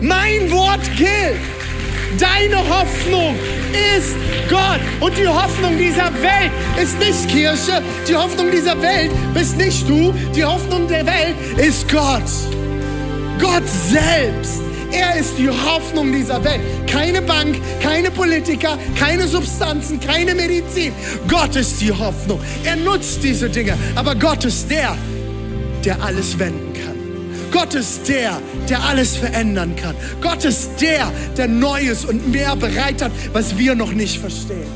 Mein 0.00 0.50
Wort 0.50 0.84
gilt. 0.96 1.65
Deine 2.18 2.58
Hoffnung 2.68 3.34
ist 3.96 4.16
Gott. 4.48 4.80
Und 5.00 5.16
die 5.16 5.26
Hoffnung 5.26 5.76
dieser 5.78 6.12
Welt 6.22 6.50
ist 6.82 6.98
nicht 6.98 7.28
Kirche. 7.28 7.82
Die 8.08 8.14
Hoffnung 8.14 8.50
dieser 8.50 8.80
Welt 8.80 9.10
bist 9.34 9.56
nicht 9.56 9.88
du. 9.88 10.14
Die 10.34 10.44
Hoffnung 10.44 10.88
der 10.88 11.06
Welt 11.06 11.34
ist 11.56 11.90
Gott. 11.90 12.22
Gott 13.38 13.64
selbst. 13.90 14.62
Er 14.92 15.16
ist 15.16 15.36
die 15.36 15.48
Hoffnung 15.48 16.12
dieser 16.12 16.42
Welt. 16.42 16.60
Keine 16.86 17.20
Bank, 17.20 17.56
keine 17.82 18.10
Politiker, 18.10 18.78
keine 18.98 19.26
Substanzen, 19.26 20.00
keine 20.00 20.34
Medizin. 20.34 20.92
Gott 21.28 21.54
ist 21.56 21.80
die 21.80 21.92
Hoffnung. 21.92 22.40
Er 22.64 22.76
nutzt 22.76 23.22
diese 23.22 23.50
Dinge. 23.50 23.76
Aber 23.94 24.14
Gott 24.14 24.44
ist 24.44 24.70
der, 24.70 24.96
der 25.84 26.02
alles 26.02 26.38
wenden 26.38 26.72
kann. 26.72 26.95
Gott 27.52 27.74
ist 27.74 28.08
der, 28.08 28.40
der 28.68 28.82
alles 28.82 29.16
verändern 29.16 29.74
kann. 29.76 29.94
Gott 30.20 30.44
ist 30.44 30.80
der, 30.80 31.10
der 31.36 31.48
Neues 31.48 32.04
und 32.04 32.30
mehr 32.30 32.56
bereit 32.56 33.02
hat, 33.02 33.12
was 33.32 33.56
wir 33.56 33.74
noch 33.74 33.92
nicht 33.92 34.18
verstehen. 34.18 34.70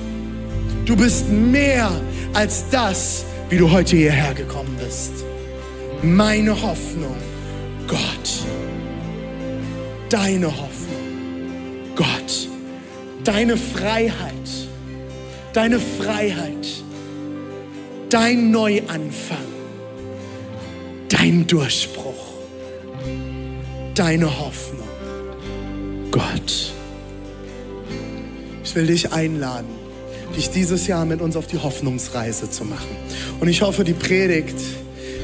Du 0.85 0.97
bist 0.97 1.29
mehr 1.29 1.91
als 2.33 2.65
das, 2.71 3.25
wie 3.49 3.59
du 3.59 3.71
heute 3.71 3.97
hierher 3.97 4.35
gekommen 4.35 4.77
bist. 4.83 5.13
Meine 6.03 6.61
Hoffnung, 6.61 7.17
Gott. 7.87 7.99
Deine 10.09 10.47
Hoffnung, 10.47 11.95
Gott. 11.95 12.49
Deine 13.25 13.57
Freiheit, 13.57 14.49
deine 15.53 15.79
Freiheit, 15.79 16.67
dein 18.09 18.51
Neuanfang, 18.51 19.37
dein 21.11 21.47
Durchbruch 21.47 22.30
deine 23.95 24.39
Hoffnung. 24.39 24.89
Gott. 26.11 26.73
Ich 28.65 28.75
will 28.75 28.87
dich 28.87 29.13
einladen, 29.13 29.69
dich 30.37 30.51
dieses 30.51 30.87
Jahr 30.87 31.05
mit 31.05 31.21
uns 31.21 31.37
auf 31.37 31.47
die 31.47 31.59
Hoffnungsreise 31.59 32.51
zu 32.51 32.65
machen. 32.65 32.97
Und 33.41 33.49
ich 33.49 33.63
hoffe, 33.63 33.85
die 33.85 33.95
Predigt 33.95 34.57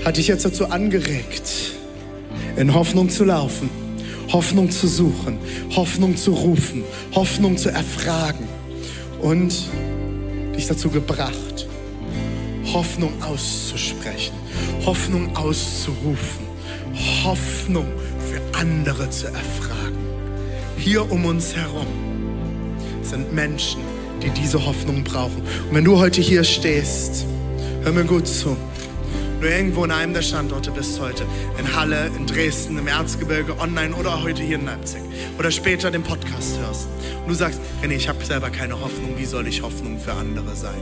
hat 0.04 0.16
dich 0.16 0.28
jetzt 0.28 0.44
dazu 0.44 0.66
angeregt, 0.66 1.74
in 2.56 2.74
Hoffnung 2.74 3.08
zu 3.08 3.24
laufen, 3.24 3.70
Hoffnung 4.32 4.70
zu 4.70 4.88
suchen, 4.88 5.38
Hoffnung 5.74 6.16
zu 6.16 6.32
rufen, 6.32 6.84
Hoffnung 7.14 7.56
zu 7.56 7.70
erfragen 7.70 8.48
und 9.20 9.54
dich 10.56 10.66
dazu 10.66 10.88
gebracht, 10.88 11.68
Hoffnung 12.72 13.12
auszusprechen, 13.22 14.34
Hoffnung 14.84 15.36
auszurufen, 15.36 16.46
Hoffnung 17.22 17.86
andere 18.59 19.11
zu 19.11 19.26
erfragen. 19.26 19.98
Hier 20.76 21.11
um 21.11 21.24
uns 21.24 21.54
herum 21.54 21.86
sind 23.02 23.32
Menschen, 23.32 23.80
die 24.22 24.30
diese 24.30 24.64
Hoffnung 24.64 25.04
brauchen. 25.04 25.42
Und 25.68 25.74
wenn 25.74 25.84
du 25.84 25.98
heute 25.98 26.20
hier 26.20 26.44
stehst, 26.44 27.26
hör 27.82 27.92
mir 27.92 28.04
gut 28.04 28.26
zu. 28.26 28.57
Du 29.40 29.46
irgendwo 29.46 29.84
in 29.84 29.90
einem 29.90 30.14
der 30.14 30.22
Standorte 30.22 30.70
bist 30.70 30.98
heute, 30.98 31.24
in 31.59 31.76
Halle, 31.76 32.11
in 32.16 32.26
Dresden, 32.26 32.78
im 32.78 32.86
Erzgebirge, 32.86 33.59
online 33.59 33.94
oder 33.94 34.22
heute 34.22 34.42
hier 34.42 34.57
in 34.57 34.64
Leipzig 34.64 35.02
oder 35.38 35.50
später 35.50 35.90
den 35.90 36.02
Podcast 36.02 36.59
hörst 36.59 36.88
und 37.22 37.28
du 37.28 37.34
sagst, 37.34 37.61
René, 37.82 37.96
ich 37.96 38.09
habe 38.09 38.24
selber 38.24 38.48
keine 38.48 38.80
Hoffnung, 38.80 39.18
wie 39.18 39.26
soll 39.26 39.46
ich 39.46 39.61
Hoffnung 39.62 40.00
für 40.00 40.14
andere 40.14 40.57
sein? 40.57 40.80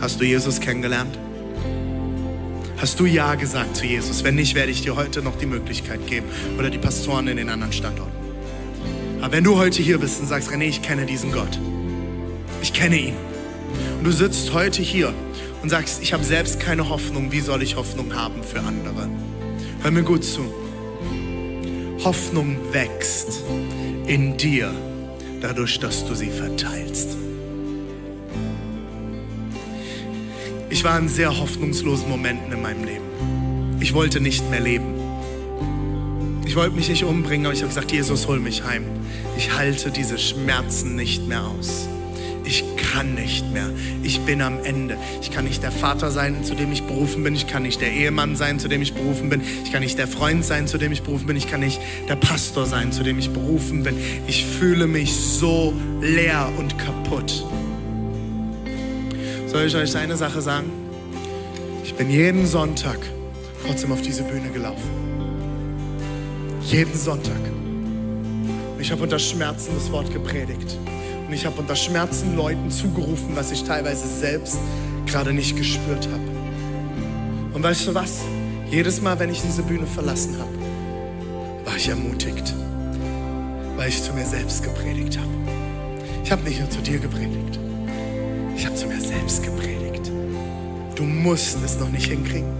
Hast 0.00 0.18
du 0.18 0.24
Jesus 0.24 0.60
kennengelernt? 0.60 1.18
Hast 2.80 2.98
du 2.98 3.04
Ja 3.04 3.34
gesagt 3.34 3.76
zu 3.76 3.84
Jesus? 3.84 4.24
Wenn 4.24 4.36
nicht, 4.36 4.54
werde 4.54 4.72
ich 4.72 4.80
dir 4.80 4.96
heute 4.96 5.20
noch 5.20 5.36
die 5.36 5.44
Möglichkeit 5.44 6.06
geben 6.06 6.26
oder 6.58 6.70
die 6.70 6.78
Pastoren 6.78 7.28
in 7.28 7.36
den 7.36 7.50
anderen 7.50 7.74
Standorten. 7.74 8.14
Aber 9.20 9.32
wenn 9.32 9.44
du 9.44 9.58
heute 9.58 9.82
hier 9.82 9.98
bist 9.98 10.18
und 10.18 10.26
sagst, 10.28 10.48
René, 10.48 10.62
ich 10.62 10.80
kenne 10.80 11.04
diesen 11.04 11.30
Gott. 11.30 11.58
Ich 12.62 12.72
kenne 12.72 12.98
ihn. 12.98 13.14
Und 13.98 14.04
du 14.04 14.10
sitzt 14.10 14.54
heute 14.54 14.80
hier 14.80 15.12
und 15.62 15.68
sagst, 15.68 16.02
ich 16.02 16.14
habe 16.14 16.24
selbst 16.24 16.58
keine 16.58 16.88
Hoffnung. 16.88 17.30
Wie 17.30 17.40
soll 17.40 17.62
ich 17.62 17.76
Hoffnung 17.76 18.14
haben 18.14 18.42
für 18.42 18.60
andere? 18.60 19.10
Hör 19.82 19.90
mir 19.90 20.02
gut 20.02 20.24
zu. 20.24 20.40
Hoffnung 22.02 22.56
wächst 22.72 23.42
in 24.06 24.38
dir 24.38 24.72
dadurch, 25.42 25.78
dass 25.80 26.06
du 26.06 26.14
sie 26.14 26.30
verteilst. 26.30 27.19
Ich 30.80 30.84
war 30.84 30.98
in 30.98 31.10
sehr 31.10 31.38
hoffnungslosen 31.38 32.08
Momenten 32.08 32.50
in 32.54 32.62
meinem 32.62 32.84
Leben. 32.84 33.76
Ich 33.80 33.92
wollte 33.92 34.18
nicht 34.18 34.48
mehr 34.48 34.60
leben. 34.60 34.94
Ich 36.46 36.56
wollte 36.56 36.74
mich 36.74 36.88
nicht 36.88 37.04
umbringen, 37.04 37.44
aber 37.44 37.52
ich 37.54 37.60
habe 37.60 37.68
gesagt, 37.68 37.92
Jesus, 37.92 38.26
hol 38.26 38.40
mich 38.40 38.64
heim. 38.64 38.84
Ich 39.36 39.54
halte 39.54 39.90
diese 39.90 40.18
Schmerzen 40.18 40.96
nicht 40.96 41.28
mehr 41.28 41.44
aus. 41.44 41.86
ich 42.46 42.64
kann 42.76 43.14
nicht 43.14 43.52
mehr. 43.52 43.68
Ich 44.02 44.20
bin 44.20 44.40
am 44.40 44.64
Ende. 44.64 44.96
Ich 45.20 45.30
kann 45.30 45.44
nicht 45.44 45.62
der 45.62 45.70
Vater 45.70 46.10
sein, 46.10 46.44
zu 46.44 46.54
dem 46.54 46.72
ich 46.72 46.84
berufen 46.84 47.24
bin. 47.24 47.34
Ich 47.34 47.46
kann 47.46 47.64
nicht 47.64 47.82
der 47.82 47.92
Ehemann 47.92 48.34
sein, 48.34 48.58
zu 48.58 48.66
dem 48.66 48.80
ich 48.80 48.94
berufen 48.94 49.28
bin. 49.28 49.42
Ich 49.62 49.72
kann 49.72 49.82
nicht 49.82 49.98
der 49.98 50.08
Freund 50.08 50.46
sein, 50.46 50.66
zu 50.66 50.78
dem 50.78 50.92
ich 50.92 51.02
berufen 51.02 51.26
bin. 51.26 51.36
Ich 51.36 51.50
kann 51.50 51.60
nicht 51.60 51.78
der 52.08 52.16
Pastor 52.16 52.64
sein, 52.64 52.90
zu 52.90 53.02
dem 53.02 53.18
ich 53.18 53.28
berufen 53.28 53.82
bin. 53.82 53.98
Ich 54.26 54.46
fühle 54.46 54.86
mich 54.86 55.12
so 55.12 55.74
leer 56.00 56.50
und 56.56 56.78
kaputt. 56.78 57.44
Soll 59.50 59.64
ich 59.66 59.74
euch 59.74 59.96
eine 59.96 60.16
Sache 60.16 60.40
sagen? 60.40 60.70
Ich 61.82 61.92
bin 61.96 62.08
jeden 62.08 62.46
Sonntag 62.46 62.98
trotzdem 63.66 63.90
auf 63.90 64.00
diese 64.00 64.22
Bühne 64.22 64.48
gelaufen. 64.50 64.88
Jeden 66.62 66.94
Sonntag. 66.94 67.40
Ich 68.78 68.92
habe 68.92 69.02
unter 69.02 69.18
Schmerzen 69.18 69.72
das 69.74 69.90
Wort 69.90 70.12
gepredigt. 70.12 70.78
Und 71.26 71.32
ich 71.32 71.44
habe 71.44 71.60
unter 71.60 71.74
Schmerzen 71.74 72.36
Leuten 72.36 72.70
zugerufen, 72.70 73.34
was 73.34 73.50
ich 73.50 73.64
teilweise 73.64 74.06
selbst 74.06 74.56
gerade 75.06 75.32
nicht 75.32 75.56
gespürt 75.56 76.06
habe. 76.06 76.22
Und 77.52 77.60
weißt 77.60 77.88
du 77.88 77.94
was? 77.94 78.20
Jedes 78.70 79.02
Mal, 79.02 79.18
wenn 79.18 79.30
ich 79.30 79.42
diese 79.42 79.62
Bühne 79.62 79.88
verlassen 79.88 80.36
habe, 80.38 81.66
war 81.66 81.74
ich 81.74 81.88
ermutigt, 81.88 82.54
weil 83.76 83.88
ich 83.88 84.00
zu 84.00 84.12
mir 84.12 84.26
selbst 84.26 84.62
gepredigt 84.62 85.18
habe. 85.18 85.28
Ich 86.22 86.30
habe 86.30 86.44
nicht 86.44 86.60
nur 86.60 86.70
zu 86.70 86.80
dir 86.82 87.00
gepredigt, 87.00 87.58
ich 88.60 88.66
habe 88.66 88.76
zu 88.76 88.86
mir 88.88 89.00
selbst 89.00 89.42
gepredigt. 89.42 90.10
Du 90.94 91.02
musst 91.02 91.56
es 91.64 91.78
noch 91.78 91.88
nicht 91.88 92.10
hinkriegen. 92.10 92.52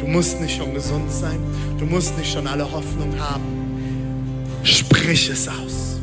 Du 0.00 0.08
musst 0.08 0.40
nicht 0.40 0.56
schon 0.56 0.74
gesund 0.74 1.08
sein. 1.08 1.38
Du 1.78 1.86
musst 1.86 2.18
nicht 2.18 2.32
schon 2.32 2.48
alle 2.48 2.64
Hoffnung 2.64 3.14
haben. 3.16 3.44
Sprich 4.64 5.28
es 5.28 5.46
aus. 5.46 6.00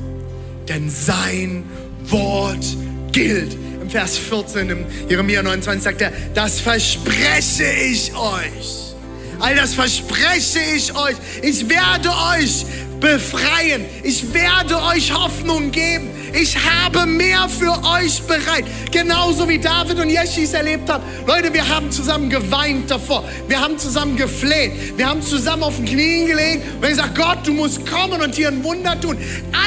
Denn 0.69 0.89
sein 0.89 1.65
Wort 2.05 2.65
gilt. 3.11 3.57
Im 3.81 3.89
Vers 3.89 4.17
14 4.17 4.69
im 4.69 4.85
Jeremia 5.09 5.43
29 5.43 5.83
sagt 5.83 6.01
er, 6.01 6.13
das 6.33 6.61
verspreche 6.61 7.65
ich 7.65 8.15
euch. 8.15 8.95
All 9.41 9.55
das 9.57 9.73
verspreche 9.73 10.59
ich 10.73 10.95
euch. 10.95 11.17
Ich 11.41 11.67
werde 11.67 12.11
euch 12.39 12.65
befreien. 13.01 13.83
Ich 14.03 14.33
werde 14.33 14.81
euch 14.83 15.13
Hoffnung 15.13 15.69
geben. 15.71 16.12
Ich 16.33 16.57
habe 16.57 17.05
mehr 17.05 17.47
für 17.47 17.71
euch 17.93 18.21
bereit. 18.23 18.65
Genauso 18.91 19.47
wie 19.47 19.59
David 19.59 19.99
und 19.99 20.09
Jeschis 20.09 20.53
erlebt 20.53 20.89
haben. 20.89 21.03
Leute, 21.27 21.53
wir 21.53 21.67
haben 21.67 21.91
zusammen 21.91 22.29
geweint 22.29 22.89
davor. 22.89 23.23
Wir 23.47 23.61
haben 23.61 23.77
zusammen 23.77 24.17
gefleht. 24.17 24.97
Wir 24.97 25.07
haben 25.07 25.21
zusammen 25.21 25.63
auf 25.63 25.75
den 25.75 25.85
Knien 25.85 26.27
gelegen 26.27 26.63
und 26.75 26.81
gesagt, 26.81 27.15
Gott, 27.15 27.45
du 27.45 27.53
musst 27.53 27.85
kommen 27.85 28.19
und 28.19 28.33
hier 28.33 28.47
ein 28.47 28.63
Wunder 28.63 28.99
tun. 28.99 29.17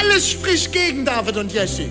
Alles 0.01 0.29
spricht 0.29 0.73
gegen 0.73 1.05
David 1.05 1.37
und 1.37 1.53
Jeschi. 1.53 1.89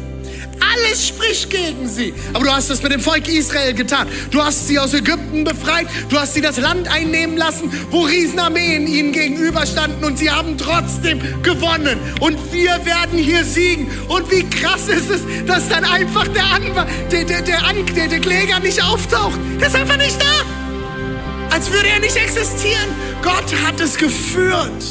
Alles 0.60 1.08
spricht 1.08 1.50
gegen 1.50 1.88
sie. 1.88 2.12
Aber 2.32 2.44
du 2.44 2.50
hast 2.50 2.70
es 2.70 2.82
mit 2.82 2.92
dem 2.92 3.00
Volk 3.00 3.28
Israel 3.28 3.72
getan. 3.74 4.08
Du 4.30 4.42
hast 4.42 4.66
sie 4.66 4.78
aus 4.78 4.94
Ägypten 4.94 5.44
befreit. 5.44 5.86
Du 6.08 6.18
hast 6.18 6.34
sie 6.34 6.40
das 6.40 6.58
Land 6.58 6.88
einnehmen 6.88 7.36
lassen, 7.36 7.70
wo 7.90 8.02
Riesenarmeen 8.02 8.86
ihnen 8.86 9.12
gegenüberstanden. 9.12 10.04
Und 10.04 10.18
sie 10.18 10.30
haben 10.30 10.56
trotzdem 10.58 11.20
gewonnen. 11.42 11.98
Und 12.20 12.38
wir 12.52 12.84
werden 12.84 13.18
hier 13.18 13.44
siegen. 13.44 13.88
Und 14.08 14.30
wie 14.30 14.42
krass 14.44 14.88
ist 14.88 15.10
es, 15.10 15.20
dass 15.46 15.68
dann 15.68 15.84
einfach 15.84 16.28
der, 16.28 16.44
Anwalt, 16.44 16.88
der, 17.10 17.24
der, 17.24 17.42
der, 17.42 17.60
der, 17.94 18.08
der 18.08 18.20
Kläger 18.20 18.60
nicht 18.60 18.82
auftaucht. 18.82 19.38
Der 19.60 19.68
ist 19.68 19.76
einfach 19.76 19.96
nicht 19.96 20.20
da. 20.20 21.54
Als 21.54 21.72
würde 21.72 21.88
er 21.88 22.00
nicht 22.00 22.16
existieren. 22.16 22.88
Gott 23.22 23.54
hat 23.66 23.80
es 23.80 23.96
geführt. 23.96 24.84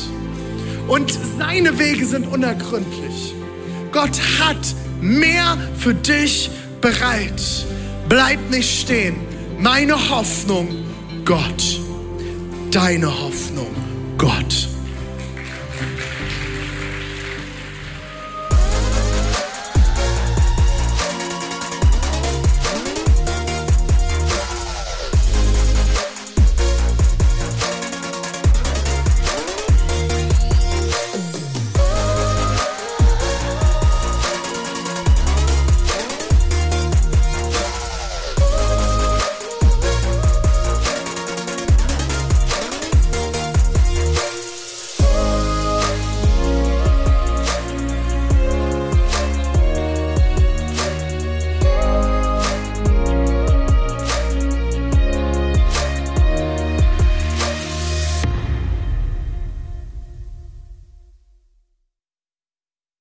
Und 0.88 1.18
seine 1.38 1.78
Wege 1.80 2.06
sind 2.06 2.28
unergründlich. 2.28 3.34
Gott 3.92 4.20
hat 4.40 4.58
mehr 5.06 5.58
für 5.78 5.94
dich 5.94 6.50
bereit. 6.82 7.42
Bleib 8.10 8.40
nicht 8.50 8.82
stehen. 8.82 9.16
Meine 9.60 10.10
Hoffnung, 10.10 10.68
Gott. 11.24 11.80
Deine 12.72 13.08
Hoffnung, 13.08 13.74
Gott. 14.18 14.68